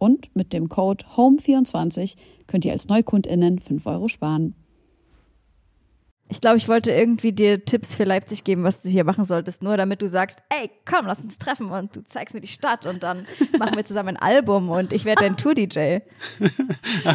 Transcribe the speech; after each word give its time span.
Und 0.00 0.34
mit 0.34 0.54
dem 0.54 0.70
Code 0.70 1.04
HOME24 1.14 2.16
könnt 2.46 2.64
ihr 2.64 2.72
als 2.72 2.88
NeukundInnen 2.88 3.58
5 3.58 3.84
Euro 3.84 4.08
sparen. 4.08 4.54
Ich 6.30 6.40
glaube, 6.40 6.56
ich 6.56 6.68
wollte 6.68 6.90
irgendwie 6.90 7.32
dir 7.32 7.66
Tipps 7.66 7.96
für 7.96 8.04
Leipzig 8.04 8.44
geben, 8.44 8.62
was 8.62 8.82
du 8.82 8.88
hier 8.88 9.04
machen 9.04 9.24
solltest, 9.24 9.62
nur 9.62 9.76
damit 9.76 10.00
du 10.00 10.08
sagst, 10.08 10.38
ey, 10.48 10.70
komm, 10.88 11.04
lass 11.04 11.20
uns 11.20 11.36
treffen 11.36 11.70
und 11.70 11.94
du 11.94 12.02
zeigst 12.02 12.34
mir 12.34 12.40
die 12.40 12.48
Stadt 12.48 12.86
und 12.86 13.02
dann 13.02 13.26
machen 13.58 13.76
wir 13.76 13.84
zusammen 13.84 14.16
ein 14.16 14.16
Album 14.16 14.70
und 14.70 14.94
ich 14.94 15.04
werde 15.04 15.20
dein 15.20 15.36
Tour-DJ. 15.36 15.98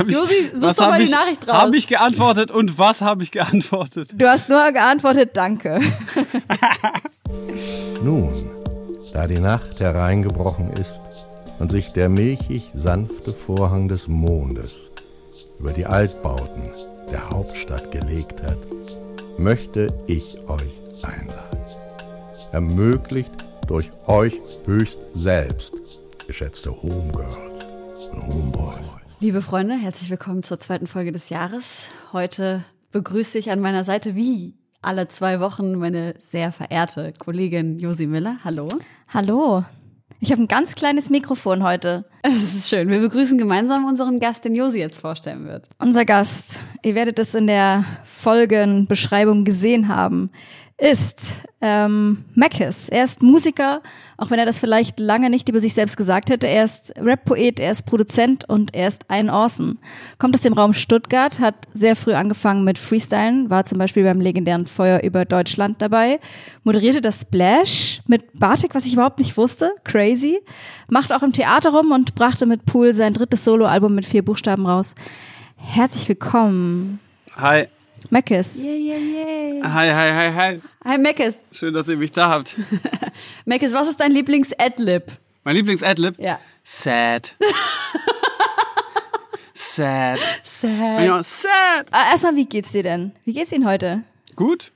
Josi, 0.06 0.52
such 0.54 0.74
doch 0.76 0.90
mal 0.90 1.04
die 1.04 1.10
Nachricht 1.10 1.48
raus. 1.48 1.58
Habe 1.58 1.78
ich 1.78 1.88
geantwortet 1.88 2.52
und 2.52 2.78
was 2.78 3.02
habe 3.02 3.24
ich 3.24 3.32
geantwortet? 3.32 4.12
Du 4.14 4.28
hast 4.28 4.48
nur 4.48 4.72
geantwortet, 4.72 5.32
danke. 5.34 5.80
Nun, 8.04 8.32
da 9.12 9.26
die 9.26 9.40
Nacht 9.40 9.80
hereingebrochen 9.80 10.72
ist, 10.74 11.00
und 11.60 11.72
sich 11.72 11.94
der 11.94 12.10
milchig 12.10 12.72
sanfte 12.74 13.32
Vorhang 13.32 13.88
des 13.88 14.08
Mondes 14.08 14.92
über 15.60 15.72
die 15.72 15.86
Altbauten 15.86 16.64
der 17.12 17.30
Hauptstadt 17.30 17.92
gelegt 17.92 18.42
hat, 18.44 18.58
möchte 19.38 19.88
ich 20.08 20.38
euch 20.48 21.04
einladen. 21.04 21.60
Ermöglicht 22.52 23.32
durch 23.68 23.92
euch 24.08 24.40
höchst 24.66 25.00
selbst, 25.14 25.74
geschätzte 26.28 26.72
Homegirls 26.72 28.08
und 28.12 28.28
Homeboys. 28.28 28.76
Liebe 29.20 29.42
Freunde, 29.42 29.76
herzlich 29.76 30.10
willkommen 30.10 30.44
zur 30.44 30.60
zweiten 30.60 30.88
Folge 30.88 31.12
des 31.12 31.30
Jahres. 31.30 31.88
Heute 32.14 32.64
begrüße 32.92 33.38
ich 33.38 33.50
an 33.52 33.60
meiner 33.60 33.84
Seite 33.84 34.16
wie 34.16 34.56
alle 34.82 35.08
zwei 35.08 35.40
Wochen 35.40 35.76
meine 35.76 36.14
sehr 36.20 36.52
verehrte 36.52 37.14
Kollegin 37.18 37.80
Josi 37.80 38.08
Miller. 38.08 38.38
Hallo. 38.44 38.68
Hallo. 39.08 39.64
Ich 40.20 40.32
habe 40.32 40.42
ein 40.42 40.48
ganz 40.48 40.76
kleines 40.76 41.10
Mikrofon 41.10 41.64
heute. 41.64 42.06
Es 42.28 42.56
ist 42.56 42.70
schön. 42.70 42.90
Wir 42.90 43.02
begrüßen 43.02 43.38
gemeinsam 43.38 43.86
unseren 43.86 44.20
Gast, 44.20 44.46
den 44.46 44.56
Josi 44.56 44.80
jetzt 44.80 44.98
vorstellen 44.98 45.46
wird. 45.46 45.70
Unser 45.78 46.06
Gast, 46.06 46.62
ihr 46.82 46.96
werdet 46.96 47.20
es 47.20 47.36
in 47.36 47.46
der 47.46 47.86
Folgenbeschreibung 48.04 49.44
gesehen 49.46 49.90
haben, 49.90 50.32
ist 50.78 51.44
ähm, 51.62 52.26
Mackes. 52.36 52.90
Er 52.90 53.06
ist 53.06 53.24
Musiker, 53.24 53.82
auch 54.18 54.30
wenn 54.30 54.40
er 54.40 54.46
das 54.46 54.60
vielleicht 54.60 55.00
lange 55.00 55.30
nicht 55.30 55.48
über 55.48 55.62
sich 55.62 55.74
selbst 55.74 55.96
gesagt 55.96 56.30
hätte. 56.30 56.48
Er 56.48 56.66
ist 56.66 56.94
Rap-Poet, 57.00 57.62
er 57.62 57.72
ist 57.72 57.86
Produzent 57.86 58.48
und 58.50 58.76
er 58.76 58.90
ist 58.90 59.10
ein 59.10 59.30
Orson. 59.30 59.80
Kommt 60.20 60.36
aus 60.36 60.42
dem 60.42 60.52
Raum 60.52 60.74
Stuttgart, 60.74 61.40
hat 61.40 61.56
sehr 61.74 61.96
früh 61.96 62.14
angefangen 62.14 62.66
mit 62.66 62.78
Freestylen, 62.78 63.50
war 63.50 63.64
zum 63.64 63.78
Beispiel 63.78 64.04
beim 64.04 64.20
legendären 64.20 64.66
Feuer 64.66 65.02
über 65.02 65.24
Deutschland 65.24 65.82
dabei, 65.82 66.20
moderierte 66.64 67.00
das 67.00 67.22
Splash 67.22 68.02
mit 68.08 68.38
Bartik, 68.38 68.76
was 68.76 68.86
ich 68.86 68.94
überhaupt 68.94 69.20
nicht 69.20 69.38
wusste, 69.38 69.72
crazy, 69.86 70.42
macht 70.90 71.14
auch 71.14 71.24
im 71.24 71.32
Theater 71.32 71.72
rum 71.72 71.92
und 71.92 72.15
brachte 72.16 72.46
mit 72.46 72.66
Pool 72.66 72.94
sein 72.94 73.14
drittes 73.14 73.44
Soloalbum 73.44 73.94
mit 73.94 74.06
vier 74.06 74.24
Buchstaben 74.24 74.66
raus. 74.66 74.96
Herzlich 75.58 76.08
willkommen. 76.10 77.00
Hi. 77.36 77.68
Meckes. 78.10 78.62
Yeah, 78.62 78.76
yeah, 78.76 78.98
yeah. 78.98 79.74
Hi, 79.74 79.90
hi, 79.90 80.12
hi, 80.14 80.34
hi. 80.34 80.62
Hi, 80.86 80.98
Meckes. 80.98 81.40
Schön, 81.52 81.74
dass 81.74 81.88
ihr 81.88 81.98
mich 81.98 82.12
da 82.12 82.30
habt. 82.30 82.56
Meckes, 83.46 83.74
was 83.74 83.90
ist 83.90 84.00
dein 84.00 84.12
Lieblings-Adlib? 84.12 85.04
Mein 85.44 85.56
Lieblings-Adlib? 85.56 86.20
Ja. 86.20 86.40
Sad. 86.64 87.36
sad. 89.54 90.20
Sad. 90.44 91.04
Ja, 91.04 91.24
sad. 91.24 91.88
Ah, 91.92 92.12
Erstmal, 92.12 92.36
wie 92.36 92.46
geht's 92.46 92.72
dir 92.72 92.84
denn? 92.84 93.12
Wie 93.26 93.34
geht's 93.34 93.52
Ihnen 93.52 93.68
heute? 93.68 94.04
Gut. 94.36 94.72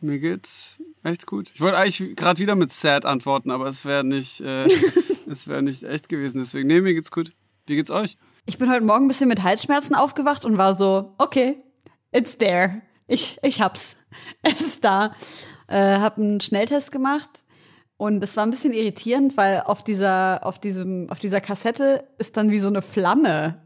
Mir 0.00 0.18
geht's 0.18 0.76
echt 1.02 1.26
gut. 1.26 1.50
Ich 1.54 1.60
wollte 1.60 1.76
eigentlich 1.76 2.16
gerade 2.16 2.40
wieder 2.40 2.54
mit 2.54 2.72
sad 2.72 3.04
antworten, 3.04 3.50
aber 3.50 3.66
es 3.66 3.84
wäre 3.84 4.04
nicht, 4.04 4.40
äh, 4.40 4.66
es 5.26 5.48
wäre 5.48 5.62
nicht 5.62 5.82
echt 5.82 6.08
gewesen. 6.08 6.38
Deswegen, 6.38 6.68
nee, 6.68 6.80
mir 6.80 6.94
geht's 6.94 7.10
gut. 7.10 7.32
Wie 7.66 7.76
geht's 7.76 7.90
euch? 7.90 8.16
Ich 8.46 8.58
bin 8.58 8.70
heute 8.70 8.84
Morgen 8.84 9.06
ein 9.06 9.08
bisschen 9.08 9.28
mit 9.28 9.42
Halsschmerzen 9.42 9.94
aufgewacht 9.94 10.44
und 10.44 10.56
war 10.56 10.76
so, 10.76 11.14
okay, 11.18 11.56
it's 12.12 12.38
there. 12.38 12.82
Ich, 13.06 13.38
ich 13.42 13.60
hab's. 13.60 13.96
Es 14.42 14.60
ist 14.60 14.84
da. 14.84 15.14
Äh, 15.68 15.98
hab 15.98 16.16
einen 16.16 16.40
Schnelltest 16.40 16.92
gemacht 16.92 17.44
und 17.96 18.22
es 18.22 18.36
war 18.36 18.44
ein 18.44 18.50
bisschen 18.50 18.72
irritierend, 18.72 19.36
weil 19.36 19.60
auf 19.62 19.82
dieser, 19.82 20.44
auf 20.44 20.58
diesem, 20.58 21.08
auf 21.10 21.18
dieser 21.18 21.40
Kassette 21.40 22.04
ist 22.18 22.36
dann 22.36 22.50
wie 22.50 22.58
so 22.58 22.68
eine 22.68 22.82
Flamme 22.82 23.62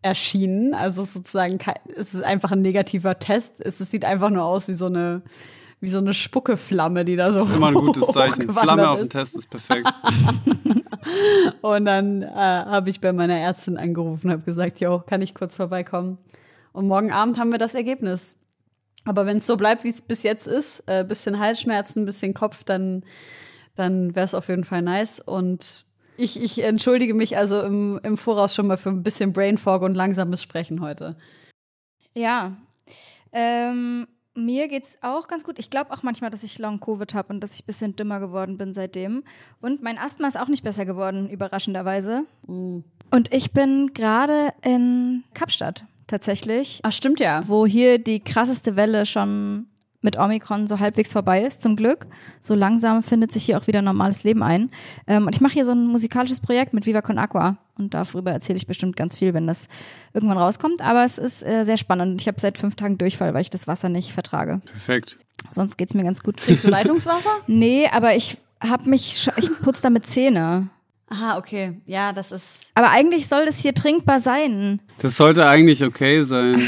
erschienen. 0.00 0.74
Also 0.74 1.04
sozusagen, 1.04 1.58
es 1.94 2.14
ist 2.14 2.24
einfach 2.24 2.50
ein 2.50 2.62
negativer 2.62 3.18
Test. 3.18 3.54
Es, 3.60 3.80
es 3.80 3.90
sieht 3.90 4.04
einfach 4.04 4.30
nur 4.30 4.44
aus 4.44 4.68
wie 4.68 4.72
so 4.72 4.86
eine, 4.86 5.22
wie 5.82 5.88
so 5.88 5.98
eine 5.98 6.14
Spuckeflamme, 6.14 7.04
die 7.04 7.16
da 7.16 7.32
so. 7.32 7.40
Das 7.40 7.48
ist 7.48 7.56
immer 7.56 7.66
ein 7.66 7.74
gutes 7.74 8.06
Zeichen. 8.12 8.52
Flamme 8.52 8.88
auf 8.88 9.00
dem. 9.00 9.10
Test 9.10 9.34
ist 9.34 9.50
perfekt. 9.50 9.92
Und 11.60 11.84
dann 11.86 12.22
äh, 12.22 12.28
habe 12.28 12.88
ich 12.88 13.00
bei 13.00 13.12
meiner 13.12 13.36
Ärztin 13.36 13.76
angerufen 13.76 14.28
und 14.28 14.32
habe 14.32 14.44
gesagt, 14.44 14.78
jo, 14.78 15.00
kann 15.00 15.20
ich 15.22 15.34
kurz 15.34 15.56
vorbeikommen? 15.56 16.18
Und 16.72 16.86
morgen 16.86 17.10
Abend 17.10 17.36
haben 17.36 17.50
wir 17.50 17.58
das 17.58 17.74
Ergebnis. 17.74 18.36
Aber 19.04 19.26
wenn 19.26 19.38
es 19.38 19.46
so 19.48 19.56
bleibt, 19.56 19.82
wie 19.82 19.88
es 19.88 20.02
bis 20.02 20.22
jetzt 20.22 20.46
ist, 20.46 20.84
äh, 20.86 21.04
bisschen 21.04 21.40
Halsschmerzen, 21.40 22.06
bisschen 22.06 22.32
Kopf, 22.32 22.62
dann, 22.62 23.02
dann 23.74 24.14
wäre 24.14 24.24
es 24.24 24.34
auf 24.34 24.48
jeden 24.48 24.62
Fall 24.62 24.82
nice. 24.82 25.18
Und 25.18 25.84
ich, 26.16 26.40
ich 26.40 26.62
entschuldige 26.62 27.14
mich 27.14 27.36
also 27.36 27.60
im, 27.60 27.98
im 28.04 28.16
Voraus 28.16 28.54
schon 28.54 28.68
mal 28.68 28.76
für 28.76 28.90
ein 28.90 29.02
bisschen 29.02 29.32
Brain 29.32 29.58
Fog 29.58 29.82
und 29.82 29.96
langsames 29.96 30.40
Sprechen 30.40 30.80
heute. 30.80 31.16
Ja. 32.14 32.56
Ähm, 33.32 34.06
mir 34.34 34.68
geht's 34.68 34.98
auch 35.02 35.28
ganz 35.28 35.44
gut. 35.44 35.58
Ich 35.58 35.70
glaube 35.70 35.92
auch 35.92 36.02
manchmal, 36.02 36.30
dass 36.30 36.42
ich 36.42 36.58
Long 36.58 36.80
Covid 36.80 37.14
habe 37.14 37.32
und 37.32 37.40
dass 37.40 37.54
ich 37.54 37.62
ein 37.62 37.66
bisschen 37.66 37.96
dümmer 37.96 38.20
geworden 38.20 38.58
bin 38.58 38.74
seitdem. 38.74 39.24
Und 39.60 39.82
mein 39.82 39.98
Asthma 39.98 40.26
ist 40.28 40.38
auch 40.38 40.48
nicht 40.48 40.64
besser 40.64 40.84
geworden, 40.84 41.28
überraschenderweise. 41.28 42.24
Und 42.46 42.84
ich 43.30 43.52
bin 43.52 43.92
gerade 43.94 44.52
in 44.62 45.24
Kapstadt 45.34 45.84
tatsächlich, 46.06 46.80
Ach, 46.82 46.92
stimmt 46.92 47.20
ja. 47.20 47.46
wo 47.46 47.66
hier 47.66 47.98
die 47.98 48.20
krasseste 48.20 48.76
Welle 48.76 49.06
schon 49.06 49.66
mit 50.02 50.18
Omikron 50.18 50.66
so 50.66 50.78
halbwegs 50.78 51.12
vorbei 51.12 51.42
ist, 51.42 51.62
zum 51.62 51.76
Glück. 51.76 52.06
So 52.40 52.54
langsam 52.54 53.02
findet 53.02 53.32
sich 53.32 53.44
hier 53.44 53.56
auch 53.56 53.66
wieder 53.66 53.82
normales 53.82 54.24
Leben 54.24 54.42
ein. 54.42 54.70
Ähm, 55.06 55.26
und 55.26 55.34
ich 55.34 55.40
mache 55.40 55.54
hier 55.54 55.64
so 55.64 55.72
ein 55.72 55.86
musikalisches 55.86 56.40
Projekt 56.40 56.74
mit 56.74 56.86
Viva 56.86 57.00
Con 57.00 57.18
Aqua. 57.18 57.56
Und 57.78 57.94
darüber 57.94 58.32
erzähle 58.32 58.58
ich 58.58 58.66
bestimmt 58.66 58.96
ganz 58.96 59.16
viel, 59.16 59.32
wenn 59.32 59.46
das 59.46 59.68
irgendwann 60.12 60.38
rauskommt. 60.38 60.82
Aber 60.82 61.04
es 61.04 61.18
ist 61.18 61.42
äh, 61.42 61.64
sehr 61.64 61.78
spannend. 61.78 62.20
Ich 62.20 62.28
habe 62.28 62.40
seit 62.40 62.58
fünf 62.58 62.74
Tagen 62.74 62.98
Durchfall, 62.98 63.32
weil 63.32 63.42
ich 63.42 63.50
das 63.50 63.66
Wasser 63.66 63.88
nicht 63.88 64.12
vertrage. 64.12 64.60
Perfekt. 64.66 65.18
Sonst 65.50 65.76
geht's 65.76 65.94
mir 65.94 66.04
ganz 66.04 66.22
gut. 66.22 66.36
Kriegst 66.36 66.64
du 66.64 66.68
Leitungswasser? 66.68 67.30
Nee, 67.46 67.88
aber 67.90 68.14
ich 68.14 68.38
hab 68.60 68.86
mich, 68.86 69.28
ich 69.36 69.50
putze 69.62 69.82
damit 69.82 70.06
Zähne. 70.06 70.68
Aha, 71.08 71.36
okay. 71.36 71.78
Ja, 71.84 72.12
das 72.12 72.32
ist. 72.32 72.70
Aber 72.74 72.90
eigentlich 72.90 73.28
soll 73.28 73.44
das 73.44 73.60
hier 73.60 73.74
trinkbar 73.74 74.18
sein. 74.18 74.80
Das 74.98 75.16
sollte 75.16 75.46
eigentlich 75.46 75.84
okay 75.84 76.22
sein 76.22 76.58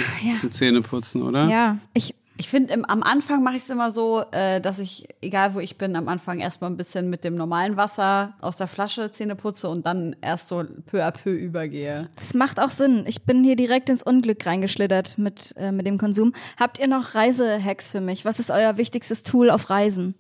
zum 0.40 0.52
Zähneputzen, 0.52 1.22
oder? 1.22 1.48
Ja, 1.48 1.78
ich, 1.94 2.14
Ich 2.36 2.48
finde, 2.48 2.74
am 2.88 3.02
Anfang 3.04 3.44
mache 3.44 3.56
ich 3.56 3.62
es 3.62 3.70
immer 3.70 3.92
so, 3.92 4.24
äh, 4.32 4.60
dass 4.60 4.80
ich, 4.80 5.06
egal 5.20 5.54
wo 5.54 5.60
ich 5.60 5.78
bin, 5.78 5.94
am 5.94 6.08
Anfang 6.08 6.40
erstmal 6.40 6.70
ein 6.70 6.76
bisschen 6.76 7.08
mit 7.08 7.22
dem 7.22 7.36
normalen 7.36 7.76
Wasser 7.76 8.34
aus 8.40 8.56
der 8.56 8.66
Flasche 8.66 9.12
Zähne 9.12 9.36
putze 9.36 9.68
und 9.68 9.86
dann 9.86 10.16
erst 10.20 10.48
so 10.48 10.64
peu 10.86 11.04
à 11.04 11.12
peu 11.12 11.30
übergehe. 11.30 12.08
das 12.16 12.34
macht 12.34 12.58
auch 12.58 12.70
Sinn. 12.70 13.04
Ich 13.06 13.22
bin 13.22 13.44
hier 13.44 13.54
direkt 13.54 13.88
ins 13.88 14.02
Unglück 14.02 14.44
reingeschlittert 14.44 15.16
mit, 15.16 15.54
äh, 15.56 15.70
mit 15.70 15.86
dem 15.86 15.96
Konsum. 15.96 16.32
Habt 16.58 16.80
ihr 16.80 16.88
noch 16.88 17.14
Reisehacks 17.14 17.88
für 17.88 18.00
mich? 18.00 18.24
Was 18.24 18.40
ist 18.40 18.50
euer 18.50 18.76
wichtigstes 18.78 19.22
Tool 19.22 19.48
auf 19.48 19.70
Reisen? 19.70 20.14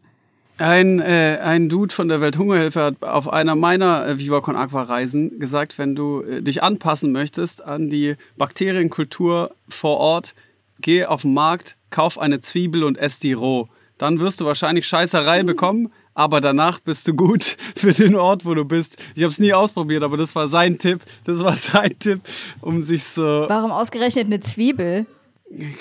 Ein, 0.58 1.00
äh, 1.00 1.38
ein 1.42 1.68
Dude 1.68 1.92
von 1.92 2.06
der 2.06 2.20
Welthungerhilfe 2.20 2.80
hat 2.80 3.02
auf 3.02 3.32
einer 3.32 3.56
meiner 3.56 4.06
äh, 4.06 4.18
Viva 4.18 4.40
Con 4.40 4.54
Aqua 4.54 4.84
Reisen 4.84 5.40
gesagt, 5.40 5.78
wenn 5.78 5.96
du 5.96 6.22
äh, 6.22 6.42
dich 6.42 6.62
anpassen 6.62 7.10
möchtest 7.10 7.64
an 7.64 7.90
die 7.90 8.14
Bakterienkultur 8.36 9.52
vor 9.68 9.96
Ort, 9.98 10.36
geh 10.80 11.04
auf 11.04 11.22
den 11.22 11.34
Markt, 11.34 11.76
kauf 11.90 12.18
eine 12.18 12.40
Zwiebel 12.40 12.84
und 12.84 12.98
ess 12.98 13.18
die 13.18 13.32
roh. 13.32 13.68
Dann 13.98 14.18
wirst 14.18 14.40
du 14.40 14.44
wahrscheinlich 14.44 14.86
Scheißerei 14.86 15.44
bekommen, 15.44 15.92
aber 16.14 16.40
danach 16.40 16.80
bist 16.80 17.06
du 17.08 17.14
gut 17.14 17.56
für 17.76 17.92
den 17.92 18.16
Ort, 18.16 18.44
wo 18.44 18.54
du 18.54 18.64
bist. 18.64 19.02
Ich 19.14 19.22
habe 19.22 19.30
es 19.30 19.38
nie 19.38 19.52
ausprobiert, 19.52 20.02
aber 20.02 20.16
das 20.16 20.34
war 20.34 20.48
sein 20.48 20.78
Tipp. 20.78 21.00
Das 21.24 21.40
war 21.44 21.52
sein 21.56 21.98
Tipp, 21.98 22.20
um 22.60 22.82
sich 22.82 23.04
so, 23.04 23.46
Warum 23.48 23.70
ausgerechnet 23.70 24.26
eine 24.26 24.40
Zwiebel? 24.40 25.06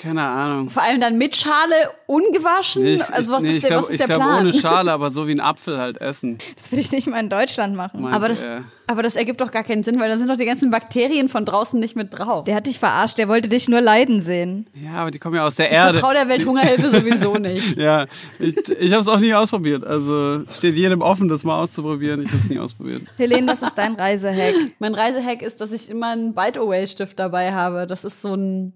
Keine 0.00 0.22
Ahnung. 0.22 0.70
Vor 0.70 0.82
allem 0.82 1.00
dann 1.00 1.18
mit 1.18 1.36
Schale, 1.36 1.74
ungewaschen. 2.06 2.82
Nee, 2.82 2.92
ich, 2.94 3.04
also 3.12 3.32
was 3.32 3.42
nee, 3.42 3.50
ist 3.50 3.54
ich 3.56 3.60
der, 3.62 3.70
glaub, 3.70 3.82
was 3.82 3.88
ist 3.88 3.94
ich 3.94 3.98
der 3.98 4.06
glaub, 4.06 4.18
Plan? 4.20 4.40
ohne 4.40 4.54
Schale, 4.54 4.92
aber 4.92 5.10
so 5.10 5.26
wie 5.26 5.32
ein 5.32 5.40
Apfel 5.40 5.78
halt 5.78 6.00
essen. 6.00 6.38
Das 6.54 6.70
würde 6.70 6.80
ich 6.80 6.92
nicht 6.92 7.08
mal 7.08 7.18
in 7.20 7.28
Deutschland 7.28 7.76
machen. 7.76 8.04
aber, 8.06 8.28
das, 8.28 8.44
er. 8.44 8.64
aber 8.86 9.02
das 9.02 9.16
ergibt 9.16 9.40
doch 9.40 9.50
gar 9.50 9.64
keinen 9.64 9.82
Sinn, 9.82 9.98
weil 9.98 10.08
da 10.08 10.16
sind 10.16 10.28
doch 10.28 10.36
die 10.36 10.44
ganzen 10.44 10.70
Bakterien 10.70 11.28
von 11.28 11.44
draußen 11.44 11.78
nicht 11.80 11.96
mit 11.96 12.16
drauf. 12.16 12.44
Der 12.44 12.54
hat 12.56 12.66
dich 12.66 12.78
verarscht, 12.78 13.18
der 13.18 13.28
wollte 13.28 13.48
dich 13.48 13.68
nur 13.68 13.80
leiden 13.80 14.20
sehen. 14.20 14.66
Ja, 14.74 14.94
aber 14.94 15.10
die 15.10 15.18
kommen 15.18 15.34
ja 15.36 15.44
aus 15.44 15.56
der 15.56 15.68
Ich 15.70 15.76
Erde. 15.76 15.92
vertraue 15.94 16.14
der 16.14 16.28
Welthungerhilfe 16.28 16.90
sowieso 16.90 17.34
nicht. 17.38 17.76
Ja, 17.76 18.06
ich, 18.38 18.56
ich 18.78 18.92
habe 18.92 19.00
es 19.00 19.08
auch 19.08 19.18
nie 19.18 19.34
ausprobiert. 19.34 19.84
Also 19.84 20.42
es 20.46 20.58
steht 20.58 20.76
jedem 20.76 21.02
offen, 21.02 21.28
das 21.28 21.44
mal 21.44 21.60
auszuprobieren. 21.60 22.22
Ich 22.22 22.28
habe 22.28 22.38
es 22.38 22.48
nie 22.48 22.58
ausprobiert. 22.58 23.02
Helene, 23.16 23.50
was 23.50 23.62
ist 23.62 23.76
dein 23.76 23.94
Reisehack? 24.04 24.54
Mein 24.78 24.94
Reisehack 24.94 25.42
ist, 25.42 25.60
dass 25.60 25.72
ich 25.72 25.90
immer 25.90 26.12
einen 26.12 26.34
Bite-Away-Stift 26.34 27.18
dabei 27.18 27.52
habe. 27.52 27.86
Das 27.86 28.04
ist 28.04 28.22
so 28.22 28.34
ein, 28.34 28.72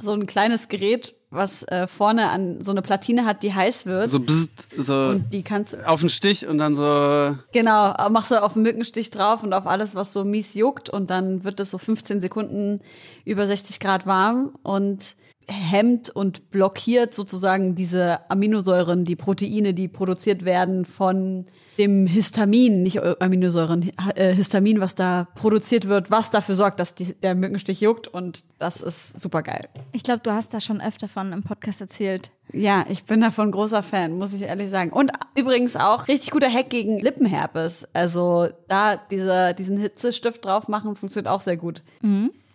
so 0.00 0.12
ein 0.12 0.26
kleines 0.26 0.68
Gerät, 0.68 1.14
was 1.30 1.62
äh, 1.64 1.86
vorne 1.86 2.30
an 2.30 2.60
so 2.60 2.70
eine 2.70 2.82
Platine 2.82 3.24
hat, 3.24 3.42
die 3.42 3.54
heiß 3.54 3.86
wird. 3.86 4.08
So 4.08 4.20
bzzt, 4.20 4.68
so 4.76 4.94
und 4.94 5.32
die 5.32 5.42
kannst 5.42 5.74
du, 5.74 5.88
auf 5.88 6.00
den 6.00 6.08
Stich 6.08 6.46
und 6.46 6.58
dann 6.58 6.74
so. 6.74 7.36
genau, 7.52 7.94
machst 8.10 8.30
du 8.30 8.42
auf 8.42 8.54
den 8.54 8.62
Mückenstich 8.62 9.10
drauf 9.10 9.42
und 9.42 9.52
auf 9.52 9.66
alles, 9.66 9.94
was 9.94 10.12
so 10.12 10.24
mies 10.24 10.54
juckt 10.54 10.88
und 10.88 11.10
dann 11.10 11.44
wird 11.44 11.60
es 11.60 11.70
so 11.70 11.78
15 11.78 12.20
Sekunden 12.20 12.80
über 13.24 13.46
60 13.46 13.80
Grad 13.80 14.06
warm 14.06 14.54
und 14.62 15.16
hemmt 15.48 16.10
und 16.10 16.50
blockiert 16.50 17.14
sozusagen 17.14 17.74
diese 17.76 18.30
Aminosäuren, 18.30 19.04
die 19.04 19.16
Proteine, 19.16 19.74
die 19.74 19.88
produziert 19.88 20.44
werden 20.44 20.84
von 20.84 21.46
dem 21.78 22.06
Histamin, 22.06 22.82
nicht 22.82 23.02
Aminosäuren, 23.20 23.92
äh, 24.14 24.34
Histamin, 24.34 24.80
was 24.80 24.94
da 24.94 25.28
produziert 25.34 25.88
wird, 25.88 26.10
was 26.10 26.30
dafür 26.30 26.54
sorgt, 26.54 26.80
dass 26.80 26.94
die, 26.94 27.14
der 27.14 27.34
Mückenstich 27.34 27.80
juckt 27.80 28.08
und 28.08 28.44
das 28.58 28.80
ist 28.80 29.20
super 29.20 29.42
geil. 29.42 29.60
Ich 29.92 30.02
glaube, 30.02 30.20
du 30.22 30.32
hast 30.32 30.54
da 30.54 30.60
schon 30.60 30.80
öfter 30.80 31.08
von 31.08 31.32
im 31.32 31.42
Podcast 31.42 31.80
erzählt. 31.80 32.30
Ja, 32.52 32.84
ich 32.88 33.04
bin 33.04 33.20
davon 33.20 33.50
großer 33.50 33.82
Fan, 33.82 34.16
muss 34.16 34.32
ich 34.32 34.42
ehrlich 34.42 34.70
sagen. 34.70 34.90
Und 34.90 35.12
übrigens 35.34 35.76
auch 35.76 36.08
richtig 36.08 36.30
guter 36.30 36.50
Hack 36.50 36.70
gegen 36.70 37.00
Lippenherpes. 37.00 37.88
Also 37.92 38.48
da 38.68 38.96
diese, 38.96 39.52
diesen 39.54 39.76
Hitzestift 39.76 40.44
drauf 40.44 40.68
machen, 40.68 40.96
funktioniert 40.96 41.30
auch 41.30 41.40
sehr 41.40 41.56
gut. 41.56 41.82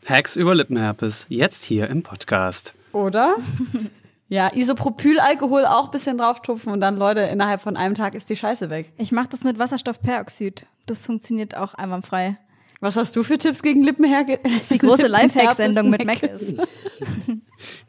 Hacks 0.06 0.36
über 0.36 0.56
Lippenherpes. 0.56 1.26
Jetzt 1.30 1.66
hier 1.66 1.90
im 1.90 2.04
Podcast. 2.04 2.74
Oder? 2.94 3.36
ja, 4.32 4.48
Isopropylalkohol 4.48 5.66
auch 5.66 5.88
ein 5.88 5.92
bisschen 5.92 6.18
drauf-tupfen 6.18 6.72
und 6.72 6.80
dann, 6.80 6.96
Leute, 6.96 7.20
innerhalb 7.20 7.60
von 7.60 7.76
einem 7.76 7.96
Tag 7.96 8.16
ist 8.16 8.30
die 8.30 8.38
Scheiße 8.38 8.70
weg. 8.70 8.94
Ich 8.98 9.12
mache 9.12 9.28
das 9.28 9.44
mit 9.44 9.60
Wasserstoffperoxid. 9.60 10.68
Das 10.86 11.06
funktioniert 11.06 11.58
auch 11.58 11.74
einwandfrei. 11.74 12.38
Was 12.80 12.96
hast 12.96 13.14
du 13.18 13.24
für 13.24 13.38
Tipps 13.38 13.62
gegen 13.62 13.84
Lippenherpes? 13.84 14.40
Das 14.42 14.54
ist 14.54 14.72
die 14.72 14.78
große 14.78 15.08
Lifehack-Sendung 15.10 15.90
mit 15.90 16.06
Meckes. 16.06 16.56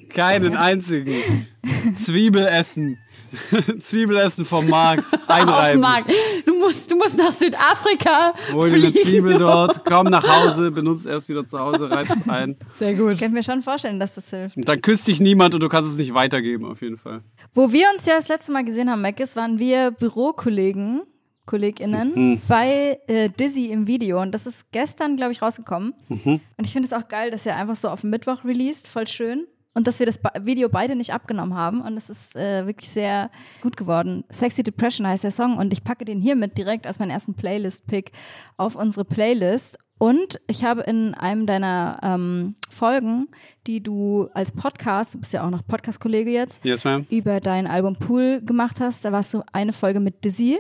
Keinen 0.09 0.57
einzigen. 0.57 1.47
Zwiebelessen. 3.79 4.45
Vom 4.45 4.69
Markt. 4.69 5.05
Auf 5.13 5.29
Einreiben. 5.29 5.81
Markt. 5.81 6.13
Du 6.47 6.59
musst, 6.59 6.91
du 6.91 6.97
musst 6.97 7.17
nach 7.17 7.33
Südafrika. 7.33 8.35
Hol 8.53 8.71
dir 8.71 8.77
eine 8.77 8.93
fliegen. 8.93 9.09
Zwiebel 9.09 9.39
dort, 9.39 9.85
komm 9.85 10.09
nach 10.09 10.27
Hause, 10.27 10.71
benutzt 10.71 11.07
erst 11.07 11.29
wieder 11.29 11.47
zu 11.47 11.59
Hause, 11.59 11.91
reibt 11.91 12.11
es 12.11 12.29
ein. 12.29 12.57
Sehr 12.79 12.95
gut. 12.95 13.13
Ich 13.13 13.19
könnte 13.19 13.35
mir 13.35 13.43
schon 13.43 13.63
vorstellen, 13.63 13.99
dass 14.01 14.15
das 14.15 14.31
hilft. 14.31 14.57
Und 14.57 14.69
dann 14.69 14.81
küsst 14.81 15.07
dich 15.09 15.21
niemand 15.21 15.55
und 15.55 15.63
du 15.63 15.69
kannst 15.69 15.91
es 15.91 15.97
nicht 15.97 16.15
weitergeben, 16.15 16.65
auf 16.67 16.83
jeden 16.83 16.99
Fall. 16.99 17.23
Wo 17.55 17.73
wir 17.73 17.89
uns 17.93 18.07
ja 18.07 18.17
das 18.17 18.29
letzte 18.29 18.53
Mal 18.53 18.65
gesehen 18.65 18.91
haben, 18.91 19.03
Meckes, 19.03 19.37
waren 19.37 19.59
wir 19.59 19.91
Bürokollegen, 19.91 21.03
KollegInnen, 21.47 22.41
bei 22.49 23.01
äh, 23.09 23.29
Dizzy 23.29 23.67
im 23.73 23.87
Video. 23.87 24.21
Und 24.23 24.33
das 24.33 24.47
ist 24.47 24.71
gestern, 24.73 25.17
glaube 25.17 25.33
ich, 25.33 25.43
rausgekommen. 25.43 25.93
Und 26.09 26.41
ich 26.65 26.73
finde 26.73 26.87
es 26.87 26.93
auch 26.93 27.09
geil, 27.09 27.31
dass 27.31 27.47
er 27.47 27.57
einfach 27.57 27.77
so 27.77 27.89
auf 27.89 28.05
Mittwoch 28.05 28.45
released, 28.45 28.87
voll 28.87 29.07
schön. 29.09 29.47
Und 29.75 29.87
dass 29.87 29.99
wir 29.99 30.07
das 30.07 30.21
Video 30.43 30.69
beide 30.69 30.97
nicht 30.97 31.13
abgenommen 31.13 31.55
haben. 31.55 31.81
Und 31.81 31.97
es 31.97 32.11
ist 32.11 32.37
äh, 32.37 32.67
wirklich 32.67 32.91
sehr 32.91 33.31
gut 33.63 33.77
geworden. 33.77 34.25
Sexy 34.31 34.63
Depression 34.63 35.07
heißt 35.07 35.25
der 35.25 35.31
Song. 35.31 35.57
Und 35.57 35.73
ich 35.73 35.83
packe 35.83 36.05
den 36.05 36.21
hiermit 36.21 36.59
direkt 36.59 36.87
als 36.87 36.99
meinen 36.99 37.11
ersten 37.11 37.35
Playlist-Pick 37.35 38.13
auf 38.57 38.77
unsere 38.77 39.05
Playlist. 39.05 39.79
Und 39.99 40.41
ich 40.49 40.65
habe 40.65 40.81
in 40.83 41.15
einem 41.15 41.47
deiner 41.47 42.01
ähm, 42.03 42.57
Folgen, 42.69 43.29
die 43.69 43.83
du 43.83 44.29
als 44.35 44.51
Podcast, 44.51 45.15
du 45.15 45.21
bist 45.21 45.33
ja 45.33 45.47
auch 45.47 45.51
noch 45.51 45.65
Podcast-Kollege 45.65 46.31
jetzt, 46.31 46.65
Yes, 46.65 46.83
über 47.09 47.39
dein 47.39 47.69
Album 47.69 47.95
Pool 47.95 48.43
gemacht 48.45 48.81
hast. 48.81 49.05
Da 49.05 49.13
warst 49.13 49.33
du 49.33 49.43
eine 49.53 49.73
Folge 49.73 50.01
mit 50.01 50.25
Dizzy. 50.25 50.59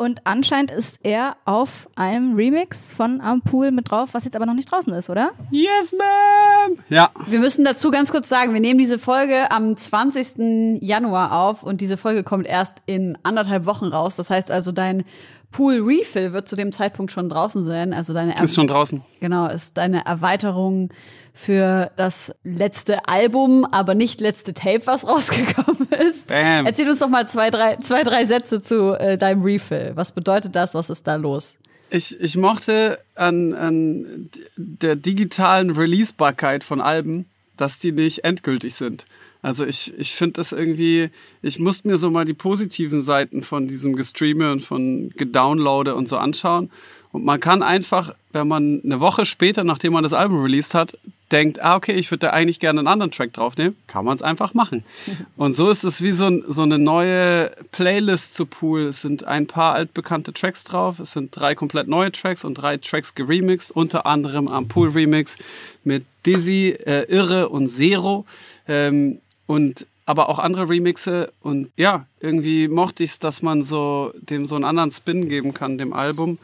Und 0.00 0.20
anscheinend 0.24 0.70
ist 0.70 1.00
er 1.02 1.36
auf 1.44 1.88
einem 1.96 2.36
Remix 2.36 2.92
von 2.92 3.20
Am 3.20 3.42
Pool 3.42 3.72
mit 3.72 3.90
drauf, 3.90 4.10
was 4.12 4.24
jetzt 4.24 4.36
aber 4.36 4.46
noch 4.46 4.54
nicht 4.54 4.70
draußen 4.70 4.92
ist, 4.92 5.10
oder? 5.10 5.32
Yes, 5.50 5.92
ma'am. 5.92 6.78
Ja, 6.88 7.10
Wir 7.26 7.40
müssen 7.40 7.64
dazu 7.64 7.90
ganz 7.90 8.12
kurz 8.12 8.28
sagen, 8.28 8.54
wir 8.54 8.60
nehmen 8.60 8.78
diese 8.78 9.00
Folge 9.00 9.50
am 9.50 9.76
20. 9.76 10.80
Januar 10.82 11.32
auf 11.32 11.64
und 11.64 11.80
diese 11.80 11.96
Folge 11.96 12.22
kommt 12.22 12.46
erst 12.46 12.76
in 12.86 13.18
anderthalb 13.24 13.66
Wochen 13.66 13.86
raus. 13.86 14.14
Das 14.14 14.30
heißt 14.30 14.52
also, 14.52 14.70
dein 14.70 15.02
Pool 15.50 15.80
Refill 15.80 16.32
wird 16.32 16.48
zu 16.48 16.56
dem 16.56 16.72
Zeitpunkt 16.72 17.10
schon 17.10 17.28
draußen 17.28 17.64
sein. 17.64 17.92
Also 17.92 18.12
deine 18.12 18.40
ist 18.42 18.54
schon 18.54 18.68
draußen. 18.68 19.02
Genau, 19.20 19.48
ist 19.48 19.76
deine 19.76 20.04
Erweiterung 20.04 20.90
für 21.32 21.90
das 21.96 22.32
letzte 22.42 23.06
Album, 23.08 23.64
aber 23.70 23.94
nicht 23.94 24.20
letzte 24.20 24.54
Tape, 24.54 24.82
was 24.86 25.06
rausgekommen 25.06 25.88
ist. 26.06 26.28
Bam. 26.28 26.66
Erzähl 26.66 26.90
uns 26.90 26.98
doch 26.98 27.08
mal 27.08 27.28
zwei, 27.28 27.50
drei, 27.50 27.76
zwei, 27.76 28.02
drei 28.02 28.26
Sätze 28.26 28.60
zu 28.60 28.98
äh, 28.98 29.16
deinem 29.16 29.42
Refill. 29.42 29.92
Was 29.94 30.12
bedeutet 30.12 30.56
das? 30.56 30.74
Was 30.74 30.90
ist 30.90 31.06
da 31.06 31.14
los? 31.14 31.56
Ich, 31.90 32.20
ich 32.20 32.36
mochte 32.36 32.98
an, 33.14 33.54
an 33.54 34.28
der 34.56 34.96
digitalen 34.96 35.70
Releasebarkeit 35.70 36.62
von 36.64 36.80
Alben, 36.80 37.26
dass 37.56 37.78
die 37.78 37.92
nicht 37.92 38.24
endgültig 38.24 38.74
sind. 38.74 39.06
Also 39.42 39.64
ich, 39.64 39.92
ich 39.96 40.14
finde 40.14 40.34
das 40.34 40.52
irgendwie, 40.52 41.10
ich 41.42 41.58
musste 41.58 41.88
mir 41.88 41.96
so 41.96 42.10
mal 42.10 42.24
die 42.24 42.34
positiven 42.34 43.02
Seiten 43.02 43.42
von 43.42 43.68
diesem 43.68 43.94
Gestreame 43.94 44.52
und 44.52 44.64
von 44.64 45.10
Gedownloade 45.10 45.94
und 45.94 46.08
so 46.08 46.16
anschauen. 46.16 46.70
Und 47.10 47.24
man 47.24 47.40
kann 47.40 47.62
einfach, 47.62 48.14
wenn 48.32 48.48
man 48.48 48.82
eine 48.84 49.00
Woche 49.00 49.24
später, 49.24 49.64
nachdem 49.64 49.92
man 49.92 50.02
das 50.02 50.12
Album 50.12 50.42
released 50.42 50.74
hat, 50.74 50.98
denkt, 51.32 51.60
ah, 51.62 51.76
okay, 51.76 51.92
ich 51.92 52.10
würde 52.10 52.26
da 52.26 52.30
eigentlich 52.30 52.58
gerne 52.58 52.80
einen 52.80 52.88
anderen 52.88 53.10
Track 53.10 53.32
draufnehmen, 53.32 53.76
kann 53.86 54.04
man 54.04 54.16
es 54.16 54.22
einfach 54.22 54.54
machen. 54.54 54.84
Und 55.36 55.54
so 55.54 55.68
ist 55.70 55.84
es 55.84 56.02
wie 56.02 56.10
so, 56.10 56.26
ein, 56.26 56.44
so 56.48 56.62
eine 56.62 56.78
neue 56.78 57.50
Playlist 57.72 58.34
zu 58.34 58.46
Pool. 58.46 58.82
Es 58.82 59.02
sind 59.02 59.24
ein 59.24 59.46
paar 59.46 59.74
altbekannte 59.74 60.32
Tracks 60.32 60.64
drauf, 60.64 60.98
es 61.00 61.12
sind 61.12 61.30
drei 61.34 61.54
komplett 61.54 61.86
neue 61.88 62.12
Tracks 62.12 62.44
und 62.44 62.54
drei 62.54 62.76
Tracks 62.78 63.14
geremixed, 63.14 63.70
unter 63.70 64.06
anderem 64.06 64.48
am 64.48 64.68
Pool 64.68 64.90
Remix 64.90 65.36
mit 65.84 66.04
Dizzy, 66.26 66.76
äh, 66.84 67.04
Irre 67.04 67.48
und 67.48 67.68
Zero. 67.68 68.24
Ähm, 68.66 69.20
und 69.48 69.86
aber 70.06 70.28
auch 70.28 70.38
andere 70.38 70.68
Remixe 70.68 71.32
und 71.40 71.70
ja, 71.76 72.06
irgendwie 72.20 72.68
mochte 72.68 73.02
ich 73.02 73.10
es, 73.10 73.18
dass 73.18 73.42
man 73.42 73.62
so 73.62 74.12
dem 74.20 74.46
so 74.46 74.54
einen 74.54 74.64
anderen 74.64 74.90
Spin 74.90 75.28
geben 75.28 75.52
kann, 75.52 75.76
dem 75.76 75.92
Album. 75.92 76.38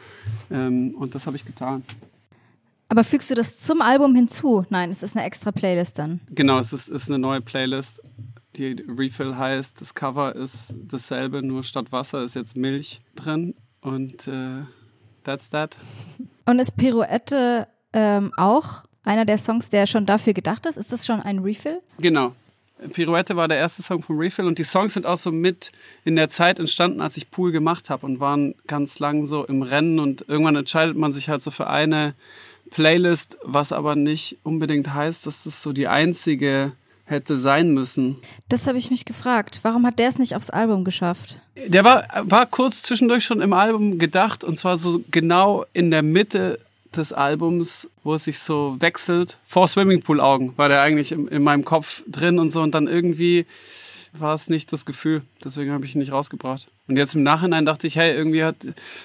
Ähm, 0.51 0.95
und 0.99 1.15
das 1.15 1.27
habe 1.27 1.37
ich 1.37 1.45
getan. 1.45 1.85
Aber 2.89 3.05
fügst 3.05 3.31
du 3.31 3.35
das 3.35 3.59
zum 3.59 3.81
Album 3.81 4.15
hinzu? 4.15 4.67
Nein, 4.69 4.91
es 4.91 5.03
ist 5.03 5.17
eine 5.17 5.25
extra 5.25 5.53
Playlist 5.53 5.99
dann. 5.99 6.21
Genau, 6.31 6.59
es 6.59 6.73
ist, 6.73 6.89
ist 6.89 7.09
eine 7.09 7.19
neue 7.19 7.41
Playlist, 7.41 8.03
die 8.57 8.85
Refill 8.87 9.37
heißt. 9.37 9.81
Das 9.81 9.95
Cover 9.95 10.35
ist 10.35 10.75
dasselbe, 10.87 11.43
nur 11.43 11.63
statt 11.63 11.91
Wasser 11.91 12.23
ist 12.23 12.35
jetzt 12.35 12.57
Milch 12.57 13.01
drin. 13.17 13.55
Und 13.81 14.29
äh, 14.29 14.65
that's 15.25 15.51
that. 15.51 15.77
Und 16.47 16.59
ist 16.59 16.77
Pirouette 16.77 17.67
ähm, 17.93 18.33
auch 18.37 18.83
einer 19.05 19.25
der 19.25 19.39
Songs, 19.39 19.71
der 19.71 19.87
schon 19.87 20.07
dafür 20.07 20.35
gedacht 20.35 20.67
ist? 20.67 20.77
Ist 20.77 20.93
das 20.93 21.07
schon 21.07 21.21
ein 21.21 21.39
Refill? 21.39 21.81
Genau. 21.99 22.35
Pirouette 22.93 23.37
war 23.37 23.49
der 23.49 23.59
erste 23.59 23.83
Song 23.83 24.03
vom 24.03 24.19
Refill 24.19 24.47
und 24.47 24.59
die 24.59 24.65
Songs 24.65 24.95
sind 24.95 25.07
auch 25.07 25.17
so 25.17 25.31
mit 25.31 25.73
in 26.05 26.17
der 26.17 26.29
Zeit 26.29 26.59
entstanden, 26.59 27.01
als 27.01 27.17
ich 27.17 27.31
Pool 27.31 27.53
gemacht 27.53 27.89
habe 27.89 28.05
und 28.05 28.21
waren 28.21 28.55
ganz 28.67 28.99
lang 28.99 29.27
so 29.27 29.45
im 29.45 29.63
Rennen 29.63 29.99
und 29.99 30.25
irgendwann 30.29 30.57
entscheidet 30.57 30.97
man 30.97 31.13
sich 31.13 31.29
halt 31.29 31.43
so 31.43 31.51
für 31.51 31.69
eine 31.69 32.15
Playlist, 32.71 33.39
was 33.45 33.73
aber 33.73 33.95
nicht 33.95 34.39
unbedingt 34.43 34.93
heißt, 34.93 35.27
dass 35.27 35.45
das 35.45 35.63
so 35.63 35.73
die 35.73 35.89
einzige 35.89 36.73
hätte 37.07 37.37
sein 37.37 37.73
müssen. 37.75 38.17
Das 38.49 38.67
habe 38.67 38.79
ich 38.79 38.91
mich 38.91 39.05
gefragt. 39.05 39.61
Warum 39.63 39.87
hat 39.87 39.99
der 39.99 40.09
es 40.09 40.19
nicht 40.19 40.35
aufs 40.35 40.51
Album 40.51 40.85
geschafft? 40.85 41.39
Der 41.67 41.85
war, 41.85 42.05
war 42.23 42.47
kurz 42.47 42.83
zwischendurch 42.83 43.25
schon 43.25 43.43
im 43.43 43.53
Album 43.53 43.99
gedacht 43.99 44.43
und 44.43 44.57
zwar 44.57 44.77
so 44.77 45.05
genau 45.11 45.67
in 45.75 45.91
der 45.91 46.03
Mitte 46.03 46.59
des 46.97 47.13
Albums, 47.13 47.89
wo 48.03 48.15
es 48.15 48.25
sich 48.25 48.39
so 48.39 48.77
wechselt. 48.81 49.39
Vor 49.47 49.69
Swimmingpool 49.69 50.21
Augen 50.21 50.53
war 50.57 50.69
der 50.69 50.83
eigentlich 50.83 51.13
in, 51.13 51.29
in 51.29 51.43
meinem 51.43 51.65
Kopf 51.65 52.03
drin 52.07 52.39
und 52.39 52.51
so 52.51 52.63
und 52.63 52.75
dann 52.75 52.87
irgendwie 52.87 53.47
war 54.13 54.35
es 54.35 54.49
nicht 54.49 54.73
das 54.73 54.87
Gefühl. 54.87 55.23
Deswegen 55.45 55.73
habe 55.73 55.85
ich 55.85 55.95
ihn 55.95 55.99
nicht 55.99 56.13
rausgebracht. 56.13 56.71
Und 56.87 56.97
jetzt 56.99 57.15
im 57.15 57.23
Nachhinein 57.23 57.65
dachte 57.65 57.87
ich, 57.87 57.97
hey, 57.97 58.15
irgendwie 58.15 58.45
hat, 58.45 58.57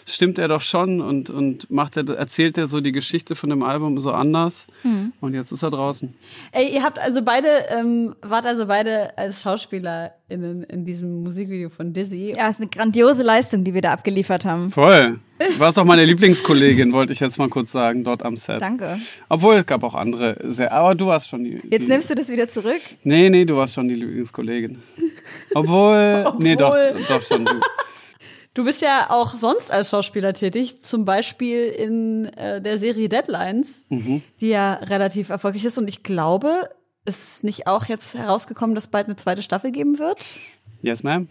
stimmt 0.06 0.38
er 0.38 0.50
doch 0.50 0.60
schon 0.60 1.00
und, 1.00 1.30
und 1.30 1.72
macht 1.72 1.96
er, 1.96 2.08
erzählt 2.10 2.58
er 2.58 2.68
so 2.68 2.82
die 2.82 2.92
Geschichte 2.92 3.36
von 3.36 3.50
dem 3.50 3.64
Album 3.64 3.98
so 4.00 4.12
anders. 4.12 4.68
Mhm. 4.84 5.14
Und 5.22 5.34
jetzt 5.34 5.54
ist 5.54 5.64
er 5.64 5.70
draußen. 5.70 6.14
Ey, 6.52 6.74
ihr 6.74 6.84
habt 6.84 7.00
also 7.00 7.22
beide, 7.22 7.48
ähm, 7.70 8.16
wart 8.22 8.46
also 8.46 8.66
beide 8.66 9.18
als 9.18 9.44
Schauspieler 9.44 10.12
in, 10.28 10.64
in 10.64 10.84
diesem 10.84 11.24
Musikvideo 11.24 11.70
von 11.70 11.94
Dizzy. 11.94 12.34
Ja, 12.36 12.50
ist 12.50 12.60
eine 12.60 12.70
grandiose 12.70 13.24
Leistung, 13.24 13.64
die 13.64 13.74
wir 13.74 13.82
da 13.82 13.94
abgeliefert 13.94 14.44
haben. 14.44 14.72
Voll. 14.72 15.20
Du 15.40 15.60
warst 15.60 15.80
auch 15.80 15.86
meine 15.86 16.04
Lieblingskollegin, 16.04 16.92
wollte 16.92 17.14
ich 17.14 17.22
jetzt 17.22 17.38
mal 17.38 17.48
kurz 17.48 17.72
sagen, 17.72 18.04
dort 18.04 18.24
am 18.24 18.36
Set. 18.36 18.62
Danke. 18.62 19.00
Obwohl, 19.30 19.56
es 19.56 19.66
gab 19.66 19.84
auch 19.84 19.96
andere 19.96 20.36
sehr, 20.44 20.74
aber 20.74 20.96
du 20.96 21.06
warst 21.06 21.30
schon 21.30 21.46
die. 21.46 21.62
Jetzt 21.70 21.86
die, 21.86 21.92
nimmst 21.92 22.10
du 22.10 22.16
das 22.16 22.30
wieder 22.30 22.50
zurück? 22.50 22.82
Nee, 23.04 23.30
nee, 23.30 23.46
du 23.46 23.56
warst 23.56 23.74
schon 23.74 23.88
die 23.88 23.96
Lieblingskollegin. 23.96 24.80
Obwohl, 25.54 26.24
Obwohl. 26.26 26.44
nee, 26.44 26.56
doch, 26.56 26.76
doch 27.08 27.22
schon 27.22 27.46
du. 27.46 27.54
Du 28.56 28.66
bist 28.66 28.82
ja 28.82 29.10
auch 29.10 29.36
sonst 29.36 29.72
als 29.72 29.92
Schauspieler 29.92 30.34
tätig, 30.34 30.82
zum 30.82 31.06
Beispiel 31.06 31.66
in 31.66 32.26
äh, 32.34 32.62
der 32.62 32.80
Serie 32.80 33.08
Deadlines, 33.08 33.86
mhm. 33.90 34.22
die 34.42 34.50
ja 34.50 34.74
relativ 34.74 35.30
erfolgreich 35.30 35.66
ist. 35.66 35.78
Und 35.78 35.88
ich 35.88 36.04
glaube, 36.04 36.70
ist 37.06 37.44
nicht 37.44 37.68
auch 37.68 37.86
jetzt 37.86 38.16
herausgekommen, 38.16 38.76
dass 38.76 38.88
bald 38.88 39.06
eine 39.06 39.16
zweite 39.16 39.44
Staffel 39.44 39.72
geben 39.72 40.00
wird? 40.00 40.36
Yes, 40.82 41.04
ma'am. 41.04 41.28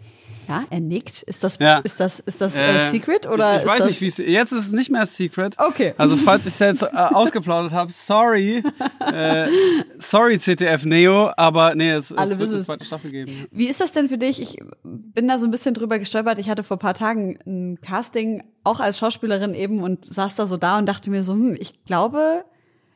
Ja, 0.49 0.63
er 0.69 0.79
nickt. 0.79 1.21
Ist 1.23 1.43
das, 1.43 1.59
ja. 1.59 1.77
ist 1.79 1.99
das, 1.99 2.19
ist 2.19 2.41
das 2.41 2.55
äh, 2.55 2.75
äh 2.75 2.85
Secret 2.89 3.27
oder? 3.27 3.57
Ich, 3.57 3.61
ich 3.61 3.67
weiß 3.67 3.85
nicht, 3.85 4.01
wie 4.01 4.07
es 4.07 4.17
jetzt 4.17 4.51
ist 4.51 4.67
es 4.67 4.71
nicht 4.71 4.89
mehr 4.89 5.05
Secret. 5.05 5.55
Okay. 5.59 5.93
Also 5.97 6.15
falls 6.15 6.41
ich 6.41 6.53
es 6.53 6.59
jetzt 6.59 6.81
äh, 6.81 6.87
ausgeplaudert 6.87 7.71
habe, 7.71 7.91
sorry, 7.91 8.63
äh, 9.13 9.47
sorry 9.99 10.39
CTF 10.39 10.85
Neo, 10.85 11.31
aber 11.37 11.75
nee, 11.75 11.91
es, 11.91 12.11
es 12.11 12.39
wird 12.39 12.51
eine 12.51 12.61
zweite 12.63 12.83
Staffel 12.83 13.11
geben. 13.11 13.47
Wie 13.51 13.67
ist 13.67 13.79
das 13.79 13.91
denn 13.91 14.09
für 14.09 14.17
dich? 14.17 14.41
Ich 14.41 14.57
bin 14.83 15.27
da 15.27 15.37
so 15.37 15.45
ein 15.45 15.51
bisschen 15.51 15.75
drüber 15.75 15.99
gestolpert. 15.99 16.39
Ich 16.39 16.49
hatte 16.49 16.63
vor 16.63 16.79
paar 16.79 16.95
Tagen 16.95 17.37
ein 17.45 17.79
Casting 17.81 18.43
auch 18.63 18.79
als 18.79 18.97
Schauspielerin 18.97 19.53
eben 19.53 19.83
und 19.83 20.05
saß 20.11 20.35
da 20.35 20.47
so 20.47 20.57
da 20.57 20.79
und 20.79 20.87
dachte 20.87 21.09
mir 21.09 21.23
so, 21.23 21.33
hm, 21.33 21.55
ich 21.59 21.85
glaube, 21.85 22.43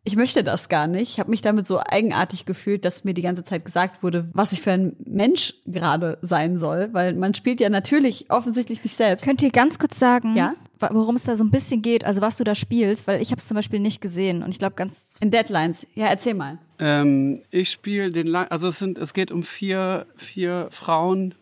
ich 0.05 0.17
möchte 0.17 0.43
das 0.43 0.67
gar 0.67 0.87
nicht. 0.87 1.13
Ich 1.13 1.19
habe 1.19 1.29
mich 1.29 1.41
damit 1.41 1.65
so 1.65 1.79
eigenartig 1.79 2.45
gefühlt, 2.45 2.83
dass 2.83 3.05
mir 3.05 3.13
die 3.13 3.21
ganze 3.21 3.45
Zeit 3.45 3.63
gesagt 3.63 4.03
wurde, 4.03 4.29
was 4.33 4.51
ich 4.51 4.61
für 4.61 4.71
ein 4.71 4.95
Mensch 5.05 5.53
gerade 5.65 6.17
sein 6.21 6.57
soll, 6.57 6.89
weil 6.91 7.13
man 7.13 7.33
spielt 7.33 7.61
ja 7.61 7.69
natürlich 7.69 8.29
offensichtlich 8.29 8.83
nicht 8.83 8.95
selbst. 8.95 9.25
Könnt 9.25 9.41
ihr 9.41 9.51
ganz 9.51 9.79
kurz 9.79 9.97
sagen, 9.97 10.35
ja? 10.35 10.55
worum 10.79 11.15
es 11.15 11.23
da 11.23 11.37
so 11.37 11.45
ein 11.45 11.51
bisschen 11.51 11.81
geht, 11.81 12.03
also 12.03 12.19
was 12.19 12.35
du 12.35 12.43
da 12.43 12.55
spielst, 12.55 13.07
weil 13.07 13.21
ich 13.21 13.31
habe 13.31 13.39
es 13.39 13.47
zum 13.47 13.55
Beispiel 13.55 13.79
nicht 13.79 14.01
gesehen 14.01 14.43
und 14.43 14.49
ich 14.49 14.59
glaube 14.59 14.75
ganz 14.75 15.15
in 15.21 15.31
Deadlines. 15.31 15.87
Ja, 15.95 16.07
erzähl 16.07 16.33
mal. 16.33 16.57
Ähm, 16.79 17.39
ich 17.51 17.69
spiele 17.71 18.11
den, 18.11 18.35
also 18.35 18.67
es 18.67 18.79
sind, 18.79 18.97
es 18.97 19.13
geht 19.13 19.31
um 19.31 19.43
vier 19.43 20.05
vier 20.15 20.67
Frauen 20.71 21.35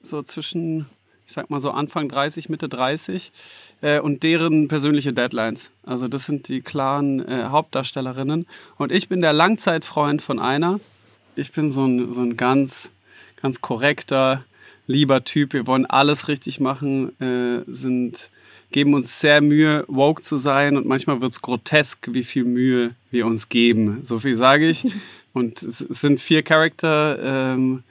so 0.00 0.22
zwischen 0.22 0.86
ich 1.26 1.32
sag 1.32 1.50
mal 1.50 1.60
so 1.60 1.72
Anfang 1.72 2.08
30, 2.08 2.48
Mitte 2.48 2.68
30 2.68 3.32
äh, 3.82 3.98
und 3.98 4.22
deren 4.22 4.68
persönliche 4.68 5.12
Deadlines. 5.12 5.70
Also 5.84 6.06
das 6.06 6.26
sind 6.26 6.48
die 6.48 6.60
klaren 6.60 7.26
äh, 7.26 7.46
Hauptdarstellerinnen. 7.48 8.46
Und 8.76 8.92
ich 8.92 9.08
bin 9.08 9.20
der 9.20 9.32
Langzeitfreund 9.32 10.22
von 10.22 10.38
einer. 10.38 10.78
Ich 11.34 11.52
bin 11.52 11.70
so 11.72 11.84
ein, 11.84 12.12
so 12.12 12.22
ein 12.22 12.36
ganz, 12.36 12.90
ganz 13.42 13.60
korrekter, 13.60 14.44
lieber 14.86 15.24
Typ. 15.24 15.52
Wir 15.52 15.66
wollen 15.66 15.84
alles 15.84 16.28
richtig 16.28 16.60
machen, 16.60 17.20
äh, 17.20 17.64
sind, 17.66 18.30
geben 18.70 18.94
uns 18.94 19.20
sehr 19.20 19.40
Mühe, 19.40 19.84
woke 19.88 20.22
zu 20.22 20.36
sein 20.36 20.76
und 20.76 20.86
manchmal 20.86 21.20
wird's 21.20 21.42
grotesk, 21.42 22.08
wie 22.12 22.24
viel 22.24 22.44
Mühe 22.44 22.94
wir 23.10 23.26
uns 23.26 23.48
geben. 23.48 24.00
So 24.04 24.20
viel 24.20 24.36
sage 24.36 24.68
ich. 24.68 24.86
Und 25.32 25.62
es 25.62 25.80
sind 25.80 26.18
vier 26.18 26.42
Charakter, 26.42 27.18
ähm, 27.22 27.82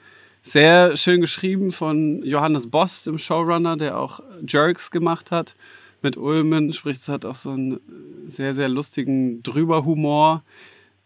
sehr 0.46 0.96
schön 0.96 1.22
geschrieben 1.22 1.72
von 1.72 2.24
Johannes 2.24 2.70
Boss, 2.70 3.04
dem 3.04 3.18
Showrunner, 3.18 3.78
der 3.78 3.98
auch 3.98 4.22
Jerks 4.48 4.92
gemacht 4.92 5.32
hat 5.32 5.56
mit 6.04 6.18
Ulmen. 6.18 6.72
Sprich, 6.72 6.98
es 6.98 7.10
hat 7.10 7.26
auch 7.26 7.36
so 7.36 7.50
einen 7.50 7.80
sehr, 8.28 8.54
sehr 8.54 8.70
lustigen 8.70 9.42
Drüberhumor. 9.42 10.44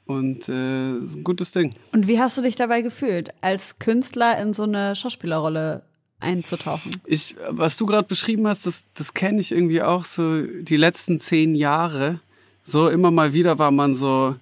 Und 0.05 0.50
äh, 0.50 0.98
ist 0.98 1.15
ein 1.15 1.24
gutes 1.24 1.51
Ding. 1.51 1.74
Und 1.93 2.08
wie 2.08 2.19
hast 2.19 2.38
du 2.38 2.41
dich 2.41 2.55
dabei 2.55 2.81
gefühlt, 2.81 3.29
als 3.41 3.79
Künstler 3.79 4.41
in 4.41 4.53
so 4.53 4.63
eine 4.63 4.96
Schauspielerrolle 4.96 5.84
einzutauchen? 6.19 6.91
Ich, 7.05 7.36
was 7.50 7.77
du 7.77 7.86
gerade 7.86 8.08
beschrieben 8.08 8.48
hast, 8.48 8.65
das, 8.65 8.86
das 8.96 9.13
kenne 9.13 9.39
ich 9.39 9.51
irgendwie 9.51 9.84
auch 9.84 10.05
so 10.05 10.41
die 10.41 10.77
letzten 10.77 11.19
zehn 11.19 11.55
Jahre. 11.55 12.19
So 12.63 12.89
immer 12.89 13.12
mal 13.12 13.34
wieder 13.34 13.58
war 13.60 13.72
man 13.72 13.96
so, 13.96 14.36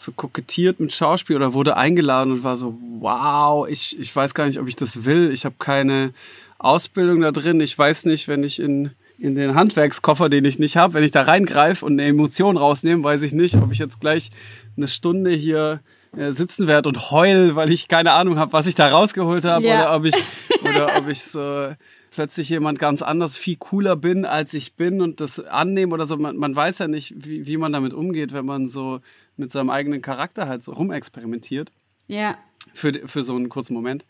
so 0.00 0.12
kokettiert 0.12 0.80
mit 0.80 0.92
Schauspiel 0.92 1.36
oder 1.36 1.52
wurde 1.52 1.76
eingeladen 1.76 2.32
und 2.32 2.44
war 2.44 2.56
so, 2.56 2.78
wow, 2.98 3.68
ich, 3.68 3.98
ich 3.98 4.14
weiß 4.14 4.34
gar 4.34 4.46
nicht, 4.46 4.58
ob 4.58 4.68
ich 4.68 4.76
das 4.76 5.04
will. 5.04 5.30
Ich 5.32 5.44
habe 5.44 5.56
keine 5.58 6.12
Ausbildung 6.58 7.20
da 7.20 7.32
drin. 7.32 7.60
Ich 7.60 7.78
weiß 7.78 8.06
nicht, 8.06 8.28
wenn 8.28 8.42
ich 8.42 8.60
in, 8.60 8.90
in 9.18 9.34
den 9.34 9.54
Handwerkskoffer, 9.54 10.28
den 10.28 10.44
ich 10.44 10.58
nicht 10.58 10.76
habe, 10.76 10.94
wenn 10.94 11.04
ich 11.04 11.12
da 11.12 11.22
reingreife 11.22 11.84
und 11.84 11.92
eine 11.92 12.08
Emotion 12.08 12.56
rausnehme, 12.56 13.04
weiß 13.04 13.22
ich 13.22 13.32
nicht, 13.32 13.56
ob 13.56 13.72
ich 13.72 13.78
jetzt 13.78 14.00
gleich 14.00 14.30
eine 14.76 14.88
Stunde 14.88 15.30
hier 15.30 15.80
äh, 16.16 16.32
sitzen 16.32 16.66
werde 16.66 16.88
und 16.88 17.10
heul, 17.10 17.54
weil 17.54 17.70
ich 17.70 17.86
keine 17.86 18.12
Ahnung 18.12 18.38
habe, 18.38 18.52
was 18.52 18.66
ich 18.66 18.74
da 18.74 18.88
rausgeholt 18.88 19.44
habe 19.44 19.66
ja. 19.66 19.82
oder 19.82 19.96
ob 19.96 20.04
ich 20.06 20.14
oder 20.62 20.96
ob 20.98 21.08
ich 21.08 21.22
so 21.22 21.68
plötzlich 22.10 22.48
jemand 22.48 22.78
ganz 22.78 23.02
anders, 23.02 23.36
viel 23.36 23.56
cooler 23.56 23.96
bin, 23.96 24.24
als 24.24 24.54
ich 24.54 24.74
bin 24.74 25.00
und 25.00 25.20
das 25.20 25.40
annehme 25.40 25.94
oder 25.94 26.06
so. 26.06 26.16
Man, 26.16 26.36
man 26.36 26.54
weiß 26.54 26.78
ja 26.78 26.88
nicht, 26.88 27.14
wie, 27.16 27.46
wie 27.46 27.56
man 27.56 27.72
damit 27.72 27.94
umgeht, 27.94 28.32
wenn 28.32 28.46
man 28.46 28.66
so 28.66 29.00
mit 29.36 29.52
seinem 29.52 29.70
eigenen 29.70 30.02
Charakter 30.02 30.48
halt 30.48 30.62
so 30.62 30.72
rumexperimentiert. 30.72 31.72
Ja. 32.06 32.36
Für, 32.74 32.92
für 32.92 33.22
so 33.22 33.34
einen 33.36 33.48
kurzen 33.48 33.74
Moment. 33.74 34.04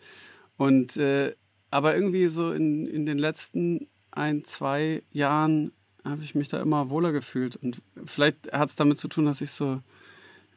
Und 0.57 0.97
äh, 0.97 1.35
aber 1.71 1.95
irgendwie 1.95 2.27
so 2.27 2.53
in, 2.53 2.87
in 2.87 3.07
den 3.07 3.19
letzten 3.19 3.87
ein, 4.11 4.45
zwei 4.45 5.03
Jahren 5.13 5.73
habe 6.05 6.23
ich 6.23 6.35
mich 6.35 6.49
da 6.49 6.61
immer 6.61 6.91
wohler 6.91 7.13
gefühlt. 7.13 7.57
Und 7.57 7.81
vielleicht 8.05 8.53
hat 8.53 8.71
es 8.71 8.77
damit 8.77 8.99
zu 8.99 9.09
tun, 9.09 9.27
dass 9.27 9.41
ich 9.41 9.53
so 9.53 9.81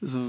so 0.06 0.20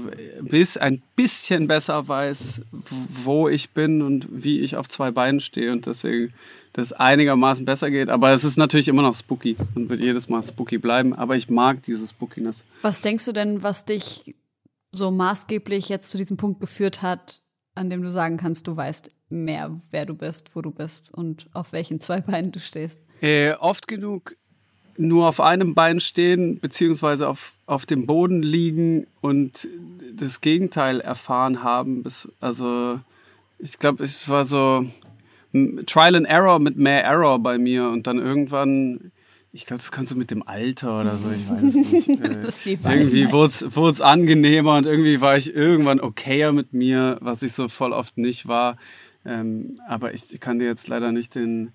bis 0.41 0.77
ein 0.77 1.01
bisschen 1.15 1.67
besser 1.67 2.07
weiß, 2.07 2.61
wo 3.09 3.49
ich 3.49 3.71
bin 3.71 4.01
und 4.01 4.27
wie 4.31 4.61
ich 4.61 4.77
auf 4.77 4.87
zwei 4.87 5.11
Beinen 5.11 5.39
stehe 5.39 5.71
und 5.71 5.85
deswegen 5.85 6.33
das 6.75 6.91
einigermaßen 6.91 7.63
besser 7.63 7.89
geht. 7.89 8.09
Aber 8.09 8.31
es 8.31 8.43
ist 8.43 8.57
natürlich 8.57 8.89
immer 8.89 9.01
noch 9.01 9.15
spooky 9.15 9.55
und 9.75 9.89
wird 9.89 10.01
jedes 10.01 10.27
Mal 10.27 10.43
spooky 10.43 10.77
bleiben. 10.77 11.13
Aber 11.13 11.37
ich 11.37 11.49
mag 11.49 11.81
diese 11.83 12.05
Spookiness. 12.05 12.65
Was 12.81 13.01
denkst 13.01 13.23
du 13.25 13.31
denn, 13.31 13.63
was 13.63 13.85
dich 13.85 14.35
so 14.91 15.09
maßgeblich 15.09 15.87
jetzt 15.87 16.11
zu 16.11 16.17
diesem 16.17 16.35
Punkt 16.35 16.59
geführt 16.59 17.01
hat, 17.01 17.41
an 17.75 17.89
dem 17.89 18.01
du 18.01 18.11
sagen 18.11 18.37
kannst, 18.37 18.67
du 18.67 18.75
weißt 18.75 19.09
mehr, 19.29 19.79
wer 19.91 20.05
du 20.05 20.15
bist, 20.15 20.53
wo 20.53 20.61
du 20.61 20.71
bist 20.71 21.13
und 21.13 21.47
auf 21.53 21.71
welchen 21.71 22.01
zwei 22.01 22.19
Beinen 22.21 22.51
du 22.51 22.59
stehst? 22.59 22.99
Äh, 23.21 23.53
oft 23.53 23.87
genug 23.87 24.35
nur 24.97 25.27
auf 25.27 25.39
einem 25.39 25.75
Bein 25.75 25.99
stehen, 25.99 26.55
beziehungsweise 26.59 27.27
auf, 27.27 27.53
auf 27.65 27.85
dem 27.85 28.05
Boden 28.05 28.41
liegen 28.41 29.07
und 29.21 29.67
das 30.13 30.41
Gegenteil 30.41 31.01
erfahren 31.01 31.63
haben. 31.63 32.03
Also 32.39 32.99
ich 33.59 33.77
glaube, 33.77 34.03
es 34.03 34.29
war 34.29 34.45
so 34.45 34.85
Trial 35.85 36.15
and 36.15 36.27
Error 36.27 36.59
mit 36.59 36.77
mehr 36.77 37.03
Error 37.03 37.39
bei 37.39 37.57
mir 37.57 37.89
und 37.89 38.07
dann 38.07 38.19
irgendwann, 38.19 39.11
ich 39.51 39.65
glaube, 39.65 39.79
das 39.79 39.91
kannst 39.91 40.11
du 40.11 40.15
mit 40.15 40.31
dem 40.31 40.45
Alter 40.47 41.01
oder 41.01 41.17
so, 41.17 41.29
ich 41.31 41.49
weiß 41.49 41.61
nicht. 41.73 42.05
Äh, 42.85 42.97
irgendwie 42.97 43.31
wurde 43.31 43.91
es 43.91 44.01
angenehmer 44.01 44.75
und 44.77 44.85
irgendwie 44.85 45.21
war 45.21 45.37
ich 45.37 45.55
irgendwann 45.55 45.99
okayer 45.99 46.51
mit 46.51 46.73
mir, 46.73 47.17
was 47.21 47.41
ich 47.41 47.53
so 47.53 47.69
voll 47.69 47.93
oft 47.93 48.17
nicht 48.17 48.47
war. 48.47 48.77
Ähm, 49.25 49.75
aber 49.87 50.13
ich 50.13 50.39
kann 50.39 50.59
dir 50.59 50.65
jetzt 50.65 50.87
leider 50.87 51.11
nicht 51.11 51.35
den, 51.35 51.71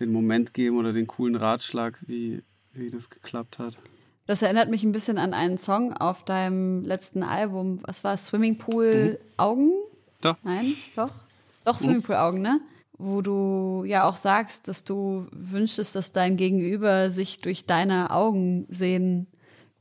den 0.00 0.12
Moment 0.12 0.54
geben 0.54 0.76
oder 0.78 0.92
den 0.92 1.06
coolen 1.06 1.36
Ratschlag, 1.36 1.98
wie, 2.06 2.42
wie 2.72 2.90
das 2.90 3.10
geklappt 3.10 3.58
hat. 3.58 3.78
Das 4.26 4.42
erinnert 4.42 4.70
mich 4.70 4.84
ein 4.84 4.92
bisschen 4.92 5.18
an 5.18 5.34
einen 5.34 5.58
Song 5.58 5.92
auf 5.92 6.24
deinem 6.24 6.84
letzten 6.84 7.22
Album. 7.22 7.80
Was 7.82 8.04
war 8.04 8.14
es? 8.14 8.26
Swimmingpool. 8.26 9.18
Augen? 9.36 9.72
Doch. 10.20 10.36
Nein, 10.44 10.74
doch. 10.96 11.10
Doch, 11.64 11.78
Swimmingpool 11.78 12.16
Augen, 12.16 12.40
ne? 12.40 12.60
Wo 12.96 13.22
du 13.22 13.84
ja 13.86 14.08
auch 14.08 14.16
sagst, 14.16 14.68
dass 14.68 14.84
du 14.84 15.26
wünschst, 15.32 15.94
dass 15.94 16.12
dein 16.12 16.36
Gegenüber 16.36 17.10
sich 17.10 17.38
durch 17.38 17.66
deine 17.66 18.10
Augen 18.10 18.66
sehen 18.68 19.26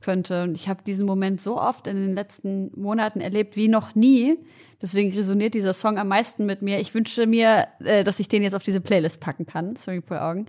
könnte. 0.03 0.43
Und 0.43 0.55
ich 0.55 0.69
habe 0.69 0.83
diesen 0.85 1.05
Moment 1.05 1.41
so 1.41 1.59
oft 1.59 1.87
in 1.87 1.95
den 1.95 2.13
letzten 2.13 2.71
Monaten 2.79 3.21
erlebt 3.21 3.55
wie 3.55 3.67
noch 3.67 3.95
nie. 3.95 4.37
Deswegen 4.81 5.13
resoniert 5.13 5.53
dieser 5.53 5.73
Song 5.73 5.97
am 5.97 6.09
meisten 6.09 6.45
mit 6.45 6.61
mir. 6.61 6.79
Ich 6.79 6.93
wünsche 6.93 7.25
mir, 7.25 7.67
äh, 7.79 8.03
dass 8.03 8.19
ich 8.19 8.27
den 8.27 8.43
jetzt 8.43 8.53
auf 8.53 8.63
diese 8.63 8.81
Playlist 8.81 9.21
packen 9.21 9.45
kann, 9.45 9.75
Swimmingpool 9.77 10.17
Augen. 10.17 10.45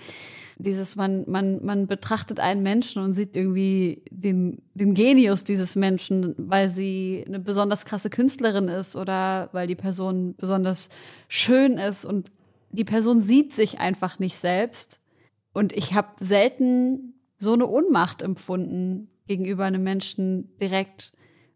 Dieses, 0.58 0.96
man, 0.96 1.24
man, 1.28 1.64
man 1.64 1.86
betrachtet 1.86 2.40
einen 2.40 2.62
Menschen 2.62 3.02
und 3.02 3.14
sieht 3.14 3.36
irgendwie 3.36 4.02
den, 4.10 4.62
den 4.74 4.94
Genius 4.94 5.44
dieses 5.44 5.76
Menschen, 5.76 6.34
weil 6.36 6.68
sie 6.68 7.24
eine 7.26 7.38
besonders 7.38 7.84
krasse 7.84 8.10
Künstlerin 8.10 8.68
ist 8.68 8.96
oder 8.96 9.48
weil 9.52 9.66
die 9.66 9.74
Person 9.76 10.34
besonders 10.36 10.88
schön 11.28 11.78
ist 11.78 12.04
und 12.04 12.30
die 12.74 12.84
Person 12.84 13.22
sieht 13.22 13.52
sich 13.52 13.80
einfach 13.80 14.18
nicht 14.18 14.36
selbst. 14.36 14.98
Und 15.52 15.72
ich 15.72 15.94
habe 15.94 16.08
selten 16.18 17.14
so 17.38 17.52
eine 17.52 17.66
Ohnmacht 17.66 18.22
empfunden 18.22 19.08
gegenüber 19.26 19.64
einem 19.64 19.82
Menschen 19.82 20.56
direkt, 20.58 21.12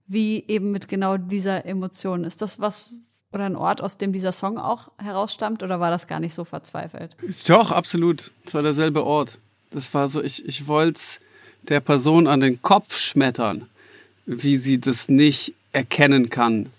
wie 0.07 0.45
eben 0.47 0.71
mit 0.71 0.89
genau 0.89 1.17
dieser 1.17 1.67
Emotion. 1.67 2.25
Ist 2.25 2.41
das 2.41 2.61
was, 2.61 2.93
oder 3.33 3.45
ein 3.45 3.57
Ort, 3.57 3.83
aus 3.83 3.99
dem 3.99 4.13
dieser 4.13 4.33
Song 4.33 4.59
auch 4.59 4.91
herausstammt? 4.99 5.63
Oder 5.63 5.81
war 5.81 5.91
das 5.91 6.07
gar 6.07 6.21
nicht 6.21 6.35
so 6.35 6.45
verzweifelt? 6.45 7.17
Doch, 7.47 7.73
absolut. 7.73 8.31
Es 8.45 8.55
war 8.55 8.63
derselbe 8.63 9.05
Ort. 9.05 9.39
Das 9.71 9.93
war 9.93 10.09
so, 10.09 10.23
ich, 10.23 10.47
ich 10.47 10.67
wollte 10.67 10.99
es 10.99 11.21
der 11.63 11.81
Person 11.81 12.27
an 12.27 12.41
den 12.41 12.63
Kopf 12.63 12.97
schmettern, 12.99 13.69
wie 14.25 14.57
sie 14.57 14.81
das 14.81 15.09
nicht 15.09 15.55
erkennen 15.73 16.31
kann. 16.31 16.71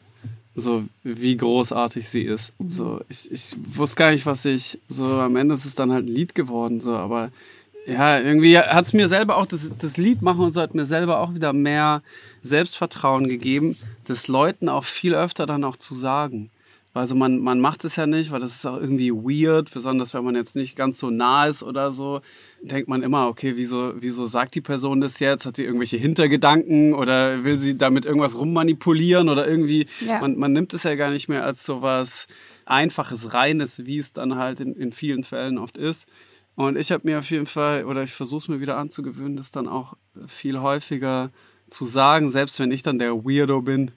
So, 0.60 0.84
wie 1.04 1.38
großartig 1.38 2.08
sie 2.08 2.24
ist. 2.24 2.54
Mhm. 2.60 2.70
So, 2.70 3.02
ich, 3.10 3.32
ich 3.32 3.56
wusste 3.76 3.96
gar 3.96 4.12
nicht, 4.12 4.26
was 4.26 4.46
ich, 4.46 4.80
so, 4.88 5.06
am 5.06 5.36
Ende 5.36 5.56
ist 5.56 5.66
es 5.66 5.76
dann 5.76 5.92
halt 5.92 6.06
ein 6.06 6.14
Lied 6.14 6.36
geworden, 6.36 6.82
so, 6.82 6.96
aber 6.96 7.32
ja, 7.86 8.20
irgendwie 8.20 8.58
hat 8.58 8.86
es 8.86 8.94
mir 8.94 9.08
selber 9.08 9.38
auch, 9.38 9.46
das, 9.46 9.74
das 9.78 9.98
Lied 9.98 10.22
machen 10.22 10.42
und 10.42 10.54
so 10.54 10.62
hat 10.62 10.76
mir 10.76 10.86
selber 10.86 11.20
auch 11.20 11.34
wieder 11.34 11.54
mehr 11.54 12.04
Selbstvertrauen 12.42 13.28
gegeben, 13.30 13.78
das 14.06 14.28
Leuten 14.28 14.70
auch 14.70 14.84
viel 14.84 15.16
öfter 15.16 15.46
dann 15.46 15.64
auch 15.64 15.76
zu 15.76 15.96
sagen. 15.96 16.52
Also 16.94 17.14
man, 17.14 17.40
man 17.40 17.60
macht 17.60 17.86
es 17.86 17.98
ja 17.98 18.08
nicht, 18.08 18.32
weil 18.32 18.40
das 18.40 18.56
ist 18.56 18.66
auch 18.66 18.80
irgendwie 18.80 19.12
weird, 19.12 19.72
besonders 19.72 20.16
wenn 20.16 20.24
man 20.24 20.36
jetzt 20.36 20.56
nicht 20.56 20.76
ganz 20.76 20.98
so 20.98 21.12
nah 21.12 21.46
ist 21.46 21.62
oder 21.62 21.92
so, 21.92 22.22
denkt 22.62 22.90
man 22.90 23.04
immer, 23.04 23.28
okay, 23.28 23.54
wieso, 23.58 23.94
wieso 24.00 24.26
sagt 24.26 24.56
die 24.56 24.62
Person 24.62 25.00
das 25.00 25.20
jetzt? 25.20 25.46
Hat 25.46 25.56
sie 25.56 25.66
irgendwelche 25.66 25.98
Hintergedanken 25.98 26.96
oder 26.96 27.44
will 27.44 27.58
sie 27.58 27.78
damit 27.78 28.06
irgendwas 28.06 28.38
rummanipulieren 28.38 29.30
oder 29.30 29.48
irgendwie, 29.48 29.86
ja. 30.06 30.20
man, 30.20 30.38
man 30.38 30.52
nimmt 30.52 30.74
es 30.74 30.84
ja 30.84 30.96
gar 30.96 31.12
nicht 31.12 31.30
mehr 31.30 31.46
als 31.46 31.64
so 31.64 31.84
was 31.84 32.26
Einfaches, 32.66 33.34
Reines, 33.34 33.86
wie 33.86 34.00
es 34.00 34.14
dann 34.14 34.36
halt 34.36 34.60
in, 34.60 34.74
in 34.74 34.92
vielen 34.92 35.24
Fällen 35.24 35.60
oft 35.60 35.78
ist. 35.78 36.08
Und 36.56 36.78
ich 36.78 36.92
habe 36.92 37.08
mir 37.08 37.20
auf 37.20 37.30
jeden 37.30 37.46
Fall, 37.46 37.86
oder 37.86 38.04
ich 38.04 38.12
versuche 38.12 38.40
es 38.40 38.48
mir 38.48 38.60
wieder 38.60 38.78
anzugewöhnen, 38.78 39.38
das 39.38 39.52
dann 39.52 39.68
auch 39.68 39.94
viel 40.28 40.60
häufiger 40.60 41.30
zu 41.70 41.86
sagen, 41.86 42.32
selbst 42.32 42.60
wenn 42.60 42.72
ich 42.72 42.84
dann 42.84 43.00
der 43.00 43.24
Weirdo 43.24 43.62
bin, 43.62 43.92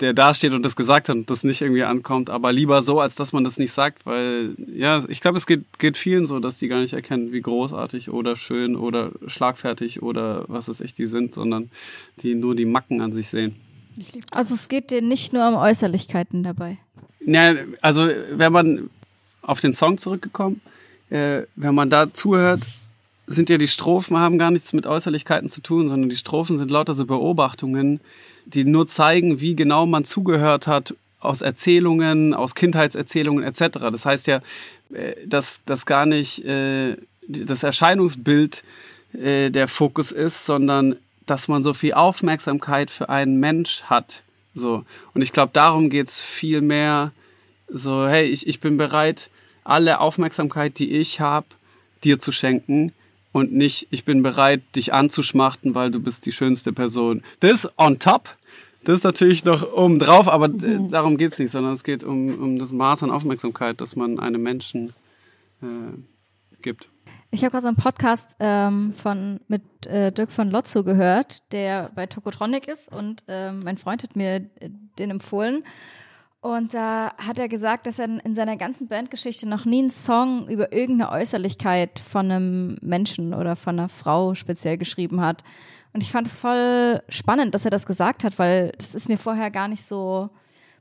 der 0.00 0.12
da 0.12 0.34
steht 0.34 0.52
und 0.52 0.62
das 0.62 0.76
gesagt 0.76 1.08
hat 1.08 1.16
und 1.16 1.30
das 1.30 1.44
nicht 1.44 1.60
irgendwie 1.60 1.84
ankommt, 1.84 2.30
aber 2.30 2.52
lieber 2.52 2.82
so, 2.82 3.00
als 3.00 3.14
dass 3.14 3.32
man 3.32 3.44
das 3.44 3.58
nicht 3.58 3.72
sagt, 3.72 4.06
weil 4.06 4.54
ja, 4.72 5.02
ich 5.08 5.20
glaube, 5.20 5.38
es 5.38 5.46
geht, 5.46 5.78
geht 5.78 5.96
vielen 5.96 6.26
so, 6.26 6.40
dass 6.40 6.58
die 6.58 6.68
gar 6.68 6.80
nicht 6.80 6.92
erkennen, 6.92 7.32
wie 7.32 7.40
großartig 7.40 8.10
oder 8.10 8.36
schön 8.36 8.76
oder 8.76 9.12
schlagfertig 9.26 10.02
oder 10.02 10.44
was 10.48 10.68
es 10.68 10.80
ich 10.80 10.94
die 10.94 11.06
sind, 11.06 11.34
sondern 11.34 11.70
die 12.22 12.34
nur 12.34 12.54
die 12.54 12.64
Macken 12.64 13.00
an 13.00 13.12
sich 13.12 13.28
sehen. 13.28 13.56
Also 14.30 14.54
es 14.54 14.68
geht 14.68 14.90
dir 14.90 15.02
nicht 15.02 15.32
nur 15.32 15.46
um 15.48 15.54
Äußerlichkeiten 15.54 16.42
dabei. 16.42 16.78
Ja, 17.24 17.54
also 17.80 18.08
wenn 18.32 18.52
man 18.52 18.90
auf 19.42 19.60
den 19.60 19.72
Song 19.72 19.98
zurückgekommen, 19.98 20.60
äh, 21.10 21.42
wenn 21.54 21.74
man 21.74 21.90
da 21.90 22.12
zuhört, 22.12 22.62
sind 23.26 23.48
ja 23.48 23.58
die 23.58 23.68
Strophen 23.68 24.18
haben 24.18 24.38
gar 24.38 24.50
nichts 24.50 24.72
mit 24.72 24.86
Äußerlichkeiten 24.86 25.48
zu 25.48 25.62
tun, 25.62 25.88
sondern 25.88 26.10
die 26.10 26.16
Strophen 26.16 26.58
sind 26.58 26.70
lauter 26.70 26.94
so 26.94 27.06
Beobachtungen, 27.06 28.00
die 28.46 28.64
nur 28.64 28.86
zeigen, 28.86 29.40
wie 29.40 29.56
genau 29.56 29.86
man 29.86 30.04
zugehört 30.04 30.66
hat 30.66 30.94
aus 31.20 31.40
Erzählungen, 31.40 32.34
aus 32.34 32.54
Kindheitserzählungen 32.54 33.44
etc. 33.44 33.78
Das 33.90 34.04
heißt 34.04 34.26
ja, 34.26 34.40
äh, 34.92 35.14
dass 35.26 35.62
das 35.64 35.86
gar 35.86 36.06
nicht 36.06 36.44
äh, 36.44 36.96
das 37.26 37.62
Erscheinungsbild 37.62 38.62
äh, 39.14 39.50
der 39.50 39.68
Fokus 39.68 40.12
ist, 40.12 40.44
sondern 40.44 40.96
dass 41.26 41.48
man 41.48 41.62
so 41.62 41.72
viel 41.72 41.94
Aufmerksamkeit 41.94 42.90
für 42.90 43.08
einen 43.08 43.40
Mensch 43.40 43.84
hat. 43.84 44.22
So. 44.54 44.84
Und 45.14 45.22
ich 45.22 45.32
glaube, 45.32 45.50
darum 45.54 45.88
geht's 45.88 46.20
viel 46.20 46.60
mehr 46.60 47.12
so, 47.68 48.06
hey, 48.06 48.26
ich, 48.26 48.46
ich 48.46 48.60
bin 48.60 48.76
bereit, 48.76 49.30
alle 49.64 50.00
Aufmerksamkeit, 50.00 50.78
die 50.78 50.92
ich 50.92 51.20
habe, 51.20 51.46
dir 52.04 52.20
zu 52.20 52.30
schenken 52.30 52.92
und 53.34 53.52
nicht, 53.52 53.88
ich 53.90 54.04
bin 54.04 54.22
bereit, 54.22 54.62
dich 54.76 54.94
anzuschmachten, 54.94 55.74
weil 55.74 55.90
du 55.90 55.98
bist 55.98 56.24
die 56.24 56.30
schönste 56.30 56.72
Person. 56.72 57.20
Das 57.40 57.68
on 57.76 57.98
top. 57.98 58.36
Das 58.84 58.94
ist 58.94 59.02
natürlich 59.02 59.44
noch 59.44 59.72
oben 59.72 59.98
drauf, 59.98 60.28
aber 60.28 60.46
mhm. 60.46 60.88
darum 60.90 61.16
geht's 61.16 61.40
nicht, 61.40 61.50
sondern 61.50 61.72
es 61.72 61.82
geht 61.82 62.04
um, 62.04 62.28
um 62.38 62.58
das 62.60 62.70
Maß 62.70 63.02
an 63.02 63.10
Aufmerksamkeit, 63.10 63.80
das 63.80 63.96
man 63.96 64.20
einem 64.20 64.40
Menschen 64.40 64.92
äh, 65.62 65.66
gibt. 66.62 66.90
Ich 67.32 67.42
habe 67.42 67.50
gerade 67.50 67.62
so 67.62 67.68
einen 67.68 67.76
Podcast 67.76 68.36
ähm, 68.38 68.92
von 68.92 69.40
mit 69.48 69.62
äh, 69.86 70.12
Dirk 70.12 70.30
von 70.30 70.48
Lotzo 70.48 70.84
gehört, 70.84 71.50
der 71.50 71.90
bei 71.92 72.06
Tokotronic 72.06 72.68
ist 72.68 72.92
und 72.92 73.24
ähm, 73.26 73.62
mein 73.64 73.78
Freund 73.78 74.04
hat 74.04 74.14
mir 74.14 74.36
äh, 74.36 74.70
den 75.00 75.10
empfohlen. 75.10 75.64
Und 76.44 76.74
da 76.74 77.14
hat 77.16 77.38
er 77.38 77.48
gesagt, 77.48 77.86
dass 77.86 77.98
er 77.98 78.22
in 78.22 78.34
seiner 78.34 78.58
ganzen 78.58 78.86
Bandgeschichte 78.86 79.48
noch 79.48 79.64
nie 79.64 79.78
einen 79.78 79.88
Song 79.88 80.46
über 80.46 80.74
irgendeine 80.74 81.10
Äußerlichkeit 81.10 81.98
von 81.98 82.30
einem 82.30 82.76
Menschen 82.82 83.32
oder 83.32 83.56
von 83.56 83.78
einer 83.78 83.88
Frau 83.88 84.34
speziell 84.34 84.76
geschrieben 84.76 85.22
hat. 85.22 85.42
Und 85.94 86.02
ich 86.02 86.12
fand 86.12 86.26
es 86.26 86.36
voll 86.36 87.02
spannend, 87.08 87.54
dass 87.54 87.64
er 87.64 87.70
das 87.70 87.86
gesagt 87.86 88.24
hat, 88.24 88.38
weil 88.38 88.72
das 88.76 88.94
ist 88.94 89.08
mir 89.08 89.16
vorher 89.16 89.50
gar 89.50 89.68
nicht 89.68 89.84
so 89.84 90.28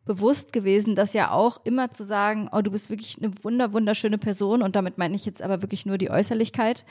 bewusst 0.03 0.51
gewesen, 0.51 0.95
dass 0.95 1.13
ja 1.13 1.31
auch 1.31 1.61
immer 1.63 1.91
zu 1.91 2.03
sagen, 2.03 2.49
oh, 2.51 2.59
du 2.59 2.69
bist 2.69 2.89
wirklich 2.89 3.19
eine 3.23 3.31
wunder, 3.41 3.71
wunderschöne 3.71 4.17
Person 4.17 4.63
und 4.63 4.75
damit 4.75 4.97
meine 4.97 5.15
ich 5.15 5.25
jetzt 5.25 5.41
aber 5.41 5.61
wirklich 5.61 5.85
nur 5.85 5.97
die 5.97 6.11
Äußerlichkeit, 6.11 6.83